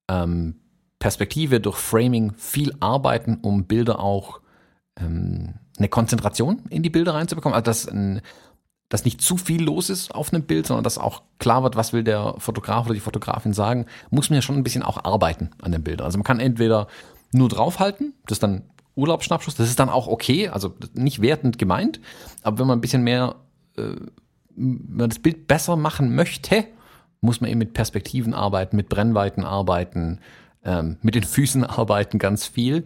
[0.06, 0.56] ähm,
[0.98, 4.40] Perspektive, durch Framing viel arbeiten, um Bilder auch
[5.00, 7.54] ähm, eine Konzentration in die Bilder reinzubekommen.
[7.54, 8.20] Also dass, ein,
[8.90, 11.94] dass nicht zu viel los ist auf einem Bild, sondern dass auch klar wird, was
[11.94, 15.50] will der Fotograf oder die Fotografin sagen, muss man ja schon ein bisschen auch arbeiten
[15.62, 16.02] an dem Bild.
[16.02, 16.88] Also man kann entweder
[17.32, 18.64] nur draufhalten, das dann
[18.96, 19.54] Urlaubsschnappschuss.
[19.54, 22.00] Das ist dann auch okay, also nicht wertend gemeint,
[22.42, 23.36] aber wenn man ein bisschen mehr,
[23.76, 23.96] äh,
[24.56, 26.64] wenn man das Bild besser machen möchte,
[27.20, 30.20] muss man eben mit Perspektiven arbeiten, mit Brennweiten arbeiten,
[30.64, 32.84] ähm, mit den Füßen arbeiten, ganz viel.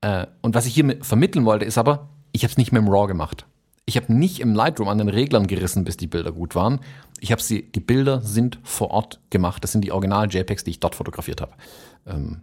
[0.00, 2.88] Äh, und was ich hier vermitteln wollte, ist aber, ich habe es nicht mit dem
[2.88, 3.46] RAW gemacht.
[3.84, 6.80] Ich habe nicht im Lightroom an den Reglern gerissen, bis die Bilder gut waren.
[7.18, 9.64] Ich habe sie, die Bilder sind vor Ort gemacht.
[9.64, 11.52] Das sind die Original JPEGs, die ich dort fotografiert habe.
[12.06, 12.42] Ähm,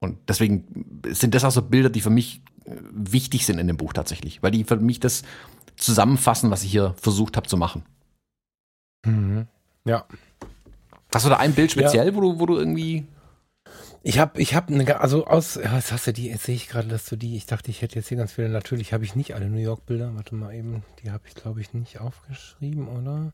[0.00, 3.76] und deswegen sind das auch so Bilder, die für mich äh, wichtig sind in dem
[3.76, 5.22] Buch tatsächlich, weil die für mich das
[5.76, 7.84] zusammenfassen, was ich hier versucht habe zu machen.
[9.04, 9.46] Mhm.
[9.84, 10.04] Ja.
[11.12, 12.14] Hast du da ein Bild speziell, ja.
[12.14, 13.06] wo du, wo du irgendwie
[14.02, 16.88] ich habe, ich habe, eine, also aus, jetzt hast du die, jetzt sehe ich gerade,
[16.88, 19.34] dass du die, ich dachte, ich hätte jetzt hier ganz viele, natürlich habe ich nicht
[19.34, 23.32] alle New York Bilder, warte mal eben, die habe ich glaube ich nicht aufgeschrieben, oder?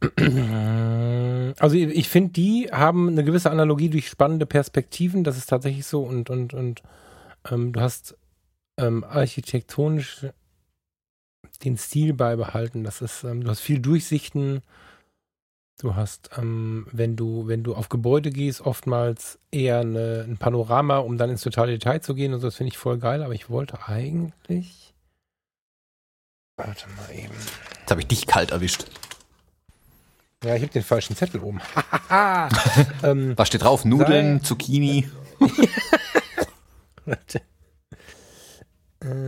[1.58, 5.24] Also ich finde, die haben eine gewisse Analogie durch spannende Perspektiven.
[5.24, 6.02] Das ist tatsächlich so.
[6.02, 6.82] Und, und, und
[7.50, 8.16] ähm, du hast
[8.78, 10.26] ähm, architektonisch
[11.64, 12.84] den Stil beibehalten.
[12.84, 14.62] Das ist, ähm, du hast viel Durchsichten.
[15.78, 20.98] Du hast, ähm, wenn du, wenn du auf Gebäude gehst, oftmals eher eine, ein Panorama,
[20.98, 22.34] um dann ins totale Detail zu gehen.
[22.34, 23.22] Und so, das finde ich voll geil.
[23.22, 24.94] Aber ich wollte eigentlich.
[26.56, 27.34] Warte mal eben.
[27.80, 28.86] Jetzt habe ich dich kalt erwischt.
[30.46, 31.60] Ja, ich habe den falschen Zettel oben.
[33.02, 33.84] ähm, Was steht drauf?
[33.84, 35.10] Nudeln, sei, Zucchini.
[37.04, 37.42] Warte.
[39.02, 39.26] Ähm,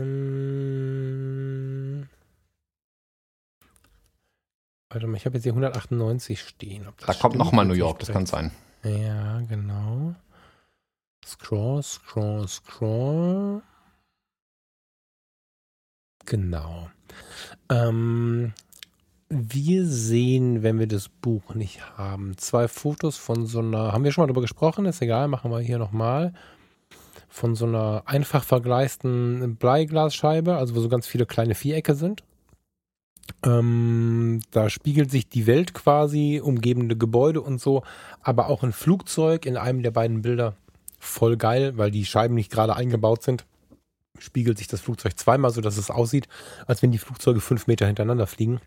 [4.91, 6.87] warte mal, ich habe jetzt hier 198 stehen.
[7.05, 8.53] da kommt nochmal New York, das kann sein.
[8.85, 10.15] Ja, genau.
[11.27, 13.63] Scroll, scroll, scroll.
[16.27, 16.91] Genau.
[17.71, 18.53] Ähm,
[19.31, 24.13] wir sehen, wenn wir das Buch nicht haben, zwei Fotos von so einer, haben wir
[24.13, 26.33] schon mal darüber gesprochen, ist egal, machen wir hier nochmal,
[27.29, 32.25] von so einer einfach vergleisten Bleiglasscheibe, also wo so ganz viele kleine Vierecke sind.
[33.45, 37.83] Ähm, da spiegelt sich die Welt quasi, umgebende Gebäude und so,
[38.23, 40.55] aber auch ein Flugzeug in einem der beiden Bilder.
[40.99, 43.45] Voll geil, weil die Scheiben nicht gerade eingebaut sind.
[44.19, 46.27] Spiegelt sich das Flugzeug zweimal, so dass es aussieht,
[46.67, 48.61] als wenn die Flugzeuge fünf Meter hintereinander fliegen.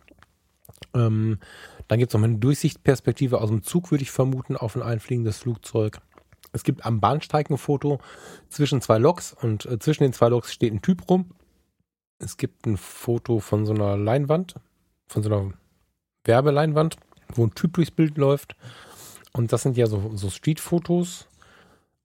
[0.93, 1.39] Ähm,
[1.87, 5.39] dann gibt es noch eine Durchsichtperspektive aus dem Zug, würde ich vermuten, auf ein einfliegendes
[5.39, 5.99] Flugzeug.
[6.53, 7.99] Es gibt am Bahnsteig ein Foto
[8.49, 11.31] zwischen zwei Loks und äh, zwischen den zwei Loks steht ein Typ rum.
[12.19, 14.55] Es gibt ein Foto von so einer Leinwand,
[15.07, 15.53] von so einer
[16.23, 16.97] Werbeleinwand,
[17.33, 18.55] wo ein Typ durchs Bild läuft.
[19.33, 21.27] Und das sind ja so, so Street-Fotos.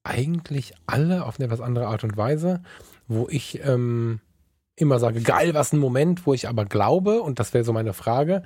[0.03, 2.63] Eigentlich alle auf eine etwas andere Art und Weise,
[3.07, 4.21] wo ich ähm,
[4.77, 7.93] immer sage, geil, was ein Moment, wo ich aber glaube, und das wäre so meine
[7.93, 8.43] Frage,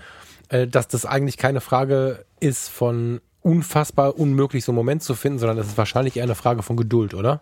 [0.50, 5.40] äh, dass das eigentlich keine Frage ist von unfassbar unmöglich, so einen Moment zu finden,
[5.40, 7.42] sondern das ist wahrscheinlich eher eine Frage von Geduld, oder?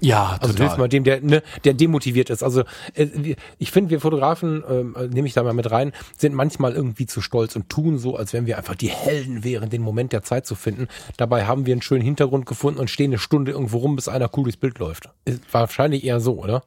[0.00, 2.42] Ja, Also du hilfst mal dem, der, ne, der demotiviert ist.
[2.42, 2.64] Also
[2.94, 7.06] äh, ich finde, wir Fotografen, ähm, nehme ich da mal mit rein, sind manchmal irgendwie
[7.06, 10.22] zu stolz und tun so, als wenn wir einfach die Helden wären, den Moment der
[10.22, 10.88] Zeit zu finden.
[11.18, 14.30] Dabei haben wir einen schönen Hintergrund gefunden und stehen eine Stunde irgendwo rum, bis einer
[14.36, 15.10] cool durchs Bild läuft.
[15.26, 16.64] Ist wahrscheinlich eher so, oder?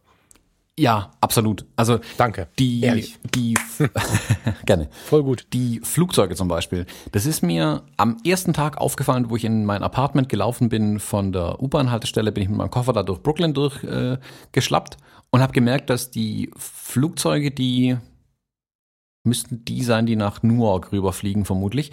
[0.79, 1.65] Ja, absolut.
[1.75, 2.47] Also Danke.
[2.59, 3.17] die, Ehrlich.
[3.33, 3.55] die
[4.65, 4.89] gerne.
[5.05, 5.47] Voll gut.
[5.53, 6.85] Die Flugzeuge zum Beispiel.
[7.11, 11.31] Das ist mir am ersten Tag aufgefallen, wo ich in mein Apartment gelaufen bin von
[11.31, 14.97] der U-Bahn-Haltestelle, bin ich mit meinem Koffer da durch Brooklyn durchgeschlappt äh,
[15.31, 17.97] und habe gemerkt, dass die Flugzeuge, die
[19.23, 21.91] müssten die sein, die nach Newark rüberfliegen vermutlich,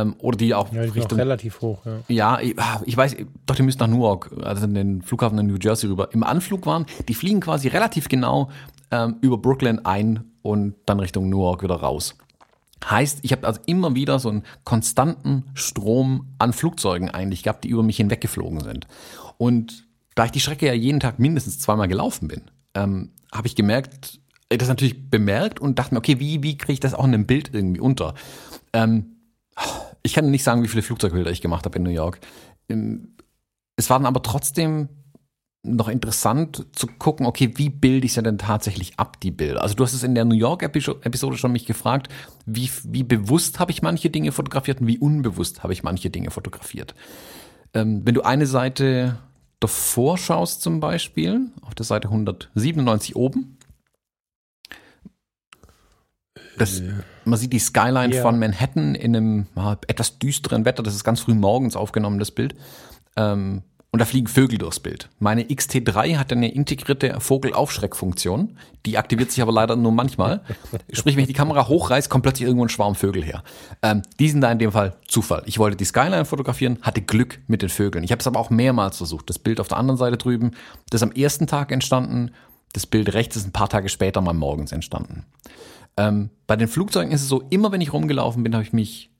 [0.00, 2.00] ähm, oder die auch Ja, die sind auch Richtung relativ hoch, ja.
[2.08, 3.16] ja, ich, ah, weiß,
[3.46, 6.12] doch, die müssen nach Newark, also in den Flughafen in New Jersey rüber.
[6.12, 8.50] Im Anflug waren, die fliegen quasi relativ genau
[8.90, 12.16] ähm, über Brooklyn ein und dann Richtung Newark wieder raus.
[12.88, 17.68] Heißt, ich habe also immer wieder so einen konstanten Strom an Flugzeugen eigentlich gehabt, die
[17.68, 18.86] über mich hinweggeflogen sind.
[19.38, 22.42] Und da ich die Strecke ja jeden Tag mindestens zweimal gelaufen bin,
[22.74, 24.20] ähm, habe ich gemerkt,
[24.50, 27.14] äh, das natürlich bemerkt und dachte mir, okay, wie, wie kriege ich das auch in
[27.14, 28.14] einem Bild irgendwie unter?
[28.72, 29.13] Ähm,
[30.02, 32.20] ich kann nicht sagen, wie viele Flugzeugbilder ich gemacht habe in New York.
[32.68, 33.16] Ähm,
[33.76, 34.88] Es war dann aber trotzdem
[35.66, 39.62] noch interessant zu gucken, okay, wie bilde ich sie denn tatsächlich ab, die Bilder?
[39.62, 42.08] Also du hast es in der New York-Episode schon mich gefragt,
[42.44, 46.30] wie, wie bewusst habe ich manche Dinge fotografiert und wie unbewusst habe ich manche Dinge
[46.30, 46.94] fotografiert.
[47.72, 49.18] Ähm, wenn du eine Seite
[49.58, 53.56] davor schaust zum Beispiel, auf der Seite 197 oben,
[56.58, 56.82] das,
[57.24, 58.22] man sieht die Skyline Ja.
[58.22, 60.82] von Manhattan in einem ja, etwas düsteren Wetter.
[60.82, 62.54] Das ist ganz früh morgens aufgenommen, das Bild.
[63.16, 65.08] Ähm, und da fliegen Vögel durchs Bild.
[65.20, 68.56] Meine XT3 hat eine integrierte Vogelaufschreckfunktion.
[68.86, 70.40] Die aktiviert sich aber leider nur manchmal.
[70.92, 73.44] Sprich, wenn ich die Kamera hochreiß, kommt plötzlich irgendwo ein Schwarm Vögel her.
[73.82, 75.42] Ähm, die sind da in dem Fall Zufall.
[75.46, 78.04] Ich wollte die Skyline fotografieren, hatte Glück mit den Vögeln.
[78.04, 79.30] Ich habe es aber auch mehrmals versucht.
[79.30, 80.52] Das Bild auf der anderen Seite drüben,
[80.90, 82.32] das ist am ersten Tag entstanden.
[82.72, 85.24] Das Bild rechts ist ein paar Tage später mal morgens entstanden.
[85.96, 89.10] Ähm, bei den Flugzeugen ist es so, immer wenn ich rumgelaufen bin, habe ich mich,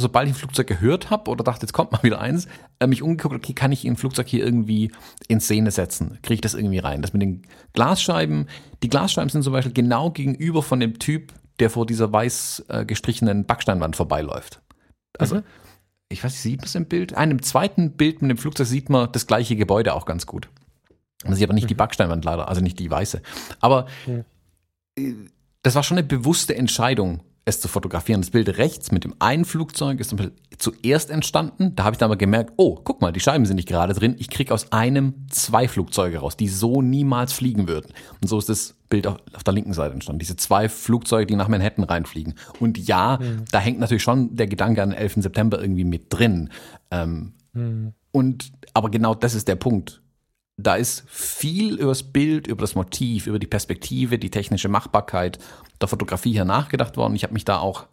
[0.00, 2.46] sobald ich ein Flugzeug gehört habe oder dachte, jetzt kommt mal wieder eins,
[2.78, 4.92] äh, mich umgeguckt, okay, kann ich ein Flugzeug hier irgendwie
[5.28, 6.18] in Szene setzen?
[6.22, 7.02] Kriege ich das irgendwie rein?
[7.02, 8.48] Das mit den Glasscheiben,
[8.82, 12.84] die Glasscheiben sind zum Beispiel genau gegenüber von dem Typ, der vor dieser weiß äh,
[12.86, 14.62] gestrichenen Backsteinwand vorbeiläuft.
[15.18, 15.42] Also, Mhm.
[16.08, 17.16] ich weiß nicht, sieht man es im Bild?
[17.16, 20.48] Ah, dem zweiten Bild mit dem Flugzeug sieht man das gleiche Gebäude auch ganz gut.
[21.24, 23.20] Man sieht aber nicht die Backsteinwand leider, also nicht die weiße.
[23.60, 23.86] Aber
[24.96, 25.12] äh,
[25.62, 28.20] das war schon eine bewusste Entscheidung, es zu fotografieren.
[28.20, 31.74] Das Bild rechts mit dem einen Flugzeug ist zum Beispiel zuerst entstanden.
[31.74, 34.14] Da habe ich dann aber gemerkt, oh, guck mal, die Scheiben sind nicht gerade drin.
[34.18, 37.92] Ich kriege aus einem zwei Flugzeuge raus, die so niemals fliegen würden.
[38.20, 40.18] Und so ist das Bild auf, auf der linken Seite entstanden.
[40.18, 42.34] Diese zwei Flugzeuge, die nach Manhattan reinfliegen.
[42.58, 43.18] Und ja,
[43.50, 45.14] da hängt natürlich schon der Gedanke an den 11.
[45.16, 46.50] September irgendwie mit drin.
[46.90, 47.32] Ähm,
[48.12, 50.02] Und aber genau das ist der Punkt
[50.60, 55.38] da ist viel über das Bild, über das Motiv, über die Perspektive, die technische Machbarkeit
[55.80, 57.14] der Fotografie hier nachgedacht worden.
[57.14, 57.86] Ich habe mich da auch,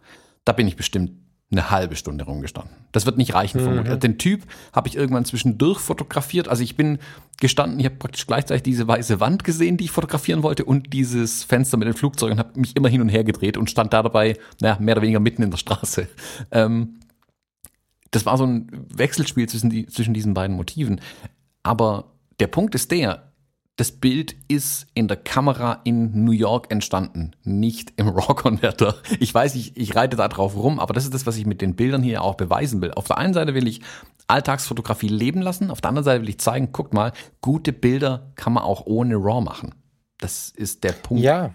[0.44, 1.12] da bin ich bestimmt
[1.50, 2.76] eine halbe Stunde rumgestanden.
[2.92, 3.60] Das wird nicht reichen.
[3.60, 3.98] vermutlich.
[4.00, 4.42] Den Typ
[4.74, 6.46] habe ich irgendwann zwischendurch fotografiert.
[6.46, 6.98] Also ich bin
[7.40, 11.44] gestanden, ich habe praktisch gleichzeitig diese weiße Wand gesehen, die ich fotografieren wollte und dieses
[11.44, 14.36] Fenster mit den Flugzeugen, habe mich immer hin und her gedreht und stand da dabei,
[14.60, 16.08] naja, mehr oder weniger mitten in der Straße.
[16.50, 17.00] Ähm,
[18.10, 21.00] das war so ein Wechselspiel zwischen, die, zwischen diesen beiden Motiven.
[21.62, 23.32] Aber der Punkt ist der,
[23.78, 28.96] das Bild ist in der Kamera in New York entstanden, nicht im RAW-Converter.
[29.20, 31.62] Ich weiß, ich, ich reite da drauf rum, aber das ist das, was ich mit
[31.62, 32.90] den Bildern hier auch beweisen will.
[32.92, 33.80] Auf der einen Seite will ich
[34.26, 38.52] Alltagsfotografie leben lassen, auf der anderen Seite will ich zeigen, guckt mal, gute Bilder kann
[38.52, 39.74] man auch ohne RAW machen.
[40.18, 41.22] Das ist der Punkt.
[41.22, 41.54] Ja.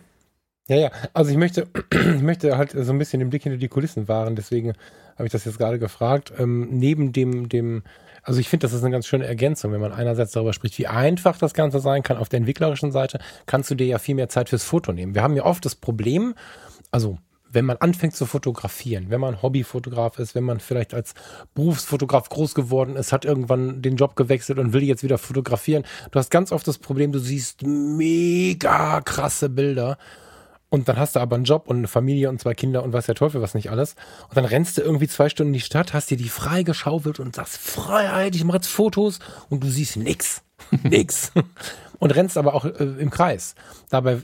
[0.70, 0.92] Ja, ja.
[1.14, 4.38] Also ich möchte, ich möchte halt so ein bisschen den Blick hinter die Kulissen wahren,
[4.38, 4.74] deswegen
[5.16, 6.32] habe ich das jetzt gerade gefragt.
[6.38, 7.84] Ähm, neben dem, dem,
[8.24, 10.88] also ich finde, das ist eine ganz schöne Ergänzung, wenn man einerseits darüber spricht, wie
[10.88, 12.18] einfach das Ganze sein kann.
[12.18, 15.14] Auf der entwicklerischen Seite kannst du dir ja viel mehr Zeit fürs Foto nehmen.
[15.14, 16.34] Wir haben ja oft das Problem,
[16.92, 17.18] also
[17.54, 21.14] wenn man anfängt zu fotografieren, wenn man Hobbyfotograf ist, wenn man vielleicht als
[21.54, 25.84] Berufsfotograf groß geworden ist, hat irgendwann den Job gewechselt und will jetzt wieder fotografieren.
[26.12, 29.98] Du hast ganz oft das Problem, du siehst mega krasse Bilder
[30.74, 33.06] und dann hast du aber einen Job und eine Familie und zwei Kinder und weiß
[33.06, 33.96] der Teufel was nicht alles.
[34.30, 37.20] Und dann rennst du irgendwie zwei Stunden in die Stadt, hast dir die frei geschaufelt
[37.20, 39.20] und sagst, Freiheit, ich mache jetzt Fotos
[39.52, 40.42] und du siehst nix.
[40.82, 41.32] nix.
[42.00, 43.54] Und rennst aber auch äh, im Kreis.
[43.92, 44.18] Dabei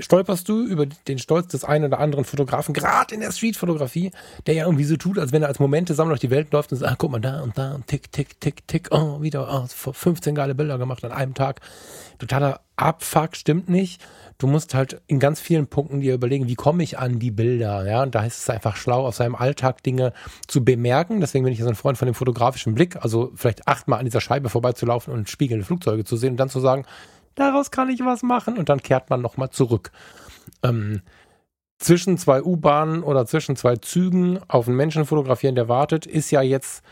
[0.00, 4.10] stolperst du über den Stolz des einen oder anderen Fotografen, gerade in der Streetfotografie,
[4.46, 6.78] der ja irgendwie so tut, als wenn er als Momente-Sammler durch die Welt läuft und
[6.78, 9.92] sagt, ah, guck mal da und da und tick, tick, tick, tick, oh, wieder oh,
[9.92, 11.60] 15 geile Bilder gemacht an einem Tag.
[12.18, 14.00] Totaler Abfuck, stimmt nicht.
[14.42, 17.88] Du musst halt in ganz vielen Punkten dir überlegen, wie komme ich an die Bilder,
[17.88, 20.12] ja, und da ist es einfach schlau, aus seinem Alltag Dinge
[20.48, 21.20] zu bemerken.
[21.20, 24.20] Deswegen bin ich so ein Freund von dem fotografischen Blick, also vielleicht achtmal an dieser
[24.20, 26.86] Scheibe vorbeizulaufen und spiegelnde Flugzeuge zu sehen und dann zu sagen,
[27.36, 29.92] daraus kann ich was machen und dann kehrt man nochmal zurück.
[30.64, 31.02] Ähm,
[31.78, 36.42] zwischen zwei U-Bahnen oder zwischen zwei Zügen auf einen Menschen fotografieren, der wartet, ist ja
[36.42, 36.82] jetzt,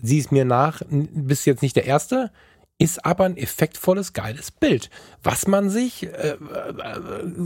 [0.00, 2.30] sieh es mir nach, bist jetzt nicht der Erste,
[2.78, 4.88] ist aber ein effektvolles, geiles Bild,
[5.22, 6.36] was man sich äh, äh,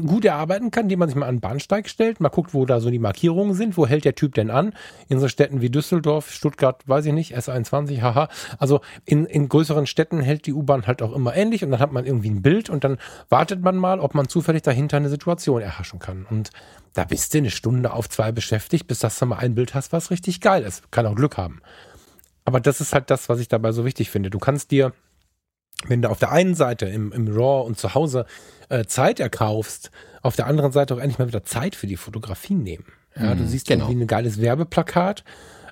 [0.06, 2.80] gut erarbeiten kann, indem man sich mal an den Bahnsteig stellt, mal guckt, wo da
[2.80, 4.74] so die Markierungen sind, wo hält der Typ denn an,
[5.08, 8.28] in so Städten wie Düsseldorf, Stuttgart, weiß ich nicht, S21, haha,
[8.58, 11.92] also in, in größeren Städten hält die U-Bahn halt auch immer ähnlich und dann hat
[11.92, 12.98] man irgendwie ein Bild und dann
[13.30, 16.50] wartet man mal, ob man zufällig dahinter eine Situation erhaschen kann und
[16.92, 19.92] da bist du eine Stunde auf zwei beschäftigt, bis dass du mal ein Bild hast,
[19.92, 21.62] was richtig geil ist, kann auch Glück haben.
[22.44, 24.28] Aber das ist halt das, was ich dabei so wichtig finde.
[24.28, 24.92] Du kannst dir
[25.88, 28.26] wenn du auf der einen Seite im, im RAW und zu Hause
[28.68, 29.90] äh, Zeit erkaufst,
[30.22, 32.84] auf der anderen Seite auch endlich mal wieder Zeit für die Fotografie nehmen.
[33.16, 33.84] Ja, du mhm, siehst genau.
[33.84, 35.24] irgendwie ein geiles Werbeplakat.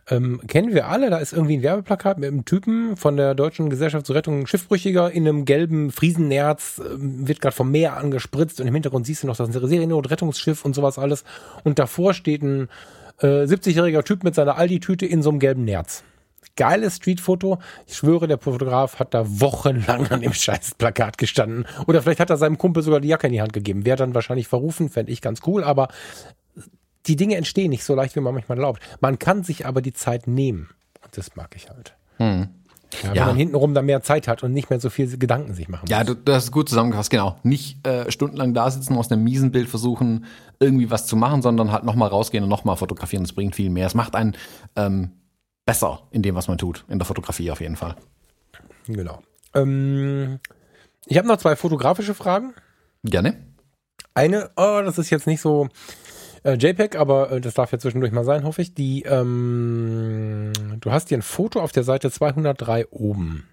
[0.08, 3.70] Ähm, kennen wir alle, da ist irgendwie ein Werbeplakat mit einem Typen von der Deutschen
[3.70, 8.66] Gesellschaft zur Rettung Schiffbrüchiger in einem gelben Friesennerz, äh, wird gerade vom Meer angespritzt und
[8.66, 11.24] im Hintergrund siehst du noch das Seriennot-Rettungsschiff und sowas alles.
[11.64, 12.68] Und davor steht ein
[13.20, 16.02] äh, 70-jähriger Typ mit seiner Aldi-Tüte in so einem gelben Nerz
[16.60, 17.58] geiles Streetfoto.
[17.86, 21.64] Ich schwöre, der Fotograf hat da wochenlang an dem scheiß Plakat gestanden.
[21.86, 23.86] Oder vielleicht hat er seinem Kumpel sogar die Jacke in die Hand gegeben.
[23.86, 25.88] Wäre dann wahrscheinlich verrufen, fände ich ganz cool, aber
[27.06, 28.82] die Dinge entstehen nicht so leicht, wie man manchmal glaubt.
[29.00, 30.68] Man kann sich aber die Zeit nehmen.
[31.02, 31.94] Und das mag ich halt.
[32.18, 32.48] Hm.
[33.02, 33.26] Ja, wenn ja.
[33.26, 35.90] man hintenrum da mehr Zeit hat und nicht mehr so viel Gedanken sich machen muss.
[35.90, 37.36] Ja, du, hast gut zusammengefasst, genau.
[37.42, 40.26] Nicht äh, stundenlang da sitzen, aus einem miesen Bild versuchen,
[40.58, 43.24] irgendwie was zu machen, sondern halt nochmal rausgehen und nochmal fotografieren.
[43.24, 43.86] Das bringt viel mehr.
[43.86, 44.36] Es macht einen
[44.76, 45.12] ähm,
[45.66, 46.84] besser in dem, was man tut.
[46.88, 47.96] In der Fotografie auf jeden Fall.
[48.86, 49.22] Genau.
[49.54, 50.40] Ähm,
[51.06, 52.54] ich habe noch zwei fotografische Fragen.
[53.04, 53.36] Gerne.
[54.14, 55.68] Eine, oh, das ist jetzt nicht so
[56.42, 58.74] äh, JPEG, aber äh, das darf ja zwischendurch mal sein, hoffe ich.
[58.74, 63.46] Die, ähm, du hast hier ein Foto auf der Seite 203 oben.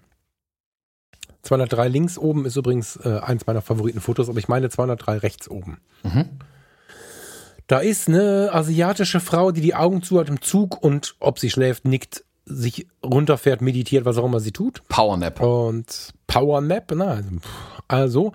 [1.42, 5.78] 203 links oben ist übrigens äh, eins meiner Favoritenfotos, aber ich meine 203 rechts oben.
[6.02, 6.28] Mhm.
[7.68, 11.50] Da ist eine asiatische Frau, die die Augen zu hat im Zug und ob sie
[11.50, 14.82] schläft, nickt, sich runterfährt, meditiert, was auch immer sie tut.
[14.88, 15.38] Powernap.
[15.40, 17.20] Und Powernap, na,
[17.86, 18.32] also.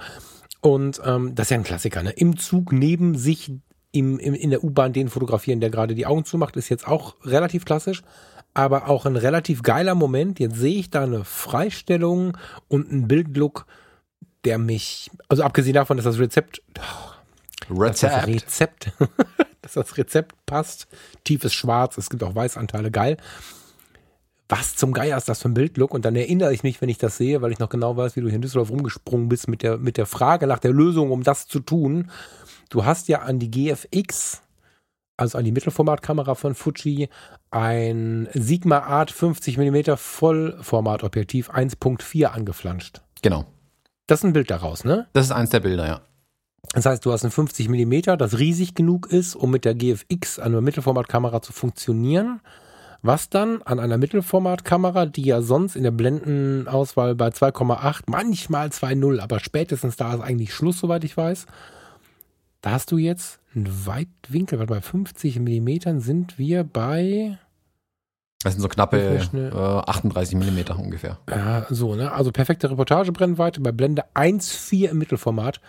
[0.61, 2.11] Und ähm, das ist ja ein Klassiker, ne?
[2.11, 3.51] Im Zug neben sich
[3.91, 7.15] im, im, in der U-Bahn den fotografieren, der gerade die Augen zumacht, ist jetzt auch
[7.23, 8.03] relativ klassisch,
[8.53, 10.39] aber auch ein relativ geiler Moment.
[10.39, 12.37] Jetzt sehe ich da eine Freistellung
[12.67, 13.65] und einen Bildlook,
[14.45, 17.12] der mich, also abgesehen davon, dass das Rezept, oh,
[17.69, 18.27] Rezept.
[18.27, 18.91] Rezept,
[19.61, 20.87] dass das Rezept passt.
[21.23, 23.17] Tiefes Schwarz, es gibt auch Weißanteile, geil.
[24.49, 25.93] Was zum Geier ist das für ein Bildlook?
[25.93, 28.21] Und dann erinnere ich mich, wenn ich das sehe, weil ich noch genau weiß, wie
[28.21, 31.23] du hier in Düsseldorf rumgesprungen bist mit der, mit der Frage nach der Lösung, um
[31.23, 32.11] das zu tun.
[32.69, 34.41] Du hast ja an die GFX,
[35.17, 37.09] also an die Mittelformatkamera von Fuji,
[37.51, 43.01] ein Sigma Art 50 mm Vollformatobjektiv 1.4 angeflanscht.
[43.21, 43.45] Genau.
[44.07, 45.07] Das ist ein Bild daraus, ne?
[45.13, 46.01] Das ist eins der Bilder, ja.
[46.71, 50.39] Das heißt, du hast ein 50 mm, das riesig genug ist, um mit der GFX,
[50.39, 52.39] einer Mittelformatkamera, zu funktionieren.
[53.03, 59.19] Was dann an einer Mittelformatkamera, die ja sonst in der Blendenauswahl bei 2,8, manchmal 2,0,
[59.19, 61.45] aber spätestens da ist eigentlich Schluss, soweit ich weiß.
[62.61, 67.37] Da hast du jetzt einen Weitwinkel, weil bei 50 mm sind wir bei.
[68.41, 71.19] Das sind so knappe äh, 38 mm ungefähr.
[71.29, 72.13] Ja, so, ne?
[72.13, 75.59] Also perfekte Reportagebrennweite bei Blende 1,4 im Mittelformat.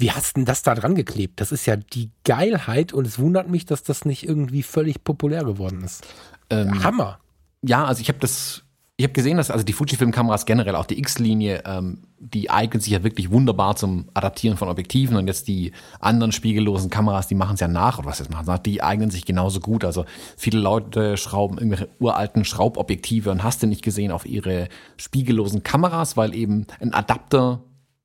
[0.00, 1.42] Wie hast denn das da dran geklebt?
[1.42, 5.44] Das ist ja die Geilheit und es wundert mich, dass das nicht irgendwie völlig populär
[5.44, 6.06] geworden ist.
[6.48, 7.18] Ähm, Hammer.
[7.60, 8.62] Ja, also ich habe das,
[8.96, 12.94] ich habe gesehen, dass also die Fujifilm-Kameras generell, auch die X-Linie, ähm, die eignen sich
[12.94, 17.54] ja wirklich wunderbar zum Adaptieren von Objektiven und jetzt die anderen spiegellosen Kameras, die machen
[17.54, 19.84] es ja nach oder was jetzt machen, die eignen sich genauso gut.
[19.84, 20.06] Also
[20.38, 26.16] viele Leute schrauben irgendwelche uralten Schraubobjektive und hast du nicht gesehen auf ihre spiegellosen Kameras,
[26.16, 27.60] weil eben ein Adapter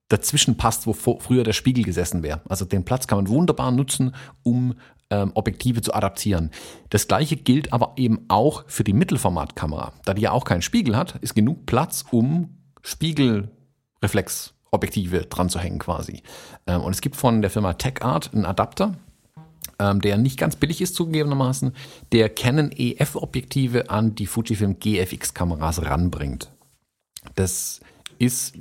[0.10, 2.42] dazwischen passt, wo früher der Spiegel gesessen wäre.
[2.48, 4.76] Also den Platz kann man wunderbar nutzen, um
[5.10, 6.52] ähm, Objektive zu adaptieren.
[6.90, 9.94] Das gleiche gilt aber eben auch für die Mittelformatkamera.
[10.06, 12.50] Da die ja auch keinen Spiegel hat, ist genug Platz, um
[12.82, 16.22] Spiegelreflexobjektive dran zu hängen quasi.
[16.68, 18.96] Ähm, und es gibt von der Firma TechArt einen Adapter,
[19.80, 21.74] ähm, der nicht ganz billig ist zugegebenermaßen,
[22.12, 26.52] der Canon EF-Objektive an die Fujifilm GFX-Kameras ranbringt.
[27.34, 27.82] Das
[28.20, 28.56] ist.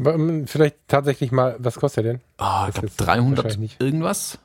[0.47, 2.23] Vielleicht tatsächlich mal, was kostet der denn?
[2.39, 4.39] Oh, ich glaube 300 irgendwas.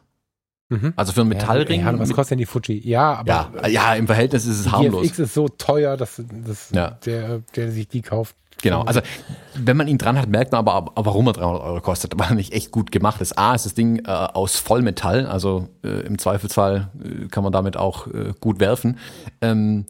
[0.70, 0.94] Mhm.
[0.96, 1.82] Also für einen Metallring.
[1.82, 2.80] Ja, was kostet denn die Fuji?
[2.88, 3.52] Ja, aber.
[3.64, 5.02] Ja, ja im Verhältnis ist es harmlos.
[5.02, 6.92] GFX ist so teuer, dass, dass ja.
[7.06, 9.02] der, der sich die kauft, Genau, also
[9.66, 12.36] wenn man ihn dran hat, merkt man aber, warum er 300 Euro kostet, weil er
[12.36, 13.38] nicht echt gut gemacht ist.
[13.38, 17.78] A, ist das Ding äh, aus Vollmetall, also äh, im Zweifelsfall äh, kann man damit
[17.78, 18.98] auch äh, gut werfen.
[19.42, 19.86] Ähm,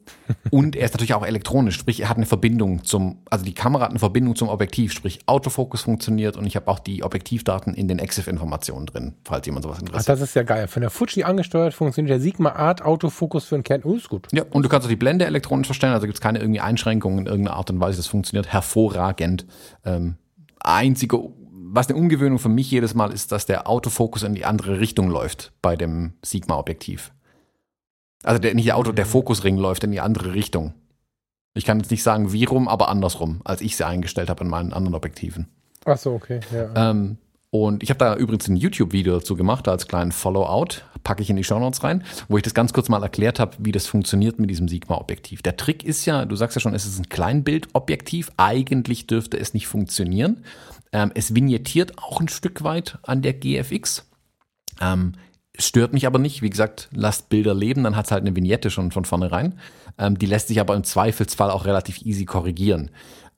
[0.50, 3.84] und er ist natürlich auch elektronisch, sprich er hat eine Verbindung zum, also die Kamera
[3.84, 7.88] hat eine Verbindung zum Objektiv, sprich Autofokus funktioniert und ich habe auch die Objektivdaten in
[7.88, 10.02] den EXIF-Informationen drin, falls jemand sowas interessiert.
[10.02, 10.68] Ach, das ist ja geil.
[10.68, 13.82] Von der Fuji angesteuert funktioniert der Sigma Art Autofokus für einen Kern.
[13.84, 14.28] Oh, ist gut.
[14.32, 17.20] Ja, und du kannst auch die Blende elektronisch verstellen, also gibt es keine irgendwie Einschränkungen
[17.20, 19.46] in irgendeiner Art und Weise, das funktioniert hervorragend.
[19.84, 20.16] Ähm,
[20.58, 21.18] einzige,
[21.72, 25.08] was eine Ungewöhnung für mich jedes Mal ist, dass der Autofokus in die andere Richtung
[25.08, 27.12] läuft bei dem Sigma-Objektiv.
[28.22, 29.10] Also der, nicht der Auto, der mhm.
[29.10, 30.74] Fokusring läuft in die andere Richtung.
[31.54, 34.50] Ich kann jetzt nicht sagen, wie rum, aber andersrum, als ich sie eingestellt habe in
[34.50, 35.48] meinen anderen Objektiven.
[35.84, 36.40] Ach so, okay.
[36.52, 36.90] Ja.
[36.90, 37.18] Ähm,
[37.50, 41.36] und ich habe da übrigens ein YouTube-Video dazu gemacht, als kleinen Follow-out, packe ich in
[41.36, 44.38] die Show Notes rein, wo ich das ganz kurz mal erklärt habe, wie das funktioniert
[44.38, 45.42] mit diesem Sigma-Objektiv.
[45.42, 48.30] Der Trick ist ja, du sagst ja schon, es ist ein Kleinbild-Objektiv.
[48.36, 50.44] Eigentlich dürfte es nicht funktionieren.
[50.92, 54.08] Ähm, es vignettiert auch ein Stück weit an der GFX.
[54.80, 55.12] Ähm,
[55.58, 56.42] stört mich aber nicht.
[56.42, 59.58] Wie gesagt, lasst Bilder leben, dann hat es halt eine Vignette schon von vornherein.
[59.98, 62.90] Ähm, die lässt sich aber im Zweifelsfall auch relativ easy korrigieren.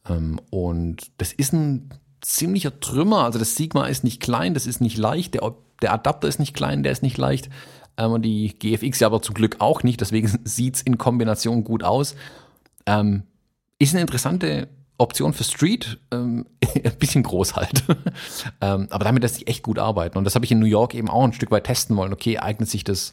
[0.09, 1.91] Ähm, und das ist ein
[2.23, 3.25] ziemlicher Trümmer.
[3.25, 6.55] Also das Sigma ist nicht klein, das ist nicht leicht, der, der Adapter ist nicht
[6.55, 7.51] klein, der ist nicht leicht.
[7.99, 11.83] Ähm, die GFX ja aber zum Glück auch nicht, deswegen sieht es in Kombination gut
[11.83, 12.15] aus.
[12.87, 13.25] Ähm,
[13.79, 14.69] ist eine interessante
[14.99, 16.47] Option für Street, ähm,
[16.85, 17.85] ein bisschen groß halt.
[18.61, 20.17] ähm, aber damit lässt sich echt gut arbeiten.
[20.17, 22.13] Und das habe ich in New York eben auch ein Stück weit testen wollen.
[22.13, 23.13] Okay, eignet sich das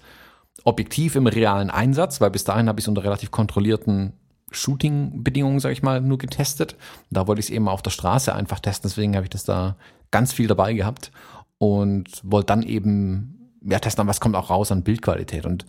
[0.65, 4.14] Objektiv im realen Einsatz, weil bis dahin habe ich es unter relativ kontrollierten
[4.51, 6.76] Shooting-Bedingungen, sage ich mal, nur getestet.
[7.09, 9.76] Da wollte ich es eben auf der Straße einfach testen, deswegen habe ich das da
[10.11, 11.11] ganz viel dabei gehabt
[11.57, 15.45] und wollte dann eben ja, testen, was kommt auch raus an Bildqualität.
[15.45, 15.65] Und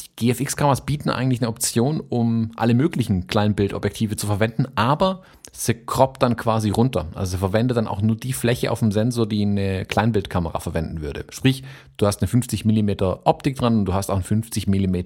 [0.00, 5.22] die GFX-Kameras bieten eigentlich eine Option, um alle möglichen Kleinbildobjektive zu verwenden, aber
[5.52, 7.08] sie croppt dann quasi runter.
[7.14, 11.00] Also sie verwendet dann auch nur die Fläche auf dem Sensor, die eine Kleinbildkamera verwenden
[11.00, 11.24] würde.
[11.30, 11.64] Sprich,
[11.96, 12.90] du hast eine 50 mm
[13.24, 14.96] Optik dran und du hast auch ein 50 mm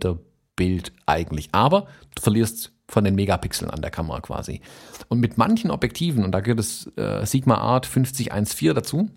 [0.56, 1.48] Bild eigentlich.
[1.52, 4.60] Aber du verlierst von den Megapixeln an der Kamera quasi.
[5.08, 9.10] Und mit manchen Objektiven, und da gehört das äh, Sigma Art 5014 dazu,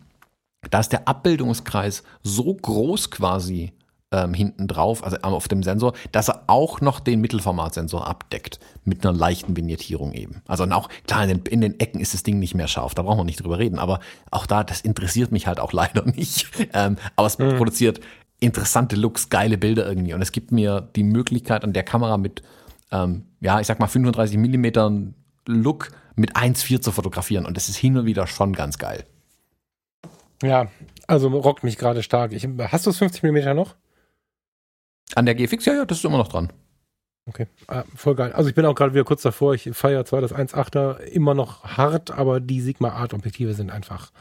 [0.71, 3.71] da ist der Abbildungskreis so groß quasi
[4.11, 8.59] ähm, hinten drauf, also auf dem Sensor, dass er auch noch den Mittelformatsensor abdeckt.
[8.83, 10.41] Mit einer leichten Vignettierung eben.
[10.47, 13.03] Also auch, klar, in den, in den, Ecken ist das Ding nicht mehr scharf, da
[13.03, 13.77] brauchen wir nicht drüber reden.
[13.77, 13.99] Aber
[14.31, 16.47] auch da, das interessiert mich halt auch leider nicht.
[16.73, 17.57] Ähm, aber es mhm.
[17.57, 17.99] produziert
[18.39, 20.13] interessante Looks, geile Bilder irgendwie.
[20.15, 22.41] Und es gibt mir die Möglichkeit, an der Kamera mit
[22.91, 25.15] ähm, ja, ich sag mal 35 Millimetern
[25.45, 27.45] Look mit 1,4 zu fotografieren.
[27.45, 29.05] Und das ist hin und wieder schon ganz geil.
[30.41, 30.67] Ja,
[31.07, 32.31] also rockt mich gerade stark.
[32.33, 33.75] Ich, hast du es 50 Millimeter noch?
[35.15, 36.51] An der GFX, ja, ja, das ist immer noch dran.
[37.27, 38.31] Okay, ah, voll geil.
[38.33, 39.53] Also ich bin auch gerade wieder kurz davor.
[39.53, 44.11] Ich feiere zwar das 1.8er immer noch hart, aber die Sigma Art Objektive sind einfach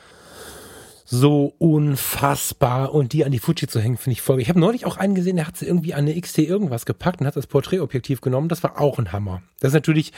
[1.07, 2.93] so unfassbar.
[2.93, 4.41] Und die an die Fuji zu hängen, finde ich voll.
[4.41, 7.21] Ich habe neulich auch einen gesehen, der hat sie irgendwie an eine XT irgendwas gepackt
[7.21, 8.49] und hat das Porträtobjektiv genommen.
[8.49, 9.43] Das war auch ein Hammer.
[9.61, 10.13] Das ist natürlich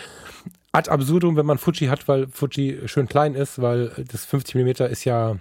[0.72, 4.84] ad absurdum, wenn man Fuji hat, weil Fuji schön klein ist, weil das 50 mm
[4.90, 5.36] ist ja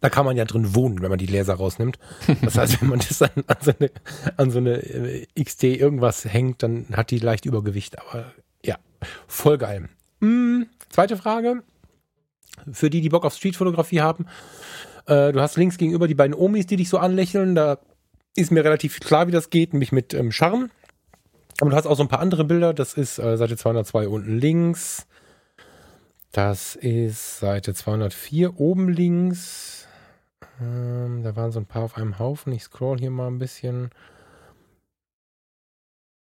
[0.00, 1.98] da kann man ja drin wohnen, wenn man die Laser rausnimmt.
[2.42, 3.90] Das heißt, wenn man das an, an, so eine,
[4.36, 7.98] an so eine äh, XT irgendwas hängt, dann hat die leicht Übergewicht.
[7.98, 8.32] Aber
[8.64, 8.76] ja,
[9.26, 9.88] voll geil.
[10.20, 11.64] Hm, zweite Frage
[12.72, 14.26] für die, die Bock auf Streetfotografie haben.
[15.06, 17.54] Äh, du hast links gegenüber die beiden Omis, die dich so anlächeln.
[17.54, 17.78] Da
[18.36, 20.70] ist mir relativ klar, wie das geht, nämlich mit ähm, Charme.
[21.60, 22.74] Aber du hast auch so ein paar andere Bilder.
[22.74, 25.06] Das ist äh, Seite 202 unten links.
[26.32, 29.86] Das ist Seite 204 oben links.
[30.60, 32.52] Ähm, da waren so ein paar auf einem Haufen.
[32.52, 33.90] Ich scroll hier mal ein bisschen.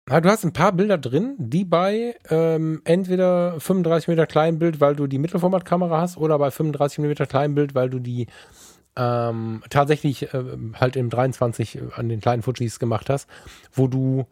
[0.09, 4.95] Ja, du hast ein paar Bilder drin, die bei ähm, entweder 35 mm Kleinbild, weil
[4.95, 8.27] du die Mittelformatkamera hast, oder bei 35 mm Kleinbild, weil du die
[8.95, 13.29] ähm, tatsächlich äh, halt im 23 an den kleinen Fujis gemacht hast,
[13.71, 14.25] wo du,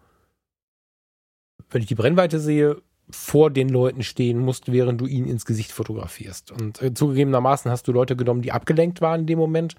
[1.69, 2.81] wenn ich die Brennweite sehe,
[3.11, 6.51] vor den Leuten stehen musst, während du ihn ins Gesicht fotografierst.
[6.51, 9.75] Und äh, zugegebenermaßen hast du Leute genommen, die abgelenkt waren in dem Moment.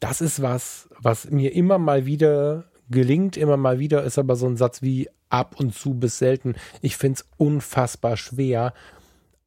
[0.00, 4.46] Das ist was, was mir immer mal wieder gelingt immer mal wieder, ist aber so
[4.46, 6.54] ein Satz wie ab und zu bis selten.
[6.80, 8.72] Ich finde es unfassbar schwer,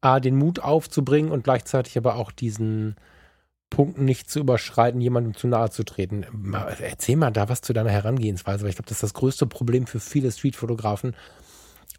[0.00, 2.96] A, den Mut aufzubringen und gleichzeitig aber auch diesen
[3.70, 6.26] Punkt nicht zu überschreiten, jemandem zu nahe zu treten.
[6.80, 9.86] Erzähl mal da was zu deiner Herangehensweise, weil ich glaube, das ist das größte Problem
[9.86, 11.14] für viele Streetfotografen,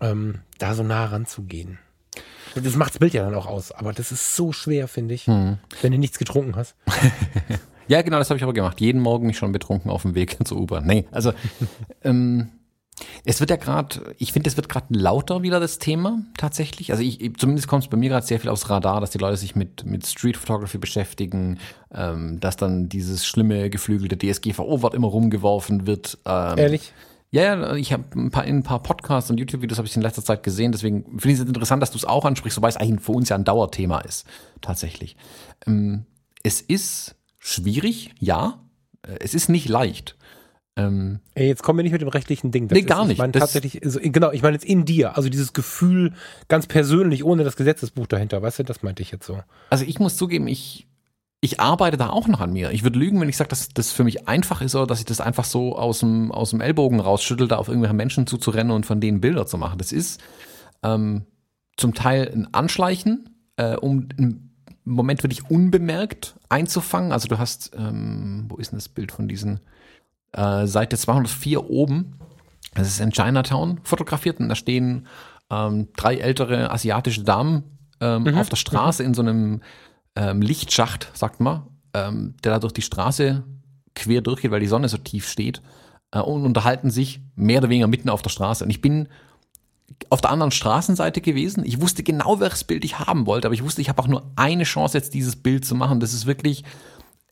[0.02, 1.80] ähm, da so nah ranzugehen.
[2.56, 5.26] Das macht das Bild ja dann auch aus, aber das ist so schwer, finde ich,
[5.26, 5.57] Hm.
[5.82, 6.76] wenn du nichts getrunken hast.
[7.88, 8.80] Ja, genau, das habe ich aber gemacht.
[8.81, 10.85] Jeden Morgen mich schon betrunken auf dem Weg zur U-Bahn.
[10.85, 11.34] Nee, also
[12.03, 12.49] ähm,
[13.26, 16.91] es wird ja gerade, ich finde, es wird gerade lauter wieder das Thema tatsächlich.
[16.91, 19.38] Also ich, zumindest kommt es bei mir gerade sehr viel aufs Radar, dass die Leute
[19.38, 21.60] sich mit, mit Street Photography beschäftigen,
[21.93, 26.18] ähm, dass dann dieses schlimme geflügelte DSGVO-Wort immer rumgeworfen wird.
[26.26, 26.93] Ähm, Ehrlich?
[27.31, 30.03] Ja, ja, ich habe ein paar, in ein paar Podcasts und YouTube-Videos habe ich in
[30.03, 32.77] letzter Zeit gesehen, deswegen finde ich es interessant, dass du es auch ansprichst, wobei es
[32.77, 34.27] eigentlich für uns ja ein Dauerthema ist,
[34.61, 35.15] tatsächlich.
[35.65, 36.05] Ähm,
[36.43, 38.60] es ist schwierig, ja.
[39.07, 40.15] Äh, Es ist nicht leicht.
[40.76, 42.68] Ähm, Ey, jetzt kommen wir nicht mit dem rechtlichen Ding.
[42.68, 43.14] Das Nee, gar ist, nicht.
[43.14, 46.14] Ich meine tatsächlich, also, genau, ich meine jetzt in dir, also dieses Gefühl
[46.48, 49.40] ganz persönlich, ohne das Gesetzesbuch dahinter, weißt du, das meinte ich jetzt so.
[49.70, 50.88] also ich muss zugeben, ich,
[51.41, 52.72] ich arbeite da auch noch an mir.
[52.72, 55.06] Ich würde lügen, wenn ich sage, dass das für mich einfach ist oder dass ich
[55.06, 58.88] das einfach so aus dem, aus dem Ellbogen rausschüttel, da auf irgendwelche Menschen zuzurennen und
[58.88, 59.78] von denen Bilder zu machen.
[59.78, 60.22] Das ist
[60.82, 61.26] ähm,
[61.78, 64.49] zum Teil ein Anschleichen, äh, um im
[64.85, 67.11] Moment wirklich unbemerkt einzufangen.
[67.11, 69.60] Also du hast, ähm, wo ist denn das Bild von diesen
[70.34, 72.15] äh, Seite 204 oben?
[72.76, 75.07] Das ist in Chinatown fotografiert und da stehen
[75.49, 77.64] ähm, drei ältere asiatische Damen
[78.01, 79.61] ähm, auf der Straße in so einem
[80.15, 83.43] ähm, Lichtschacht, sagt man, ähm, der da durch die Straße
[83.95, 85.61] quer durchgeht, weil die Sonne so tief steht
[86.11, 88.64] äh, und unterhalten sich mehr oder weniger mitten auf der Straße.
[88.64, 89.07] Und ich bin
[90.10, 91.64] auf der anderen Straßenseite gewesen.
[91.65, 94.31] Ich wusste genau, welches Bild ich haben wollte, aber ich wusste, ich habe auch nur
[94.35, 95.99] eine Chance, jetzt dieses Bild zu machen.
[95.99, 96.64] Das ist wirklich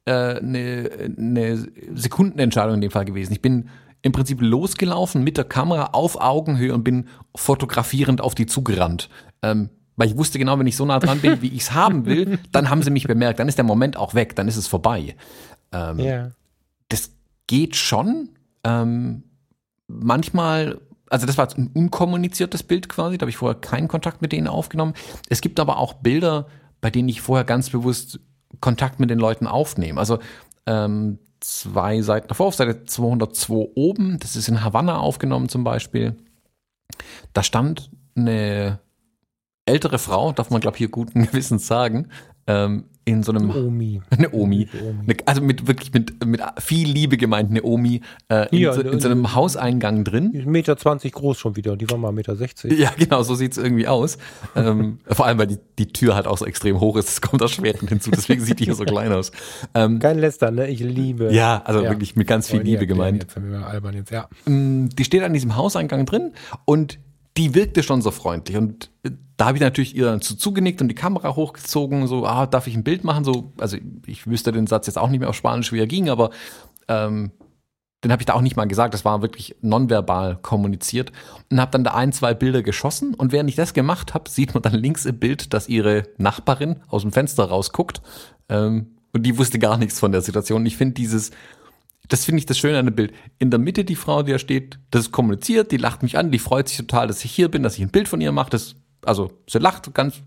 [0.05, 3.33] äh, eine, eine Sekundenentscheidung in dem Fall gewesen.
[3.33, 3.69] Ich bin
[4.01, 9.09] im Prinzip losgelaufen mit der Kamera auf Augenhöhe und bin fotografierend auf die zugerannt.
[9.43, 12.05] Ähm, weil ich wusste genau, wenn ich so nah dran bin, wie ich es haben
[12.05, 13.39] will, dann haben sie mich bemerkt.
[13.39, 15.15] Dann ist der Moment auch weg, dann ist es vorbei.
[15.71, 16.31] Ähm, Ja.
[16.89, 17.11] das
[17.47, 18.29] geht schon.
[18.63, 19.23] Ähm,
[19.87, 20.79] manchmal,
[21.11, 24.31] also das war jetzt ein unkommuniziertes Bild quasi, da habe ich vorher keinen Kontakt mit
[24.31, 24.93] denen aufgenommen.
[25.29, 26.47] Es gibt aber auch Bilder,
[26.79, 28.19] bei denen ich vorher ganz bewusst
[28.61, 29.99] Kontakt mit den Leuten aufnehme.
[29.99, 30.19] Also
[30.65, 36.15] ähm, zwei Seiten davor, auf Seite 202 oben, das ist in Havanna aufgenommen zum Beispiel.
[37.33, 38.79] Da stand eine
[39.65, 42.07] ältere Frau, darf man glaube ich hier guten Gewissens sagen,
[42.47, 44.01] ähm, in so einem Omi.
[44.11, 44.67] eine Omi.
[44.79, 45.17] Omi.
[45.25, 48.99] Also mit wirklich mit, mit viel Liebe gemeint, eine Omi, äh, in, Ja, so, in
[48.99, 50.43] so einem Hauseingang drin.
[50.45, 52.77] Meter 20 groß schon wieder, die war mal Meter 60.
[52.77, 54.17] Ja, genau, so sieht's irgendwie aus.
[54.55, 57.41] ähm, vor allem, weil die, die Tür halt auch so extrem hoch ist, das kommt
[57.41, 59.31] erschwerend hinzu, deswegen sieht die hier so klein aus.
[59.73, 60.67] Ähm, Kein Lästern, ne?
[60.67, 61.33] Ich liebe.
[61.33, 61.89] ja, also Ja.
[61.89, 63.23] wirklich mit ganz viel Liebe gemeint.
[63.23, 64.27] Jetzt, albern jetzt, ja.
[64.45, 66.33] Mm, die steht an diesem Hauseingang drin
[66.65, 66.99] und
[67.37, 68.57] die wirkte schon so freundlich.
[68.57, 68.91] Und
[69.37, 72.67] da habe ich natürlich ihr dann zu zugenickt und die Kamera hochgezogen, so, ah, darf
[72.67, 73.23] ich ein Bild machen?
[73.23, 76.09] So, also ich wüsste den Satz jetzt auch nicht mehr auf Spanisch, wie er ging,
[76.09, 76.31] aber
[76.87, 77.31] ähm,
[78.03, 78.93] den habe ich da auch nicht mal gesagt.
[78.93, 81.11] Das war wirklich nonverbal kommuniziert
[81.51, 83.13] und habe dann da ein, zwei Bilder geschossen.
[83.13, 86.77] Und während ich das gemacht habe, sieht man dann links im Bild, dass ihre Nachbarin
[86.87, 88.01] aus dem Fenster rausguckt.
[88.49, 90.65] Ähm, und die wusste gar nichts von der Situation.
[90.65, 91.31] Ich finde dieses,
[92.11, 93.13] das finde ich das Schöne an dem Bild.
[93.39, 96.39] In der Mitte die Frau, die da steht, das kommuniziert, die lacht mich an, die
[96.39, 98.49] freut sich total, dass ich hier bin, dass ich ein Bild von ihr mache.
[98.49, 98.75] Das,
[99.05, 100.21] also sie lacht ganz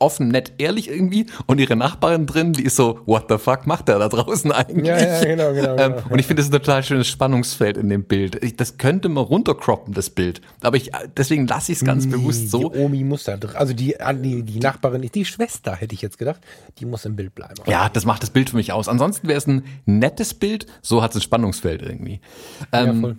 [0.00, 1.26] offen, nett, ehrlich irgendwie.
[1.46, 4.86] Und ihre Nachbarin drin, die ist so, what the fuck macht der da draußen eigentlich?
[4.86, 6.08] Ja, ja, genau, genau, Ähm, genau.
[6.10, 8.42] und ich finde, das ist ein total schönes Spannungsfeld in dem Bild.
[8.44, 10.40] Ich, das könnte man runtercroppen, das Bild.
[10.60, 12.70] Aber ich, deswegen lasse ich es ganz bewusst so.
[12.70, 13.56] Die Omi muss da drin.
[13.56, 16.40] Also die, die, die Nachbarin, die Schwester, hätte ich jetzt gedacht,
[16.78, 17.54] die muss im Bild bleiben.
[17.66, 18.88] Ja, das macht das Bild für mich aus.
[18.88, 22.20] Ansonsten wäre es ein nettes Bild, so hat es ein Spannungsfeld irgendwie.
[22.72, 23.16] Ähm, voll.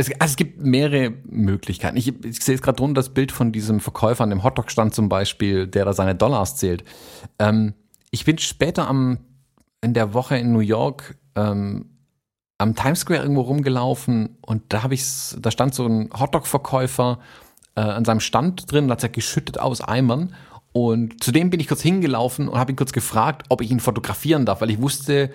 [0.00, 1.96] Es, also es gibt mehrere Möglichkeiten.
[1.96, 5.08] Ich, ich sehe jetzt gerade drunter das Bild von diesem Verkäufer an dem Hotdog-Stand zum
[5.08, 6.84] Beispiel, der da seine Dollars zählt.
[7.38, 7.74] Ähm,
[8.10, 9.18] ich bin später am,
[9.80, 11.90] in der Woche in New York ähm,
[12.58, 15.04] am Times Square irgendwo rumgelaufen und da habe ich
[15.38, 17.18] da stand so ein Hotdog-Verkäufer
[17.74, 20.34] äh, an seinem Stand drin, hat er geschüttet aus Eimern
[20.72, 23.80] und zu dem bin ich kurz hingelaufen und habe ihn kurz gefragt, ob ich ihn
[23.80, 25.30] fotografieren darf, weil ich wusste,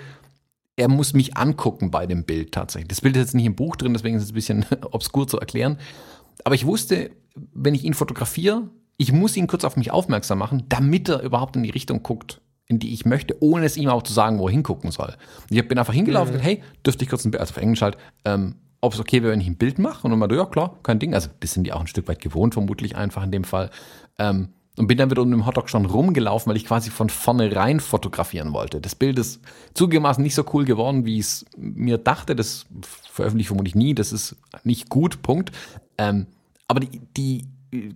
[0.81, 2.87] er muss mich angucken bei dem Bild tatsächlich.
[2.87, 5.39] Das Bild ist jetzt nicht im Buch drin, deswegen ist es ein bisschen obskur zu
[5.39, 5.77] erklären.
[6.43, 7.11] Aber ich wusste,
[7.53, 8.67] wenn ich ihn fotografiere,
[8.97, 12.41] ich muss ihn kurz auf mich aufmerksam machen, damit er überhaupt in die Richtung guckt,
[12.65, 15.15] in die ich möchte, ohne es ihm auch zu sagen, wo er hingucken soll.
[15.49, 17.57] Und ich bin einfach hingelaufen und gesagt, hey, dürfte ich kurz ein Bild, also auf
[17.57, 20.07] Englisch halt, ähm, ob es okay wäre, wenn ich ein Bild mache?
[20.07, 21.13] Und dann er, ja klar, kein Ding.
[21.13, 23.69] Also das sind die auch ein Stück weit gewohnt, vermutlich einfach in dem Fall.
[24.17, 24.49] Ähm,
[24.81, 27.79] und bin dann wieder um den Hotdog schon rumgelaufen, weil ich quasi von vorne rein
[27.79, 28.81] fotografieren wollte.
[28.81, 29.39] Das Bild ist
[29.75, 32.35] zugegebenermaßen nicht so cool geworden, wie ich es mir dachte.
[32.35, 33.93] Das veröffentliche ich vermutlich nie.
[33.93, 35.51] Das ist nicht gut, Punkt.
[35.99, 36.25] Ähm,
[36.67, 37.45] aber die, die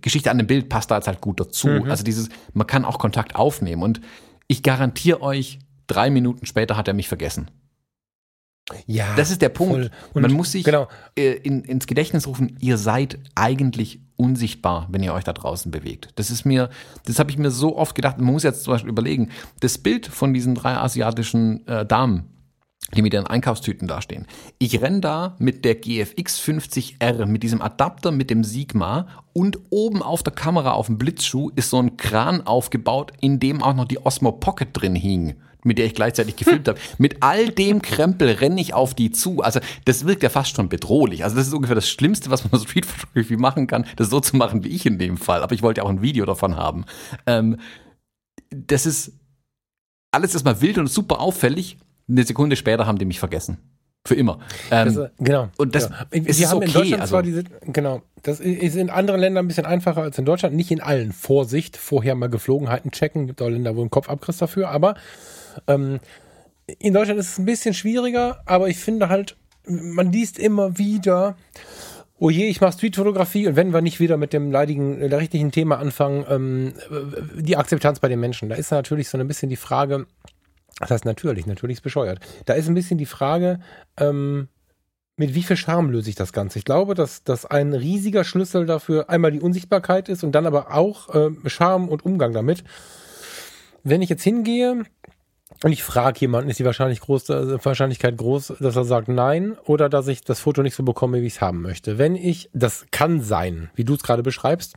[0.00, 1.66] Geschichte an dem Bild passt da jetzt halt gut dazu.
[1.88, 3.82] Also dieses, man kann auch Kontakt aufnehmen.
[3.82, 4.00] Und
[4.46, 5.58] ich garantiere euch,
[5.88, 7.50] drei Minuten später hat er mich vergessen.
[8.86, 9.12] Ja.
[9.16, 9.90] Das ist der Punkt.
[10.14, 10.86] Man muss sich genau.
[11.18, 16.10] äh, in, ins Gedächtnis rufen, ihr seid eigentlich unsichtbar, wenn ihr euch da draußen bewegt.
[16.16, 16.70] Das ist mir,
[17.04, 18.18] das habe ich mir so oft gedacht.
[18.18, 19.30] Man muss jetzt zum Beispiel überlegen,
[19.60, 22.24] das Bild von diesen drei asiatischen äh, Damen,
[22.94, 24.26] die mit ihren Einkaufstüten dastehen.
[24.58, 30.02] Ich renn da mit der GFX 50R, mit diesem Adapter, mit dem Sigma und oben
[30.02, 33.86] auf der Kamera auf dem Blitzschuh ist so ein Kran aufgebaut, in dem auch noch
[33.86, 35.34] die Osmo Pocket drin hing
[35.66, 36.78] mit der ich gleichzeitig gefilmt habe.
[36.96, 39.42] Mit all dem Krempel renne ich auf die zu.
[39.42, 41.24] Also das wirkt ja fast schon bedrohlich.
[41.24, 44.36] Also das ist ungefähr das Schlimmste, was man Street Photography machen kann, das so zu
[44.36, 45.42] machen wie ich in dem Fall.
[45.42, 46.86] Aber ich wollte ja auch ein Video davon haben.
[47.26, 47.58] Ähm,
[48.50, 49.12] das ist
[50.12, 51.78] alles erstmal wild und super auffällig.
[52.08, 53.58] Eine Sekunde später haben die mich vergessen.
[54.06, 54.38] Für immer.
[54.70, 55.48] Ähm, das, genau.
[55.56, 56.06] Und das ja.
[56.12, 59.48] ist haben okay, in Deutschland also, zwar diese, genau, das ist in anderen Ländern ein
[59.48, 60.54] bisschen einfacher als in Deutschland.
[60.54, 61.10] Nicht in allen.
[61.12, 63.26] Vorsicht, vorher mal Geflogenheiten checken.
[63.26, 64.68] Gibt auch Länder, wo ein Kopfabriss dafür.
[64.68, 64.94] Aber
[65.66, 66.00] ähm,
[66.78, 71.36] in Deutschland ist es ein bisschen schwieriger, aber ich finde halt, man liest immer wieder,
[72.18, 75.52] oh je, ich mache Streetfotografie und wenn wir nicht wieder mit dem leidigen, der richtigen
[75.52, 76.74] Thema anfangen, ähm,
[77.38, 78.48] die Akzeptanz bei den Menschen.
[78.48, 80.06] Da ist natürlich so ein bisschen die Frage,
[80.78, 82.20] das heißt natürlich, natürlich ist bescheuert.
[82.46, 83.60] Da ist ein bisschen die Frage,
[83.98, 84.48] ähm,
[85.16, 86.58] mit wie viel Charme löse ich das Ganze?
[86.58, 90.74] Ich glaube, dass das ein riesiger Schlüssel dafür einmal die Unsichtbarkeit ist und dann aber
[90.74, 92.64] auch äh, Charme und Umgang damit.
[93.82, 94.82] Wenn ich jetzt hingehe
[95.62, 99.88] und ich frage jemanden, ist die Wahrscheinlich groß, Wahrscheinlichkeit groß, dass er sagt nein oder
[99.88, 101.98] dass ich das Foto nicht so bekomme, wie ich es haben möchte.
[101.98, 104.74] Wenn ich, das kann sein, wie du es gerade beschreibst,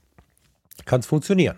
[0.86, 1.58] kann es funktionieren.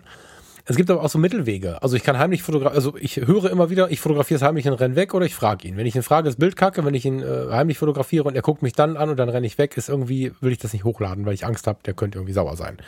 [0.64, 1.82] Es gibt aber auch so Mittelwege.
[1.82, 4.74] Also ich kann heimlich fotografieren, also ich höre immer wieder, ich fotografiere es heimlich und
[4.74, 5.76] renne weg oder ich frage ihn.
[5.76, 6.84] Wenn ich ihn frage, ist Bild kacke.
[6.84, 9.46] Wenn ich ihn äh, heimlich fotografiere und er guckt mich dann an und dann renne
[9.46, 12.18] ich weg, ist irgendwie, will ich das nicht hochladen, weil ich Angst habe, der könnte
[12.18, 12.78] irgendwie sauer sein.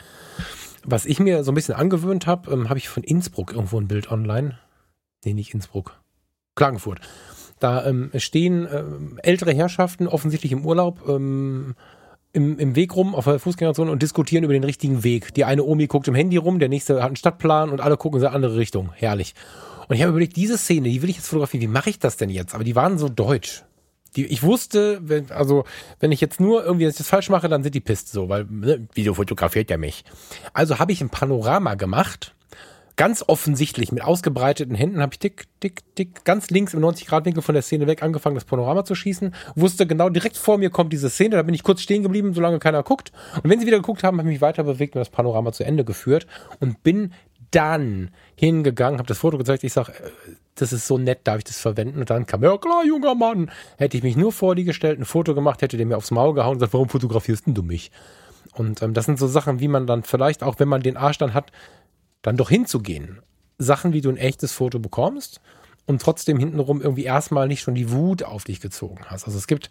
[0.85, 3.87] Was ich mir so ein bisschen angewöhnt habe, ähm, habe ich von Innsbruck irgendwo ein
[3.87, 4.57] Bild online.
[5.25, 5.99] Nee, nicht Innsbruck.
[6.55, 6.99] Klagenfurt.
[7.59, 11.75] Da ähm, stehen ähm, ältere Herrschaften offensichtlich im Urlaub ähm,
[12.33, 15.33] im, im Weg rum auf der Fußgängerzone und diskutieren über den richtigen Weg.
[15.33, 18.19] Die eine Omi guckt im Handy rum, der nächste hat einen Stadtplan und alle gucken
[18.19, 18.91] in eine andere Richtung.
[18.93, 19.35] Herrlich.
[19.87, 21.61] Und ich habe überlegt, diese Szene, die will ich jetzt fotografieren.
[21.61, 22.53] Wie mache ich das denn jetzt?
[22.53, 23.63] Aber die waren so deutsch.
[24.15, 25.63] Die, ich wusste, wenn, also
[25.99, 28.87] wenn ich jetzt nur irgendwie das falsch mache, dann sind die pisst so, weil ne,
[28.93, 30.03] Video fotografiert ja mich.
[30.53, 32.33] Also habe ich ein Panorama gemacht
[32.97, 37.53] ganz offensichtlich mit ausgebreiteten Händen habe ich dick, dick, dick, ganz links im 90-Grad-Winkel von
[37.53, 39.33] der Szene weg angefangen, das Panorama zu schießen.
[39.55, 42.59] Wusste genau, direkt vor mir kommt diese Szene, da bin ich kurz stehen geblieben, solange
[42.59, 43.11] keiner guckt.
[43.43, 45.65] Und wenn sie wieder geguckt haben, habe ich mich weiter bewegt und das Panorama zu
[45.65, 46.25] Ende geführt
[46.59, 47.11] und bin
[47.51, 50.11] dann hingegangen, habe das Foto gezeigt, ich sage, äh,
[50.55, 51.99] das ist so nett, darf ich das verwenden?
[51.99, 53.51] Und dann kam, ja klar, junger Mann.
[53.77, 56.33] Hätte ich mich nur vor die gestellt, ein Foto gemacht, hätte der mir aufs Maul
[56.33, 57.91] gehauen und gesagt, warum fotografierst denn du mich?
[58.53, 61.17] Und ähm, das sind so Sachen, wie man dann vielleicht, auch wenn man den Arsch
[61.17, 61.51] dann hat,
[62.25, 63.19] dann doch hinzugehen.
[63.59, 65.41] Sachen, wie du ein echtes Foto bekommst
[65.85, 69.25] und trotzdem hintenrum irgendwie erstmal nicht schon die Wut auf dich gezogen hast.
[69.25, 69.69] Also es gibt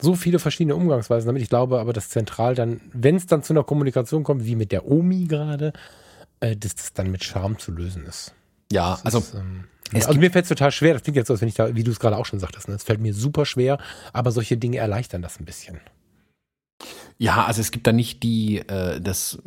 [0.00, 1.42] so viele verschiedene Umgangsweisen damit.
[1.42, 4.70] Ich glaube aber, dass zentral dann, wenn es dann zu einer Kommunikation kommt, wie mit
[4.70, 5.72] der Omi gerade,
[6.40, 8.34] äh, dass das dann mit Charme zu lösen ist.
[8.70, 9.18] Ja, das also.
[9.18, 11.54] Ist, ähm, also mir fällt es total schwer, das klingt jetzt so, als wenn ich
[11.54, 12.74] da, wie du es gerade auch schon sagtest, ne?
[12.74, 13.78] es fällt mir super schwer,
[14.12, 15.80] aber solche Dinge erleichtern das ein bisschen.
[17.18, 19.42] Ja, also es gibt da nicht die, äh, das,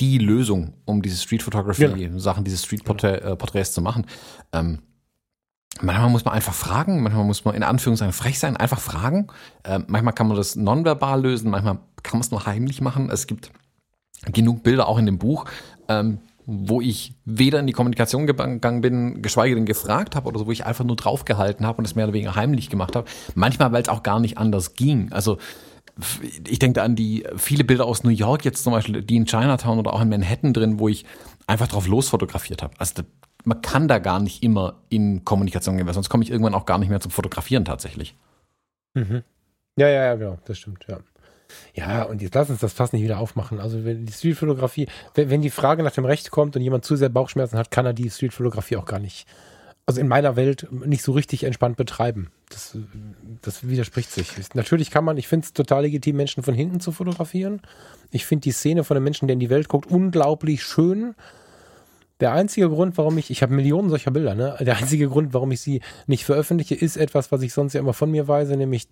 [0.00, 2.18] die Lösung, um diese Street Photography ja.
[2.18, 4.04] Sachen, diese Street äh, Porträts zu machen.
[4.52, 4.80] Ähm,
[5.80, 9.28] manchmal muss man einfach fragen, manchmal muss man in Anführungszeichen frech sein, einfach fragen.
[9.64, 13.08] Ähm, manchmal kann man das nonverbal lösen, manchmal kann man es nur heimlich machen.
[13.10, 13.50] Es gibt
[14.30, 15.46] genug Bilder auch in dem Buch,
[15.88, 20.46] ähm, wo ich weder in die Kommunikation gegangen bin, geschweige denn gefragt habe oder so,
[20.46, 23.08] wo ich einfach nur draufgehalten habe und es mehr oder weniger heimlich gemacht habe.
[23.34, 25.12] Manchmal, weil es auch gar nicht anders ging.
[25.12, 25.38] Also
[26.48, 29.78] ich denke an die viele Bilder aus New York jetzt zum Beispiel, die in Chinatown
[29.78, 31.04] oder auch in Manhattan drin, wo ich
[31.46, 32.74] einfach drauf losfotografiert habe.
[32.78, 33.02] Also
[33.44, 36.66] man kann da gar nicht immer in Kommunikation gehen, weil sonst komme ich irgendwann auch
[36.66, 38.16] gar nicht mehr zum Fotografieren tatsächlich.
[38.94, 39.22] Mhm.
[39.78, 40.98] Ja, ja, ja, genau, das stimmt, ja.
[41.74, 43.58] Ja, und jetzt lass uns das fast nicht wieder aufmachen.
[43.58, 46.94] Also wenn die Streetfotografie, wenn, wenn die Frage nach dem Recht kommt und jemand zu
[46.96, 49.26] sehr Bauchschmerzen hat, kann er die Streetfotografie auch gar nicht
[49.88, 52.30] also in meiner Welt nicht so richtig entspannt betreiben.
[52.50, 52.76] Das,
[53.42, 54.32] das widerspricht sich.
[54.54, 57.60] Natürlich kann man, ich finde es total legitim, Menschen von hinten zu fotografieren.
[58.10, 61.14] Ich finde die Szene von einem Menschen, der in die Welt guckt, unglaublich schön.
[62.20, 64.56] Der einzige Grund, warum ich, ich habe Millionen solcher Bilder, ne?
[64.60, 67.92] Der einzige Grund, warum ich sie nicht veröffentliche, ist etwas, was ich sonst ja immer
[67.92, 68.88] von mir weise, nämlich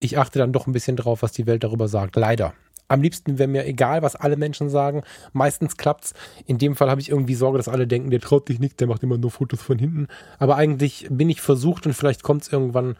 [0.00, 2.16] ich achte dann doch ein bisschen drauf, was die Welt darüber sagt.
[2.16, 2.54] Leider
[2.90, 5.02] am liebsten wäre mir egal, was alle Menschen sagen.
[5.32, 6.12] Meistens klappt's.
[6.44, 8.88] In dem Fall habe ich irgendwie Sorge, dass alle denken, der traut dich nicht, der
[8.88, 10.08] macht immer nur Fotos von hinten.
[10.40, 12.96] Aber eigentlich bin ich versucht und vielleicht kommt es irgendwann,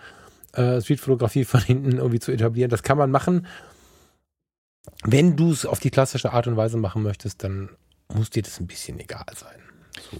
[0.52, 2.70] äh, Streetfotografie von hinten irgendwie zu etablieren.
[2.70, 3.48] Das kann man machen.
[5.02, 7.70] Wenn du es auf die klassische Art und Weise machen möchtest, dann
[8.14, 9.58] muss dir das ein bisschen egal sein.
[10.10, 10.18] So.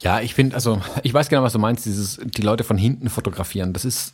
[0.00, 3.08] Ja, ich finde, also ich weiß genau, was du meinst, dieses die Leute von hinten
[3.08, 3.72] fotografieren.
[3.72, 4.12] Das ist,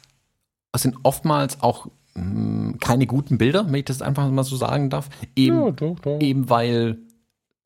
[0.70, 4.90] das sind oftmals auch mh, keine guten Bilder, wenn ich das einfach mal so sagen
[4.90, 5.08] darf.
[5.36, 6.20] Eben, Ja, doch, doch.
[6.20, 6.98] eben weil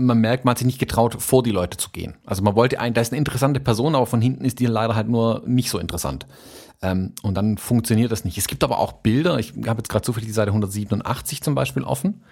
[0.01, 2.15] man merkt, man hat sich nicht getraut, vor die Leute zu gehen.
[2.25, 4.95] Also man wollte ein, da ist eine interessante Person, aber von hinten ist die leider
[4.95, 6.27] halt nur nicht so interessant.
[6.83, 8.39] Ähm, und dann funktioniert das nicht.
[8.39, 11.83] Es gibt aber auch Bilder, ich habe jetzt gerade zufällig die Seite 187 zum Beispiel
[11.83, 12.23] offen.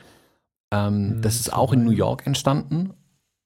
[0.71, 2.93] Ähm, das ist auch in New York entstanden.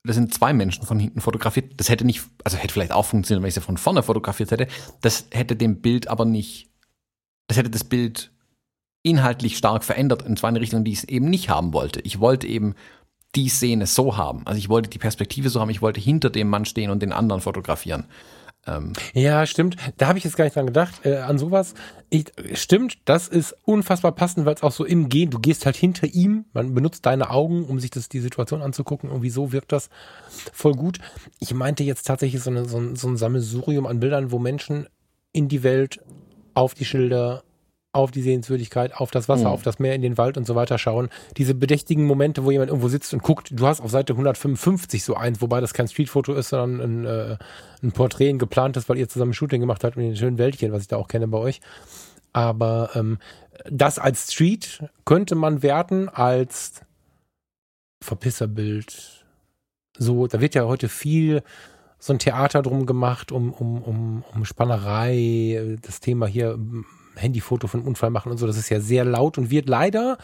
[0.04, 1.72] Das sind zwei Menschen von hinten fotografiert.
[1.78, 4.66] Das hätte nicht, also hätte vielleicht auch funktioniert, wenn ich sie von vorne fotografiert hätte.
[5.00, 6.70] Das hätte dem Bild aber nicht,
[7.48, 8.30] das hätte das Bild
[9.02, 12.00] inhaltlich stark verändert, und zwar in eine Richtung, die ich es eben nicht haben wollte.
[12.00, 12.74] Ich wollte eben
[13.34, 14.46] die Szene so haben.
[14.46, 17.12] Also ich wollte die Perspektive so haben, ich wollte hinter dem Mann stehen und den
[17.12, 18.06] anderen fotografieren.
[18.66, 19.76] Ähm, Ja, stimmt.
[19.96, 21.74] Da habe ich jetzt gar nicht dran gedacht, äh, an sowas.
[22.10, 25.76] Ich, stimmt, das ist unfassbar passend, weil es auch so im Gehen, du gehst halt
[25.76, 29.08] hinter ihm, man benutzt deine Augen, um sich das, die Situation anzugucken.
[29.08, 29.88] Irgendwie so wirkt das
[30.52, 30.98] voll gut.
[31.38, 34.88] Ich meinte jetzt tatsächlich so, eine, so, so ein Sammelsurium an Bildern, wo Menschen
[35.32, 36.00] in die Welt,
[36.52, 37.44] auf die Schilder,
[37.92, 39.54] auf die Sehenswürdigkeit, auf das Wasser, Mhm.
[39.54, 41.08] auf das Meer, in den Wald und so weiter schauen.
[41.36, 43.48] Diese bedächtigen Momente, wo jemand irgendwo sitzt und guckt.
[43.52, 47.36] Du hast auf Seite 155 so eins, wobei das kein Streetfoto ist, sondern ein, äh,
[47.82, 50.72] ein Porträt, ein geplantes, weil ihr zusammen ein Shooting gemacht habt mit den schönen Wäldchen,
[50.72, 51.60] was ich da auch kenne bei euch.
[52.32, 53.18] Aber ähm,
[53.68, 56.82] das als Street könnte man werten als
[58.02, 59.24] Verpisserbild.
[59.98, 61.42] So, da wird ja heute viel
[61.98, 66.58] so ein Theater drum gemacht, um, um, um, um Spannerei, das Thema hier
[67.20, 68.46] Handyfoto von Unfall machen und so.
[68.46, 70.18] Das ist ja sehr laut und wird leider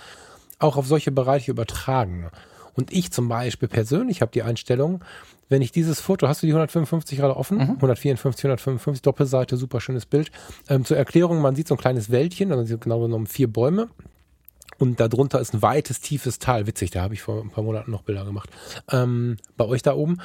[0.58, 2.30] auch auf solche Bereiche übertragen.
[2.74, 5.02] Und ich zum Beispiel persönlich habe die Einstellung,
[5.48, 7.60] wenn ich dieses Foto, hast du die 155 gerade offen?
[7.60, 10.30] 154, 155, Doppelseite, super schönes Bild.
[10.68, 13.88] Ähm, zur Erklärung, man sieht so ein kleines Wäldchen, also sind genau genommen vier Bäume.
[14.78, 16.66] Und darunter ist ein weites, tiefes Tal.
[16.66, 18.50] Witzig, da habe ich vor ein paar Monaten noch Bilder gemacht.
[18.90, 20.18] Ähm, bei euch da oben,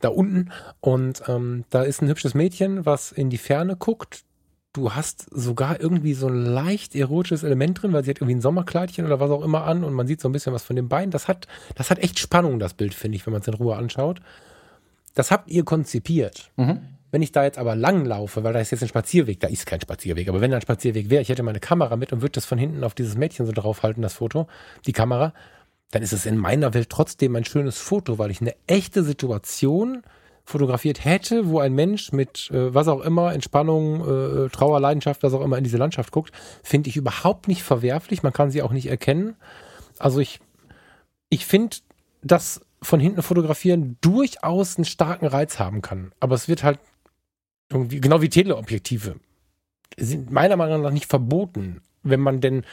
[0.00, 0.50] da unten.
[0.80, 4.22] Und ähm, da ist ein hübsches Mädchen, was in die Ferne guckt.
[4.78, 8.40] Du hast sogar irgendwie so ein leicht erotisches Element drin, weil sie hat irgendwie ein
[8.40, 10.88] Sommerkleidchen oder was auch immer an und man sieht so ein bisschen was von den
[10.88, 11.10] Beinen.
[11.10, 13.76] Das hat, das hat echt Spannung, das Bild, finde ich, wenn man es in Ruhe
[13.76, 14.20] anschaut.
[15.14, 16.52] Das habt ihr konzipiert.
[17.10, 19.66] Wenn ich da jetzt aber lang laufe, weil da ist jetzt ein Spazierweg, da ist
[19.66, 22.32] kein Spazierweg, aber wenn da ein Spazierweg wäre, ich hätte meine Kamera mit und würde
[22.32, 24.46] das von hinten auf dieses Mädchen so draufhalten, das Foto,
[24.86, 25.32] die Kamera,
[25.90, 30.02] dann ist es in meiner Welt trotzdem ein schönes Foto, weil ich eine echte Situation
[30.48, 35.34] fotografiert hätte, wo ein Mensch mit äh, was auch immer, Entspannung, äh, Trauer, Leidenschaft, was
[35.34, 38.22] auch immer in diese Landschaft guckt, finde ich überhaupt nicht verwerflich.
[38.22, 39.36] Man kann sie auch nicht erkennen.
[39.98, 40.40] Also ich,
[41.28, 41.76] ich finde,
[42.22, 46.12] dass von hinten fotografieren durchaus einen starken Reiz haben kann.
[46.18, 46.78] Aber es wird halt
[47.70, 49.16] irgendwie, genau wie Teleobjektive,
[49.98, 52.64] sind meiner Meinung nach nicht verboten, wenn man denn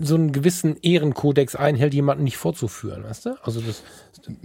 [0.00, 3.36] so einen gewissen Ehrenkodex einhält, jemanden nicht vorzuführen, weißt du?
[3.44, 3.82] Also das,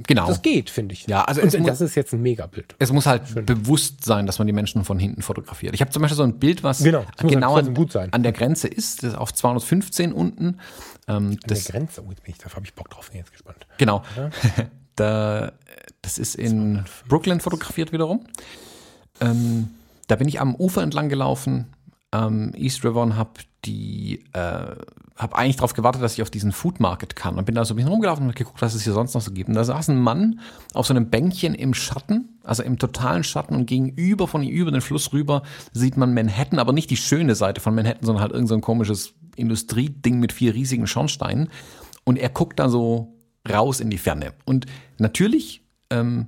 [0.05, 0.27] genau.
[0.27, 1.07] das geht, finde ich.
[1.07, 2.76] Ja, also Und muss- das ist jetzt ein Megabild.
[2.77, 5.73] Es muss halt bewusst sein, dass man die Menschen von hinten fotografiert.
[5.73, 7.76] Ich habe zum Beispiel so ein Bild, was Genau, genau an,
[8.11, 10.59] an der Grenze ist, das ist auf 215 unten.
[11.07, 13.65] Ähm, An das, der Grenze, oh, jetzt da habe ich Bock drauf, bin jetzt gespannt.
[13.77, 14.03] Genau.
[14.95, 15.51] da,
[16.01, 18.26] das ist in Brooklyn fotografiert wiederum.
[19.19, 19.69] Ähm,
[20.07, 21.73] da bin ich am Ufer entlang gelaufen,
[22.11, 23.31] am East River und habe
[23.65, 24.75] die, äh,
[25.17, 27.73] habe eigentlich darauf gewartet, dass ich auf diesen Food Market kann und bin da so
[27.73, 29.49] ein bisschen rumgelaufen und geguckt, was es hier sonst noch so gibt.
[29.49, 30.39] Und da saß ein Mann
[30.73, 34.71] auf so einem Bänkchen im Schatten, also im totalen Schatten und gegenüber von ihm über
[34.71, 35.41] den Fluss rüber
[35.73, 38.61] sieht man Manhattan, aber nicht die schöne Seite von Manhattan, sondern halt irgend so ein
[38.61, 41.49] komisches Industrieding mit vier riesigen Schornsteinen.
[42.03, 43.15] Und er guckt da so
[43.49, 44.34] raus in die Ferne.
[44.45, 44.67] Und
[44.99, 46.27] natürlich ähm,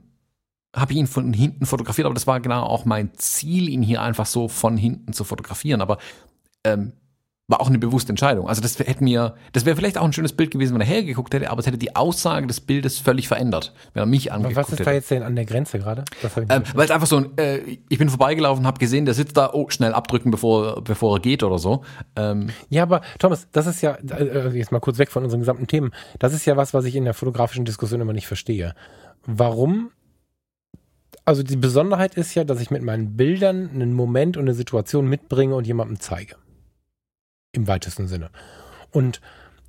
[0.76, 4.02] habe ich ihn von hinten fotografiert, aber das war genau auch mein Ziel, ihn hier
[4.02, 5.82] einfach so von hinten zu fotografieren.
[5.82, 6.00] Aber
[6.64, 6.94] ähm,
[7.50, 8.48] war auch eine bewusste Entscheidung.
[8.48, 11.34] Also das hätte mir, das wäre vielleicht auch ein schönes Bild gewesen, wenn er hergeguckt
[11.34, 14.68] hätte, aber es hätte die Aussage des Bildes völlig verändert, wenn er mich angeguckt was
[14.68, 14.84] ist hätte.
[14.84, 16.06] da jetzt denn an der Grenze gerade?
[16.48, 17.58] Ähm, weil es einfach so ein, äh,
[17.90, 21.42] ich bin vorbeigelaufen, habe gesehen, der sitzt da, oh, schnell abdrücken, bevor, bevor er geht
[21.42, 21.84] oder so.
[22.16, 25.66] Ähm, Ja, aber Thomas, das ist ja, äh, jetzt mal kurz weg von unseren gesamten
[25.66, 28.76] Themen, das ist ja was, was ich in der fotografischen Diskussion immer nicht verstehe.
[29.26, 29.90] Warum?
[31.26, 35.08] Also die Besonderheit ist ja, dass ich mit meinen Bildern einen Moment und eine Situation
[35.08, 36.36] mitbringe und jemandem zeige.
[37.52, 38.30] Im weitesten Sinne.
[38.92, 39.22] Und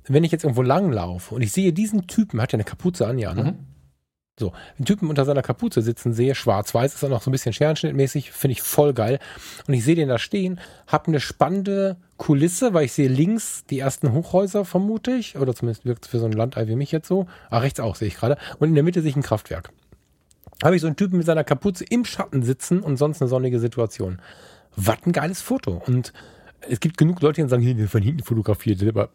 [0.07, 3.17] wenn ich jetzt irgendwo langlaufe und ich sehe diesen Typen, hat ja eine Kapuze an,
[3.17, 3.43] ja, ne?
[3.43, 3.71] Mhm.
[4.39, 7.53] So, einen Typen unter seiner Kapuze sitzen sehe, schwarz-weiß, ist dann noch so ein bisschen
[7.53, 9.19] scherenschnittmäßig, finde ich voll geil.
[9.67, 13.79] Und ich sehe den da stehen, habe eine spannende Kulisse, weil ich sehe links die
[13.79, 17.07] ersten Hochhäuser, vermute ich, oder zumindest wirkt es für so ein Landei wie mich jetzt
[17.07, 17.27] so.
[17.51, 18.37] Ah, rechts auch, sehe ich gerade.
[18.57, 19.69] Und in der Mitte sehe ich ein Kraftwerk.
[20.63, 23.59] Habe ich so einen Typen mit seiner Kapuze im Schatten sitzen und sonst eine sonnige
[23.59, 24.21] Situation.
[24.75, 25.83] Was ein geiles Foto.
[25.85, 26.13] Und
[26.69, 29.09] es gibt genug Leute, die sagen, hier, von hinten fotografiert, aber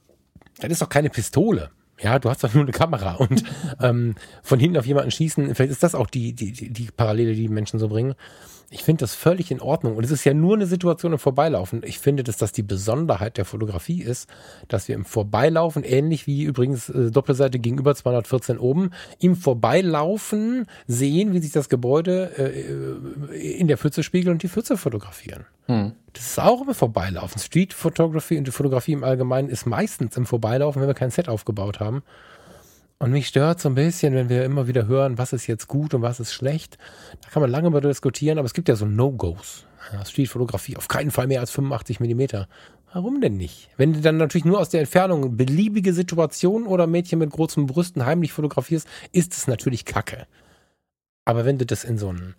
[0.59, 1.71] das ist doch keine Pistole.
[2.01, 3.43] Ja, du hast doch nur eine Kamera und
[3.81, 7.49] ähm, von hinten auf jemanden schießen, vielleicht ist das auch die, die, die, Parallele, die
[7.49, 8.15] Menschen so bringen.
[8.71, 9.97] Ich finde das völlig in Ordnung.
[9.97, 11.83] Und es ist ja nur eine Situation im Vorbeilaufen.
[11.85, 14.29] Ich finde, dass das die Besonderheit der Fotografie ist,
[14.67, 18.91] dass wir im Vorbeilaufen, ähnlich wie übrigens äh, Doppelseite gegenüber 214 oben,
[19.21, 24.77] im Vorbeilaufen sehen, wie sich das Gebäude äh, in der Pfütze spiegelt und die Pfütze
[24.77, 25.47] fotografieren.
[25.67, 25.93] Hm.
[26.13, 27.41] Das ist auch im Vorbeilaufen.
[27.41, 31.29] Street Photography und die Fotografie im Allgemeinen ist meistens im Vorbeilaufen, wenn wir kein Set
[31.29, 32.03] aufgebaut haben.
[32.99, 35.93] Und mich stört so ein bisschen, wenn wir immer wieder hören, was ist jetzt gut
[35.93, 36.79] und was ist schlecht.
[37.23, 39.67] Da kann man lange über diskutieren, aber es gibt ja so No-Gos.
[39.93, 42.49] Ja, Street-Fotografie auf keinen Fall mehr als 85 Millimeter.
[42.93, 43.69] Warum denn nicht?
[43.77, 48.07] Wenn du dann natürlich nur aus der Entfernung beliebige Situationen oder Mädchen mit großen Brüsten
[48.07, 50.27] heimlich fotografierst, ist es natürlich Kacke.
[51.27, 52.35] Aber wenn du das in so einen,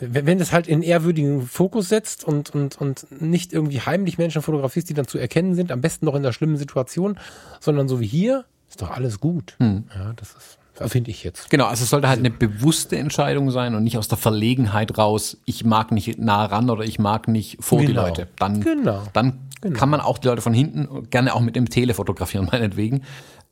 [0.00, 4.88] wenn, das halt in ehrwürdigen Fokus setzt und, und, und nicht irgendwie heimlich Menschen fotografierst,
[4.88, 7.18] die dann zu erkennen sind, am besten noch in der schlimmen Situation,
[7.60, 9.54] sondern so wie hier, ist doch alles gut.
[9.58, 9.84] Hm.
[9.94, 10.58] Ja, das ist
[10.88, 11.50] finde ich jetzt.
[11.50, 15.36] Genau, also es sollte halt eine bewusste Entscheidung sein und nicht aus der Verlegenheit raus,
[15.44, 17.88] ich mag nicht nah ran oder ich mag nicht vor genau.
[17.90, 18.28] die Leute.
[18.38, 19.02] Dann, genau.
[19.12, 19.78] dann genau.
[19.78, 23.02] kann man auch die Leute von hinten gerne auch mit dem Tele fotografieren, meinetwegen.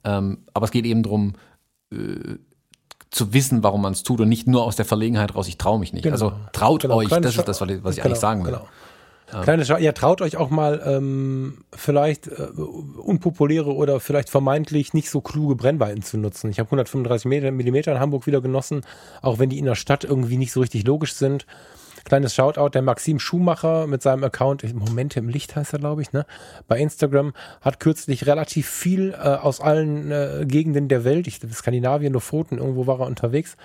[0.02, 1.34] Ähm, aber es geht eben darum,
[1.92, 2.38] äh,
[3.10, 5.78] zu wissen, warum man es tut und nicht nur aus der Verlegenheit raus, ich traue
[5.78, 6.04] mich nicht.
[6.04, 6.14] Genau.
[6.14, 6.96] Also traut genau.
[6.96, 8.60] euch, das ist das, was ich eigentlich genau, sagen will.
[9.32, 9.42] Ja.
[9.42, 12.48] Kleine Scha ja, traut euch auch mal ähm, vielleicht äh,
[13.02, 16.50] unpopuläre oder vielleicht vermeintlich nicht so kluge Brennweiten zu nutzen.
[16.50, 18.82] Ich habe 135 Millimeter in Hamburg wieder genossen,
[19.22, 21.46] auch wenn die in der Stadt irgendwie nicht so richtig logisch sind.
[22.04, 26.12] Kleines Shoutout, der Maxim Schumacher mit seinem Account, Momente im Licht heißt er, glaube ich,
[26.12, 26.24] ne?
[26.66, 32.12] Bei Instagram hat kürzlich relativ viel äh, aus allen äh, Gegenden der Welt, ich, Skandinavien,
[32.12, 33.56] Lofoten, irgendwo war er unterwegs,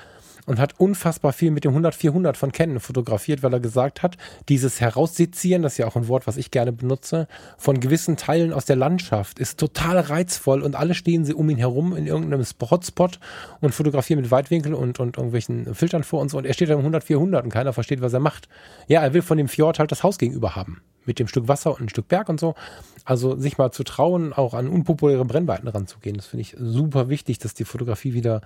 [0.45, 4.17] und hat unfassbar viel mit dem 100-400 von Canon fotografiert, weil er gesagt hat,
[4.49, 7.27] dieses Heraussezieren, das ist ja auch ein Wort, was ich gerne benutze,
[7.57, 11.57] von gewissen Teilen aus der Landschaft ist total reizvoll und alle stehen sie um ihn
[11.57, 13.19] herum in irgendeinem Hotspot
[13.61, 16.75] und fotografieren mit Weitwinkel und, und irgendwelchen Filtern vor und so und er steht da
[16.75, 18.47] im 100-400 und keiner versteht, was er macht.
[18.87, 20.81] Ja, er will von dem Fjord halt das Haus gegenüber haben.
[21.05, 22.55] Mit dem Stück Wasser und ein Stück Berg und so.
[23.03, 27.37] Also sich mal zu trauen, auch an unpopuläre Brennweiten ranzugehen, das finde ich super wichtig,
[27.37, 28.41] dass die Fotografie wieder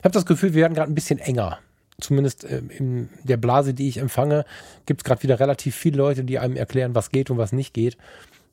[0.00, 1.58] ich habe das Gefühl, wir werden gerade ein bisschen enger.
[2.00, 4.46] Zumindest äh, in der Blase, die ich empfange,
[4.86, 7.74] gibt es gerade wieder relativ viele Leute, die einem erklären, was geht und was nicht
[7.74, 7.98] geht.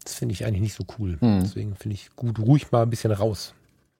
[0.03, 1.18] Das finde ich eigentlich nicht so cool.
[1.22, 1.40] Hm.
[1.41, 3.53] Deswegen finde ich gut, ruhig mal ein bisschen raus.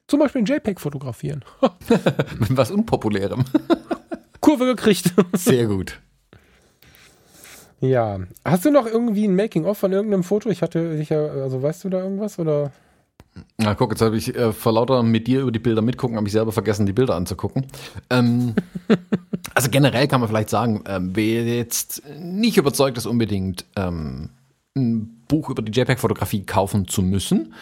[0.08, 1.46] Zum Beispiel ein JPEG fotografieren.
[2.40, 3.46] Mit was Unpopulärem.
[4.42, 5.14] Kurve gekriegt.
[5.34, 6.02] Sehr gut.
[7.80, 8.20] Ja.
[8.44, 10.50] Hast du noch irgendwie ein Making-of von irgendeinem Foto?
[10.50, 12.72] Ich hatte sicher, also weißt du da irgendwas oder?
[13.58, 16.28] Na guck, jetzt habe ich äh, vor lauter mit dir über die Bilder mitgucken, habe
[16.28, 17.66] ich selber vergessen, die Bilder anzugucken.
[18.10, 18.56] Ähm,
[19.54, 24.30] also generell kann man vielleicht sagen, ähm, wer jetzt nicht überzeugt ist, unbedingt ähm,
[24.76, 27.54] ein Buch über die JPEG-Fotografie kaufen zu müssen.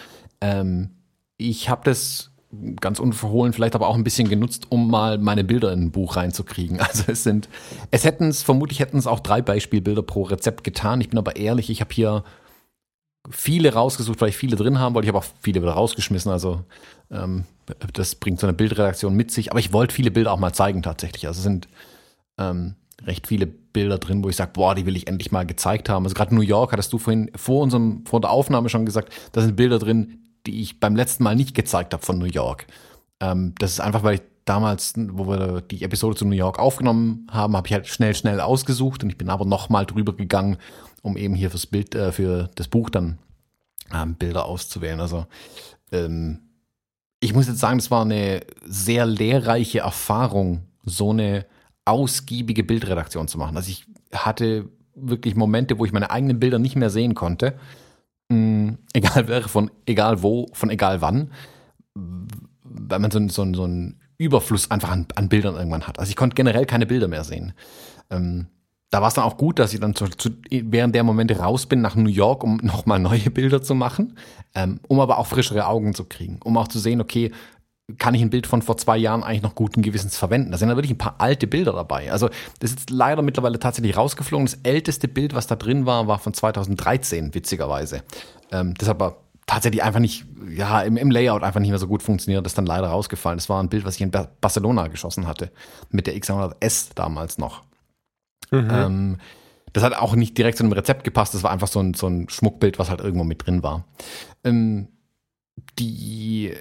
[0.41, 0.89] Ähm,
[1.37, 2.31] ich habe das
[2.79, 6.15] ganz unverhohlen vielleicht aber auch ein bisschen genutzt, um mal meine Bilder in ein Buch
[6.15, 6.79] reinzukriegen.
[6.85, 7.49] Also es sind,
[7.91, 11.01] es hätten es, vermutlich hätten es auch drei Beispielbilder pro Rezept getan.
[11.01, 12.23] Ich bin aber ehrlich, ich habe hier
[13.29, 15.05] viele rausgesucht, weil ich viele drin haben wollte.
[15.05, 16.31] Ich habe auch viele wieder rausgeschmissen.
[16.31, 16.63] Also
[17.11, 17.45] ähm,
[17.93, 19.51] das bringt so eine Bildredaktion mit sich.
[19.51, 21.27] Aber ich wollte viele Bilder auch mal zeigen tatsächlich.
[21.27, 21.67] Also es sind
[22.37, 25.89] ähm, recht viele Bilder drin, wo ich sage, boah, die will ich endlich mal gezeigt
[25.89, 26.05] haben.
[26.05, 29.41] Also gerade New York hattest du vorhin vor unserem vor der Aufnahme schon gesagt, da
[29.41, 32.67] sind Bilder drin, die ich beim letzten Mal nicht gezeigt habe von New York.
[33.19, 37.27] Ähm, das ist einfach, weil ich damals, wo wir die Episode zu New York aufgenommen
[37.31, 40.57] haben, habe ich halt schnell, schnell ausgesucht und ich bin aber noch mal drüber gegangen
[41.05, 43.19] um eben hier fürs Bild, äh, für das Buch dann
[43.93, 44.99] ähm, Bilder auszuwählen.
[44.99, 45.27] Also
[45.91, 46.39] ähm,
[47.19, 51.45] ich muss jetzt sagen, das war eine sehr lehrreiche Erfahrung, so eine
[51.85, 53.55] ausgiebige Bildredaktion zu machen.
[53.55, 57.53] Also ich hatte wirklich Momente, wo ich meine eigenen Bilder nicht mehr sehen konnte.
[58.29, 61.31] Mhm, egal wer, von egal wo, von egal wann,
[61.93, 65.99] weil man so, so, so einen Überfluss einfach an, an, Bildern irgendwann hat.
[65.99, 67.53] Also ich konnte generell keine Bilder mehr sehen.
[68.09, 68.47] Ähm,
[68.91, 71.65] da war es dann auch gut, dass ich dann zu, zu, während der Momente raus
[71.65, 74.17] bin nach New York, um nochmal neue Bilder zu machen,
[74.53, 77.31] ähm, um aber auch frischere Augen zu kriegen, um auch zu sehen, okay,
[77.99, 80.51] kann ich ein Bild von vor zwei Jahren eigentlich noch guten Gewissens verwenden?
[80.51, 82.11] Da sind da wirklich ein paar alte Bilder dabei.
[82.11, 82.29] Also
[82.59, 84.47] das ist leider mittlerweile tatsächlich rausgeflogen.
[84.47, 88.01] Das älteste Bild, was da drin war, war von 2013, witzigerweise.
[88.51, 92.01] Ähm, das aber tatsächlich einfach nicht, ja, im, im, Layout einfach nicht mehr so gut
[92.01, 92.43] funktioniert.
[92.43, 93.37] Das ist dann leider rausgefallen.
[93.37, 95.51] Das war ein Bild, was ich in Barcelona geschossen hatte.
[95.91, 97.61] Mit der X100S damals noch.
[98.51, 98.69] Mhm.
[98.71, 99.17] Ähm,
[99.73, 102.07] das hat auch nicht direkt zu einem Rezept gepasst, das war einfach so ein, so
[102.07, 103.85] ein Schmuckbild, was halt irgendwo mit drin war.
[104.43, 104.87] Ähm,
[105.79, 106.53] die,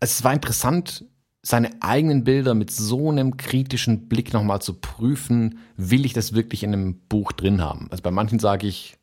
[0.00, 1.04] es war interessant,
[1.42, 6.62] seine eigenen Bilder mit so einem kritischen Blick nochmal zu prüfen, will ich das wirklich
[6.62, 7.88] in einem Buch drin haben?
[7.90, 8.98] Also bei manchen sage ich,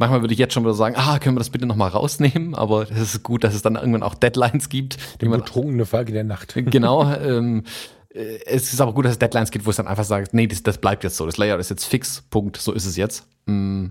[0.00, 2.82] Manchmal würde ich jetzt schon wieder sagen, ah, können wir das bitte nochmal rausnehmen, aber
[2.88, 4.96] es ist gut, dass es dann irgendwann auch Deadlines gibt.
[5.20, 6.54] Die man betrunkene Folge der Nacht.
[6.54, 7.12] Genau.
[7.20, 10.34] ähm, äh, es ist aber gut, dass es Deadlines gibt, wo es dann einfach sagt,
[10.34, 11.26] nee, das, das bleibt jetzt so.
[11.26, 13.26] Das Layout ist jetzt fix, Punkt, so ist es jetzt.
[13.46, 13.86] Mm.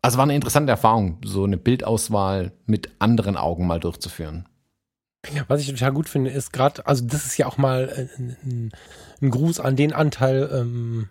[0.00, 4.48] Also war eine interessante Erfahrung, so eine Bildauswahl mit anderen Augen mal durchzuführen.
[5.48, 8.70] Was ich total gut finde, ist gerade, also das ist ja auch mal äh, ein,
[9.20, 11.08] ein Gruß an den Anteil, ähm,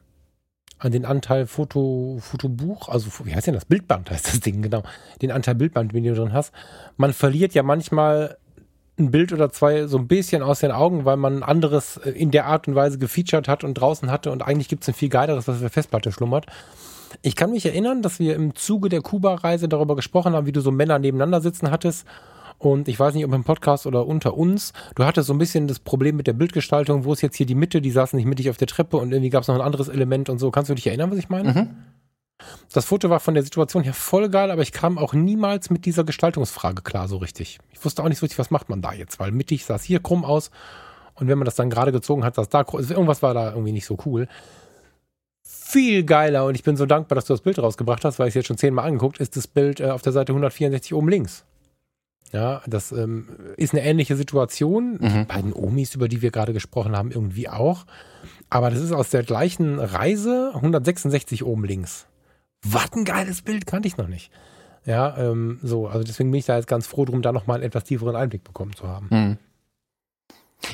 [0.79, 3.65] an den Anteil Foto, Fotobuch, also wie heißt denn das?
[3.65, 4.83] Bildband heißt das Ding, genau.
[5.21, 6.53] Den Anteil Bildband, den du drin hast.
[6.95, 8.37] Man verliert ja manchmal
[8.99, 12.09] ein Bild oder zwei so ein bisschen aus den Augen, weil man ein anderes äh,
[12.11, 14.95] in der Art und Weise gefeatured hat und draußen hatte und eigentlich gibt es ein
[14.95, 16.45] viel geileres, was auf der Festplatte schlummert.
[17.21, 20.61] Ich kann mich erinnern, dass wir im Zuge der Kuba-Reise darüber gesprochen haben, wie du
[20.61, 22.05] so Männer nebeneinander sitzen hattest
[22.59, 25.67] und ich weiß nicht, ob im Podcast oder unter uns, du hattest so ein bisschen
[25.67, 28.49] das Problem mit der Bildgestaltung, wo ist jetzt hier die Mitte, die saßen nicht mittig
[28.49, 30.49] auf der Treppe und irgendwie gab es noch ein anderes Element und so.
[30.49, 31.53] Kannst du dich erinnern, was ich meine?
[31.53, 31.69] Mhm.
[32.71, 35.85] Das Foto war von der Situation her voll geil, aber ich kam auch niemals mit
[35.85, 37.59] dieser Gestaltungsfrage klar so richtig.
[37.71, 39.83] Ich wusste auch nicht so richtig, was macht man da jetzt, weil mittig sah es
[39.83, 40.51] hier krumm aus
[41.15, 42.79] und wenn man das dann gerade gezogen hat, saß da krumm.
[42.79, 44.27] Also irgendwas war da irgendwie nicht so cool.
[45.43, 48.31] Viel geiler und ich bin so dankbar, dass du das Bild rausgebracht hast, weil ich
[48.31, 51.45] es jetzt schon zehnmal angeguckt, ist das Bild äh, auf der Seite 164 oben links.
[52.33, 54.97] Ja, das ähm, ist eine ähnliche Situation.
[54.99, 55.19] Mhm.
[55.19, 57.85] Die beiden Omis, über die wir gerade gesprochen haben, irgendwie auch.
[58.49, 62.07] Aber das ist aus der gleichen Reise 166 oben links.
[62.71, 64.31] Was ein geiles Bild, kannte ich noch nicht.
[64.85, 67.65] Ja, ähm, so, also deswegen bin ich da jetzt ganz froh drum, da nochmal einen
[67.65, 69.07] etwas tieferen Einblick bekommen zu haben.
[69.09, 69.37] Mhm.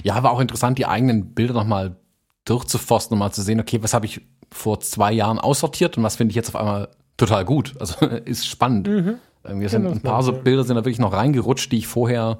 [0.04, 1.98] Ja, war auch interessant, die eigenen Bilder nochmal
[2.46, 4.22] durchzuforsten mal zu sehen, okay, was habe ich
[4.52, 7.76] vor zwei Jahren aussortiert und was finde ich jetzt auf einmal total gut.
[7.80, 8.88] Also ist spannend.
[8.88, 9.16] Mhm.
[9.44, 12.40] Irgendwie sind ein paar so Bilder sind da wirklich noch reingerutscht, die ich vorher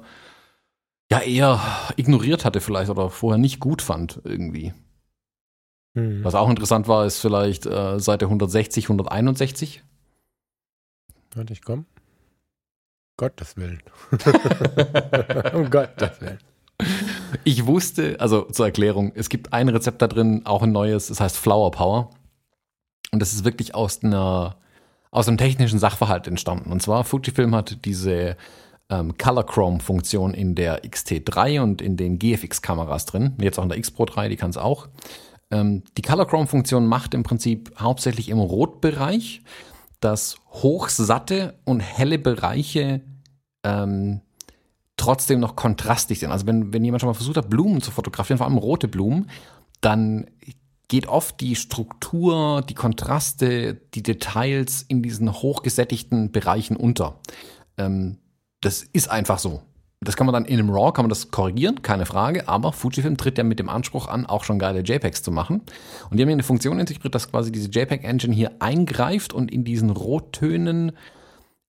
[1.10, 1.60] ja eher
[1.96, 4.72] ignoriert hatte vielleicht oder vorher nicht gut fand irgendwie.
[5.94, 6.24] Mhm.
[6.24, 9.82] Was auch interessant war, ist vielleicht äh, Seite 160, 161.
[11.34, 11.86] Warte, ich komm.
[13.16, 13.82] Gottes Willen.
[15.54, 16.38] um Gottes Willen.
[17.44, 21.20] Ich wusste, also zur Erklärung, es gibt ein Rezept da drin, auch ein neues, das
[21.20, 22.10] heißt Flower Power.
[23.12, 24.56] Und das ist wirklich aus einer
[25.12, 26.72] aus einem technischen Sachverhalt entstanden.
[26.72, 28.36] Und zwar Fujifilm hat diese
[28.90, 33.34] ähm, Color Chrome Funktion in der X-T3 und in den GFX-Kameras drin.
[33.40, 34.88] Jetzt auch in der X Pro 3, die kann es auch.
[35.54, 39.42] Ähm, die Color Chrome Funktion macht im Prinzip hauptsächlich im Rotbereich,
[40.00, 43.02] dass hochsatte und helle Bereiche
[43.62, 44.20] ähm,
[44.96, 46.32] trotzdem noch kontrastig sind.
[46.32, 49.30] Also wenn, wenn jemand schon mal versucht hat, Blumen zu fotografieren, vor allem rote Blumen,
[49.80, 50.26] dann
[50.88, 57.20] geht oft die Struktur, die Kontraste, die Details in diesen hochgesättigten Bereichen unter.
[57.78, 58.18] Ähm,
[58.60, 59.62] das ist einfach so.
[60.04, 63.16] Das kann man dann in einem RAW, kann man das korrigieren, keine Frage, aber Fujifilm
[63.16, 65.62] tritt ja mit dem Anspruch an, auch schon geile JPEGs zu machen.
[66.10, 69.64] Und die haben hier eine Funktion integriert, dass quasi diese JPEG-Engine hier eingreift und in
[69.64, 70.92] diesen Rottönen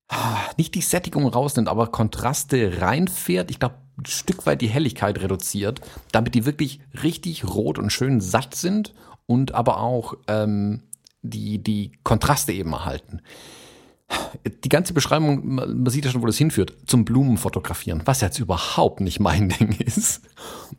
[0.08, 3.50] ah, nicht die Sättigung rausnimmt, aber Kontraste reinfährt.
[3.50, 5.80] Ich glaube, ein Stück weit die Helligkeit reduziert,
[6.12, 8.92] damit die wirklich richtig rot und schön satt sind
[9.26, 10.82] und aber auch ähm,
[11.22, 13.20] die, die Kontraste eben erhalten.
[14.64, 19.00] Die ganze Beschreibung, man sieht ja schon, wo das hinführt, zum Blumenfotografieren, was jetzt überhaupt
[19.00, 20.22] nicht mein Ding ist.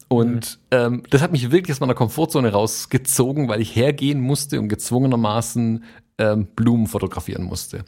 [0.08, 0.78] Und mhm.
[0.78, 5.84] ähm, das hat mich wirklich aus meiner Komfortzone rausgezogen, weil ich hergehen musste und gezwungenermaßen
[6.18, 7.84] ähm, Blumen fotografieren musste.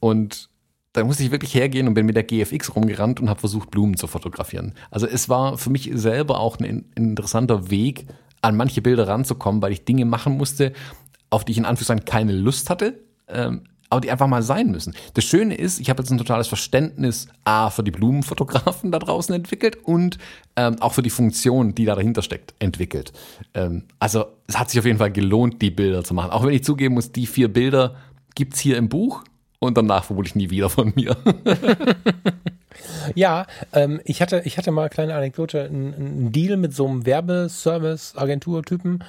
[0.00, 0.50] Und
[0.92, 3.96] da musste ich wirklich hergehen und bin mit der GFX rumgerannt und habe versucht, Blumen
[3.96, 4.74] zu fotografieren.
[4.90, 8.06] Also es war für mich selber auch ein, interessanter Weg,
[8.42, 10.72] an manche Bilder ranzukommen, weil ich Dinge machen musste,
[11.28, 12.98] auf die ich in Anführungszeichen keine Lust hatte,
[13.28, 14.94] ähm, aber die einfach mal sein müssen.
[15.14, 19.34] Das Schöne ist, ich habe jetzt ein totales Verständnis A für die Blumenfotografen da draußen
[19.34, 20.18] entwickelt und
[20.56, 23.12] ähm, auch für die Funktion, die da dahinter steckt, entwickelt.
[23.52, 26.30] Ähm, also es hat sich auf jeden Fall gelohnt, die Bilder zu machen.
[26.30, 27.96] Auch wenn ich zugeben muss, die vier Bilder
[28.34, 29.24] gibt's hier im Buch
[29.58, 31.16] und danach vermutlich nie wieder von mir.
[33.14, 37.04] ja, ähm, ich, hatte, ich hatte mal eine kleine Anekdote, einen Deal mit so einem
[37.06, 39.04] Werbeservice-Agentur-Typen.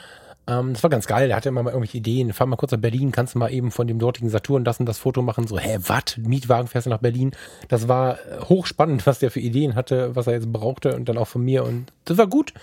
[0.48, 2.34] Ähm, das war ganz geil, der hatte immer mal irgendwelche Ideen.
[2.34, 4.86] Fahr mal kurz nach Berlin, kannst du mal eben von dem dortigen Saturn das und
[4.86, 5.48] das Foto machen.
[5.48, 6.18] So, hä, was?
[6.18, 7.32] Mietwagen fährst du nach Berlin?
[7.68, 11.18] Das war äh, hochspannend, was der für Ideen hatte, was er jetzt brauchte und dann
[11.18, 11.64] auch von mir.
[11.64, 12.54] Und das war gut.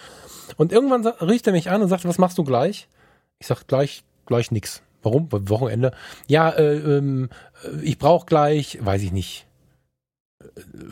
[0.56, 2.88] Und irgendwann rief er mich an und sagte, was machst du gleich?
[3.38, 4.82] Ich sag, gleich, gleich nix.
[5.02, 5.28] Warum?
[5.30, 5.92] Wochenende?
[6.26, 7.28] Ja, äh, ähm,
[7.82, 9.46] ich brauche gleich, weiß ich nicht,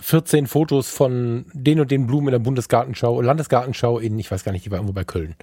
[0.00, 4.52] 14 Fotos von den und den Blumen in der Bundesgartenschau, Landesgartenschau in, ich weiß gar
[4.52, 5.34] nicht, die war irgendwo bei Köln.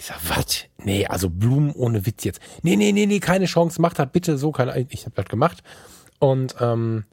[0.00, 0.64] Ich sag, was?
[0.82, 2.40] Nee, also Blumen ohne Witz jetzt.
[2.62, 5.62] Nee, nee, nee, nee, keine Chance, macht das bitte so, keine, ich habe das gemacht.
[6.18, 7.04] Und ähm,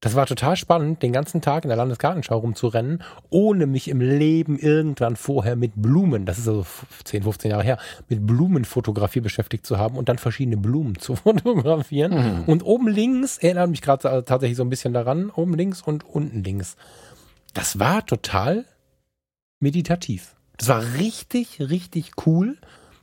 [0.00, 4.58] Das war total spannend, den ganzen Tag in der Landesgartenschau rumzurennen, ohne mich im Leben
[4.58, 6.66] irgendwann vorher mit Blumen, das ist also
[7.04, 7.78] 10, 15 Jahre her,
[8.08, 12.12] mit Blumenfotografie beschäftigt zu haben und dann verschiedene Blumen zu fotografieren.
[12.12, 12.44] Mhm.
[12.44, 16.44] Und oben links, erinnert mich gerade tatsächlich so ein bisschen daran, oben links und unten
[16.44, 16.76] links.
[17.54, 18.64] Das war total
[19.60, 20.35] meditativ.
[20.56, 22.56] Das war richtig, richtig cool,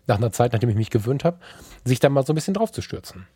[0.08, 1.38] nach einer Zeit, nachdem ich mich gewöhnt habe,
[1.86, 3.28] sich da mal so ein bisschen drauf zu stürzen.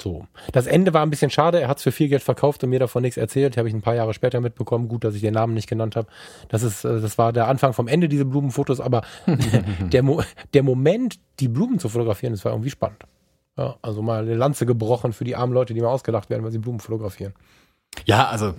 [0.00, 0.26] So.
[0.52, 1.60] Das Ende war ein bisschen schade.
[1.60, 3.56] Er hat es für viel Geld verkauft und mir davon nichts erzählt.
[3.56, 4.88] Habe ich ein paar Jahre später mitbekommen.
[4.88, 6.08] Gut, dass ich den Namen nicht genannt habe.
[6.48, 8.80] Das ist, äh, das war der Anfang vom Ende diese Blumenfotos.
[8.80, 9.02] Aber
[9.92, 10.22] der, Mo
[10.54, 13.04] der Moment, die Blumen zu fotografieren, das war irgendwie spannend.
[13.56, 16.52] Ja, also mal eine Lanze gebrochen für die armen Leute, die mal ausgelacht werden, weil
[16.52, 17.34] sie Blumen fotografieren.
[18.06, 18.54] Ja, also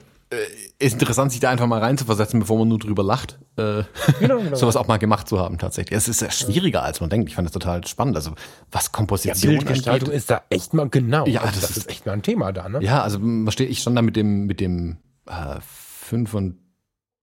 [0.79, 3.37] ist interessant, sich da einfach mal reinzuversetzen, bevor man nur drüber lacht.
[3.57, 3.83] Äh,
[4.19, 4.55] genau, genau.
[4.55, 5.97] sowas auch mal gemacht zu haben, tatsächlich.
[5.97, 7.27] Es ist ja schwieriger, als man denkt.
[7.29, 8.15] Ich fand das total spannend.
[8.15, 8.31] Also,
[8.71, 11.25] was Komposition ja, Bildgestaltung angeht, ist da echt mal genau.
[11.27, 12.81] Ja, also, das, das, ist echt mal ein Thema da, ne?
[12.81, 13.19] Ja, also,
[13.59, 14.97] ich stand da mit dem, mit dem
[15.27, 16.57] äh, 5 und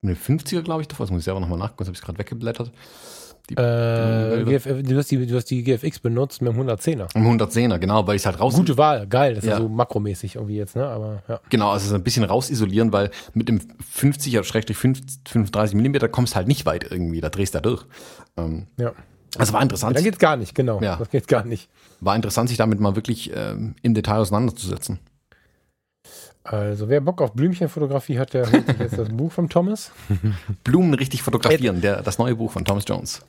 [0.03, 1.07] mit dem 50er, glaube ich, davor.
[1.07, 2.73] Das muss ich selber nochmal nachgucken, das habe ich gerade weggeblättert.
[3.51, 7.07] Die, äh, GF, du, hast die, du hast die GFX benutzt mit dem 110er.
[7.15, 8.55] Im 110er, genau, weil ich es halt raus.
[8.55, 9.35] Gute Wahl, geil.
[9.35, 9.55] Das ja.
[9.55, 10.87] ist so makromäßig irgendwie jetzt, ne?
[10.87, 11.41] Aber ja.
[11.49, 13.61] Genau, also so ein bisschen rausisolieren, weil mit dem
[13.97, 17.87] 50er, Schrägstrich 35 Millimeter kommst halt nicht weit irgendwie, da drehst du da durch.
[18.37, 18.93] Ähm, ja.
[19.37, 19.93] Also war interessant.
[19.93, 20.81] Ja, dann geht's gar nicht, genau.
[20.83, 20.97] Ja.
[20.97, 21.69] Das geht gar nicht.
[22.01, 24.99] War interessant, sich damit mal wirklich ähm, im Detail auseinanderzusetzen.
[26.51, 29.93] Also, wer Bock auf Blümchenfotografie hat, der holt sich jetzt das Buch von Thomas.
[30.65, 33.21] Blumen richtig fotografieren, der, das neue Buch von Thomas Jones.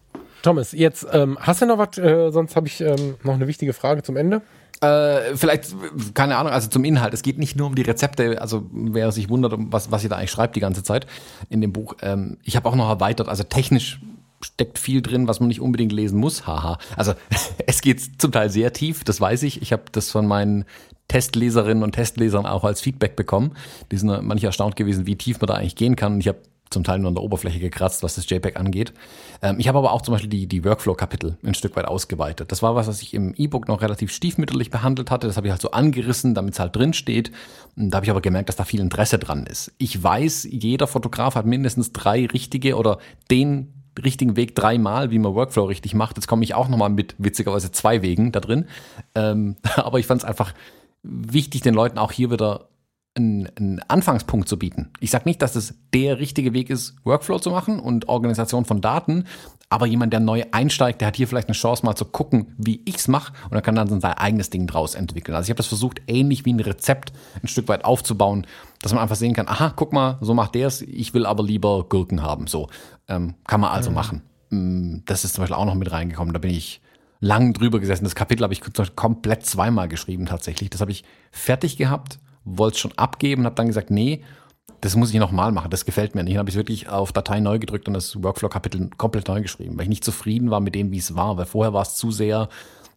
[0.42, 1.98] Thomas, jetzt ähm, hast du noch was?
[1.98, 4.42] Äh, sonst habe ich ähm, noch eine wichtige Frage zum Ende.
[4.82, 5.76] Äh, vielleicht,
[6.14, 7.14] keine Ahnung, also zum Inhalt.
[7.14, 10.16] Es geht nicht nur um die Rezepte, also wer sich wundert, was, was ihr da
[10.16, 11.06] eigentlich schreibt die ganze Zeit
[11.50, 11.96] in dem Buch.
[12.02, 14.00] Ähm, ich habe auch noch erweitert, also technisch
[14.42, 16.48] steckt viel drin, was man nicht unbedingt lesen muss.
[16.48, 16.78] Haha.
[16.96, 17.14] Also
[17.68, 19.62] es geht zum Teil sehr tief, das weiß ich.
[19.62, 20.66] Ich habe das von meinen
[21.10, 23.52] Testleserinnen und Testlesern auch als Feedback bekommen.
[23.92, 26.20] Die sind manche erstaunt gewesen, wie tief man da eigentlich gehen kann.
[26.22, 28.94] Ich habe zum Teil nur an der Oberfläche gekratzt, was das JPEG angeht.
[29.42, 32.52] Ähm, ich habe aber auch zum Beispiel die, die Workflow-Kapitel ein Stück weit ausgeweitet.
[32.52, 35.28] Das war was, was ich im E-Book noch relativ stiefmütterlich behandelt hatte.
[35.28, 37.32] Das habe ich halt so angerissen, damit es halt drin steht.
[37.76, 39.72] Da habe ich aber gemerkt, dass da viel Interesse dran ist.
[39.78, 43.00] Ich weiß, jeder Fotograf hat mindestens drei richtige oder
[43.32, 43.74] den
[44.04, 46.18] richtigen Weg dreimal, wie man Workflow richtig macht.
[46.18, 48.66] Jetzt komme ich auch nochmal mit witzigerweise zwei Wegen da drin.
[49.16, 50.54] Ähm, aber ich fand es einfach
[51.04, 52.70] wichtig, den Leuten auch hier wieder
[53.16, 54.92] einen, einen Anfangspunkt zu bieten.
[55.00, 58.82] Ich sage nicht, dass es der richtige Weg ist, Workflow zu machen und Organisation von
[58.82, 59.26] Daten,
[59.70, 62.82] aber jemand, der neu einsteigt, der hat hier vielleicht eine Chance, mal zu gucken, wie
[62.86, 65.36] ich's mache und er kann dann sein eigenes Ding draus entwickeln.
[65.36, 68.48] Also ich habe das versucht, ähnlich wie ein Rezept ein Stück weit aufzubauen,
[68.82, 71.44] dass man einfach sehen kann, aha, guck mal, so macht der es, ich will aber
[71.44, 72.48] lieber Gurken haben.
[72.48, 72.68] So
[73.08, 73.96] ähm, kann man also mhm.
[73.96, 74.22] machen.
[74.50, 76.34] Mm, das ist zum Beispiel auch noch mit reingekommen.
[76.34, 76.82] Da bin ich
[77.20, 78.04] lang drüber gesessen.
[78.04, 78.62] Das Kapitel habe ich
[78.96, 80.70] komplett zweimal geschrieben tatsächlich.
[80.70, 84.24] Das habe ich fertig gehabt, wollte es schon abgeben, habe dann gesagt, nee,
[84.82, 86.36] das muss ich nochmal machen, das gefällt mir nicht.
[86.36, 89.84] Dann habe ich wirklich auf Datei neu gedrückt und das Workflow-Kapitel komplett neu geschrieben, weil
[89.84, 92.48] ich nicht zufrieden war mit dem, wie es war, weil vorher war es zu sehr,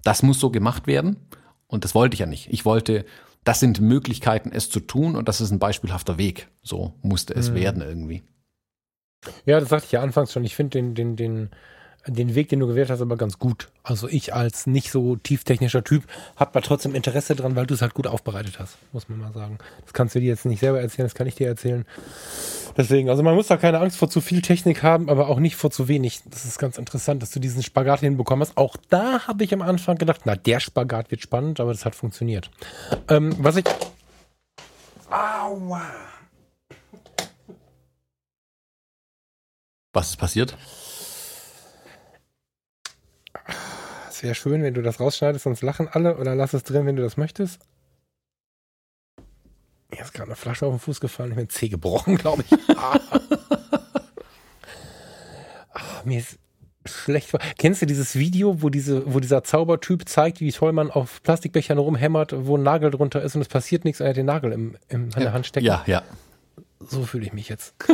[0.04, 1.16] das muss so gemacht werden
[1.66, 2.52] und das wollte ich ja nicht.
[2.52, 3.04] Ich wollte,
[3.42, 6.48] das sind Möglichkeiten, es zu tun und das ist ein beispielhafter Weg.
[6.62, 7.54] So musste es mhm.
[7.54, 8.22] werden irgendwie.
[9.44, 10.44] Ja, das sagte ich ja anfangs schon.
[10.44, 11.50] Ich finde den, den, den,
[12.06, 13.68] den Weg, den du gewählt hast, aber ganz gut.
[13.82, 16.04] Also ich als nicht so tieftechnischer Typ
[16.36, 19.32] habe aber trotzdem Interesse dran, weil du es halt gut aufbereitet hast, muss man mal
[19.32, 19.58] sagen.
[19.84, 21.84] Das kannst du dir jetzt nicht selber erzählen, das kann ich dir erzählen.
[22.76, 25.56] Deswegen, also man muss da keine Angst vor zu viel Technik haben, aber auch nicht
[25.56, 26.20] vor zu wenig.
[26.30, 28.56] Das ist ganz interessant, dass du diesen Spagat hinbekommen hast.
[28.56, 31.94] Auch da habe ich am Anfang gedacht, na, der Spagat wird spannend, aber das hat
[31.94, 32.50] funktioniert.
[33.08, 33.64] Ähm, was ich...
[35.10, 35.82] Aua.
[39.92, 40.56] Was ist passiert?
[44.08, 46.96] Es wäre schön, wenn du das rausschneidest, sonst lachen alle oder lass es drin, wenn
[46.96, 47.60] du das möchtest.
[49.90, 52.58] Mir ist gerade eine Flasche auf den Fuß gefallen, ich mir Zeh gebrochen, glaube ich.
[52.76, 52.98] ah,
[56.04, 56.38] mir ist
[56.86, 57.36] schlecht.
[57.58, 61.78] Kennst du dieses Video, wo diese, wo dieser Zaubertyp zeigt, wie toll man auf Plastikbechern
[61.78, 64.76] rumhämmert, wo ein Nagel drunter ist und es passiert nichts er hat den Nagel im,
[64.88, 65.66] im, in der Hand steckt?
[65.66, 66.02] Ja, ja.
[66.80, 67.74] So fühle ich mich jetzt.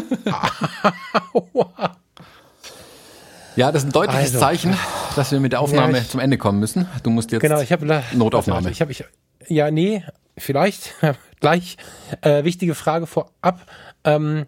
[3.59, 4.76] ja, das ist ein deutliches also, Zeichen,
[5.16, 6.86] dass wir mit der Aufnahme ja, ich, zum Ende kommen müssen.
[7.02, 7.82] Du musst jetzt genau, ich hab,
[8.14, 8.70] Notaufnahme.
[8.70, 9.05] Ich habe ich,
[9.48, 10.05] ja, nee,
[10.36, 10.94] vielleicht
[11.40, 11.76] gleich.
[12.20, 13.66] Äh, wichtige Frage vorab.
[14.05, 14.47] Ähm,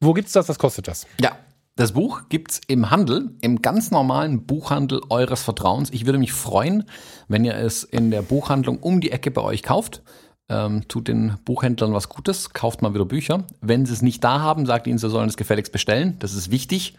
[0.00, 0.48] wo gibt's das?
[0.48, 1.08] Was kostet das?
[1.20, 1.32] Ja,
[1.74, 5.90] das Buch gibt's im Handel, im ganz normalen Buchhandel eures Vertrauens.
[5.90, 6.84] Ich würde mich freuen,
[7.26, 10.02] wenn ihr es in der Buchhandlung um die Ecke bei euch kauft.
[10.48, 13.44] Ähm, tut den Buchhändlern was Gutes, kauft mal wieder Bücher.
[13.60, 16.16] Wenn sie es nicht da haben, sagt ihnen, sie sollen es gefälligst bestellen.
[16.20, 16.96] Das ist wichtig.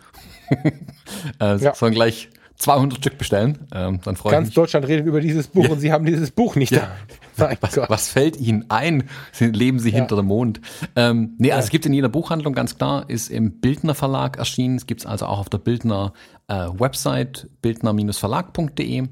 [1.39, 1.76] äh, ja.
[1.76, 3.67] Sollen gleich 200 Stück bestellen.
[3.73, 5.72] Ähm, dann freue Ganz Deutschland redet über dieses Buch ja.
[5.72, 6.80] und sie haben dieses Buch nicht ja.
[6.80, 6.91] da.
[7.59, 9.09] Was, was fällt Ihnen ein?
[9.41, 9.97] Leben Sie ja.
[9.97, 10.61] hinter dem Mond?
[10.95, 14.77] Ähm, nee, also es gibt in jeder Buchhandlung ganz klar, ist im Bildner Verlag erschienen.
[14.77, 16.13] Es gibt es also auch auf der Bildner
[16.47, 19.09] äh, Website, bildner-verlag.de.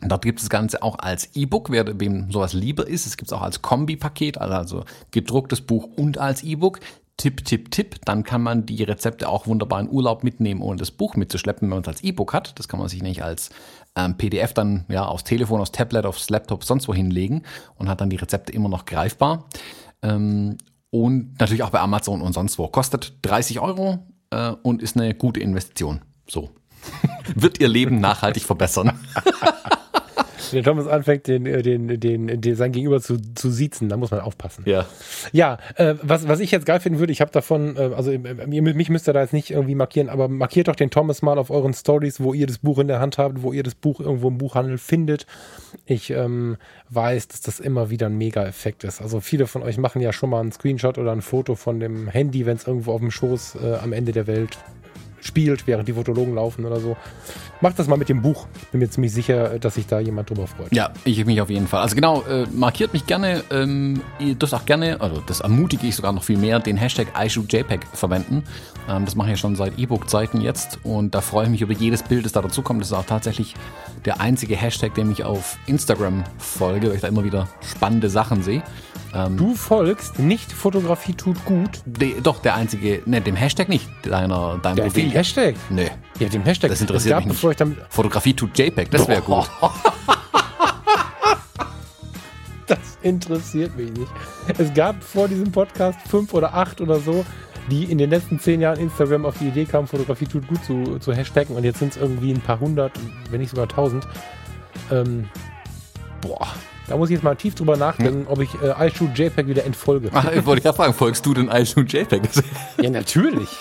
[0.00, 3.06] Dort gibt es das Ganze auch als E-Book, wer wem sowas lieber ist.
[3.06, 6.80] Es gibt es auch als Kombi-Paket, also gedrucktes Buch und als E-Book.
[7.16, 10.90] Tipp, Tipp, Tipp, dann kann man die Rezepte auch wunderbar in Urlaub mitnehmen, ohne das
[10.90, 12.58] Buch mitzuschleppen, wenn man es als E-Book hat.
[12.58, 13.50] Das kann man sich nicht als
[13.96, 17.42] ähm, PDF dann ja aufs Telefon, aufs Tablet, aufs Laptop, sonst wo hinlegen
[17.76, 19.46] und hat dann die Rezepte immer noch greifbar.
[20.02, 20.58] Ähm,
[20.90, 22.68] und natürlich auch bei Amazon und sonst wo.
[22.68, 26.02] Kostet 30 Euro äh, und ist eine gute Investition.
[26.28, 26.50] So.
[27.34, 28.98] Wird ihr Leben nachhaltig verbessern.
[30.50, 33.96] Wenn der Thomas anfängt, den, äh, den, den, den sein Gegenüber zu, zu siezen, da
[33.96, 34.64] muss man aufpassen.
[34.66, 34.86] Ja.
[35.32, 38.18] Ja, äh, was, was ich jetzt geil finden würde, ich habe davon, äh, also äh,
[38.18, 41.50] mich müsst ihr da jetzt nicht irgendwie markieren, aber markiert doch den Thomas mal auf
[41.50, 44.28] euren Stories, wo ihr das Buch in der Hand habt, wo ihr das Buch irgendwo
[44.28, 45.26] im Buchhandel findet.
[45.86, 46.56] Ich ähm,
[46.90, 49.00] weiß, dass das immer wieder ein Mega-Effekt ist.
[49.00, 52.08] Also viele von euch machen ja schon mal einen Screenshot oder ein Foto von dem
[52.08, 54.58] Handy, wenn es irgendwo auf dem Schoß äh, am Ende der Welt
[55.20, 56.96] spielt, während die Fotologen laufen oder so.
[57.64, 58.46] Macht das mal mit dem Buch.
[58.60, 60.70] Ich bin mir ziemlich sicher, dass sich da jemand drüber freut.
[60.70, 61.80] Ja, ich mich auf jeden Fall.
[61.80, 63.42] Also genau, äh, markiert mich gerne.
[63.50, 67.06] Ähm, ihr dürft auch gerne, also das ermutige ich sogar noch viel mehr, den Hashtag
[67.18, 68.44] iShootJPEG verwenden.
[68.86, 71.72] Ähm, das mache ich ja schon seit E-Book-Zeiten jetzt und da freue ich mich über
[71.72, 72.82] jedes Bild, das da dazukommt.
[72.82, 73.54] Das ist auch tatsächlich
[74.04, 78.42] der einzige Hashtag, den ich auf Instagram folge, weil ich da immer wieder spannende Sachen
[78.42, 78.62] sehe.
[79.14, 81.82] Ähm, du folgst nicht Fotografie tut gut?
[81.84, 85.04] De, doch, der einzige, ne, dem Hashtag nicht, deiner, deinem ja, Profil.
[85.04, 85.54] Dem Hashtag?
[85.70, 85.90] Nee.
[86.18, 86.70] Ja, dem Hashtag.
[86.70, 87.78] Das interessiert gab, mich nicht.
[87.90, 89.48] Fotografie tut JPEG, das wäre gut.
[92.66, 94.10] das interessiert mich nicht.
[94.58, 97.24] Es gab vor diesem Podcast fünf oder acht oder so,
[97.70, 100.98] die in den letzten zehn Jahren Instagram auf die Idee kamen, Fotografie tut gut zu,
[100.98, 102.92] zu hashtaggen und jetzt sind es irgendwie ein paar hundert,
[103.30, 104.08] wenn nicht sogar tausend.
[104.90, 105.28] Ähm,
[106.20, 106.48] boah,
[106.86, 108.28] da muss ich jetzt mal tief drüber nachdenken, hm.
[108.28, 110.10] ob ich äh, iShoot JPEG wieder entfolge.
[110.12, 112.22] Ach, ich wollte gerade fragen, folgst du denn iShoot JPEG?
[112.80, 113.48] ja, natürlich.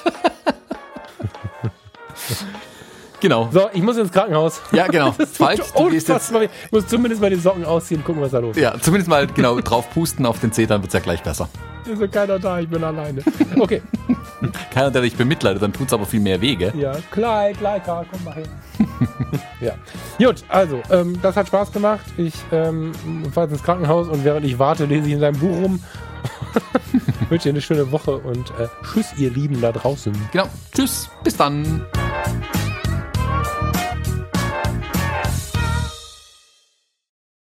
[3.23, 3.47] Genau.
[3.53, 4.61] So, ich muss ins Krankenhaus.
[4.73, 5.13] Ja, genau.
[5.33, 8.39] Falls du gehst jetzt, ich muss zumindest mal die Socken ausziehen und gucken, was da
[8.39, 8.61] los ist.
[8.61, 11.47] Ja, zumindest mal genau drauf pusten auf den Zeh, dann wird es ja gleich besser.
[11.85, 13.23] Ist ja keiner da, ich bin alleine.
[13.57, 13.81] Okay.
[14.73, 16.73] keiner, der dich bemitleidet, dann tut es aber viel mehr Wege.
[16.77, 18.47] Ja, klar, klar, klar, komm mal hin.
[19.61, 19.73] ja.
[20.17, 22.05] Gut, also, ähm, das hat Spaß gemacht.
[22.17, 22.91] Ich ähm,
[23.33, 25.81] fahre ins Krankenhaus und während ich warte, lese ich in seinem Buch rum.
[27.29, 30.13] wünsche dir eine schöne Woche und äh, tschüss, ihr Lieben da draußen.
[30.31, 30.47] Genau.
[30.73, 31.09] Tschüss.
[31.23, 31.85] Bis dann.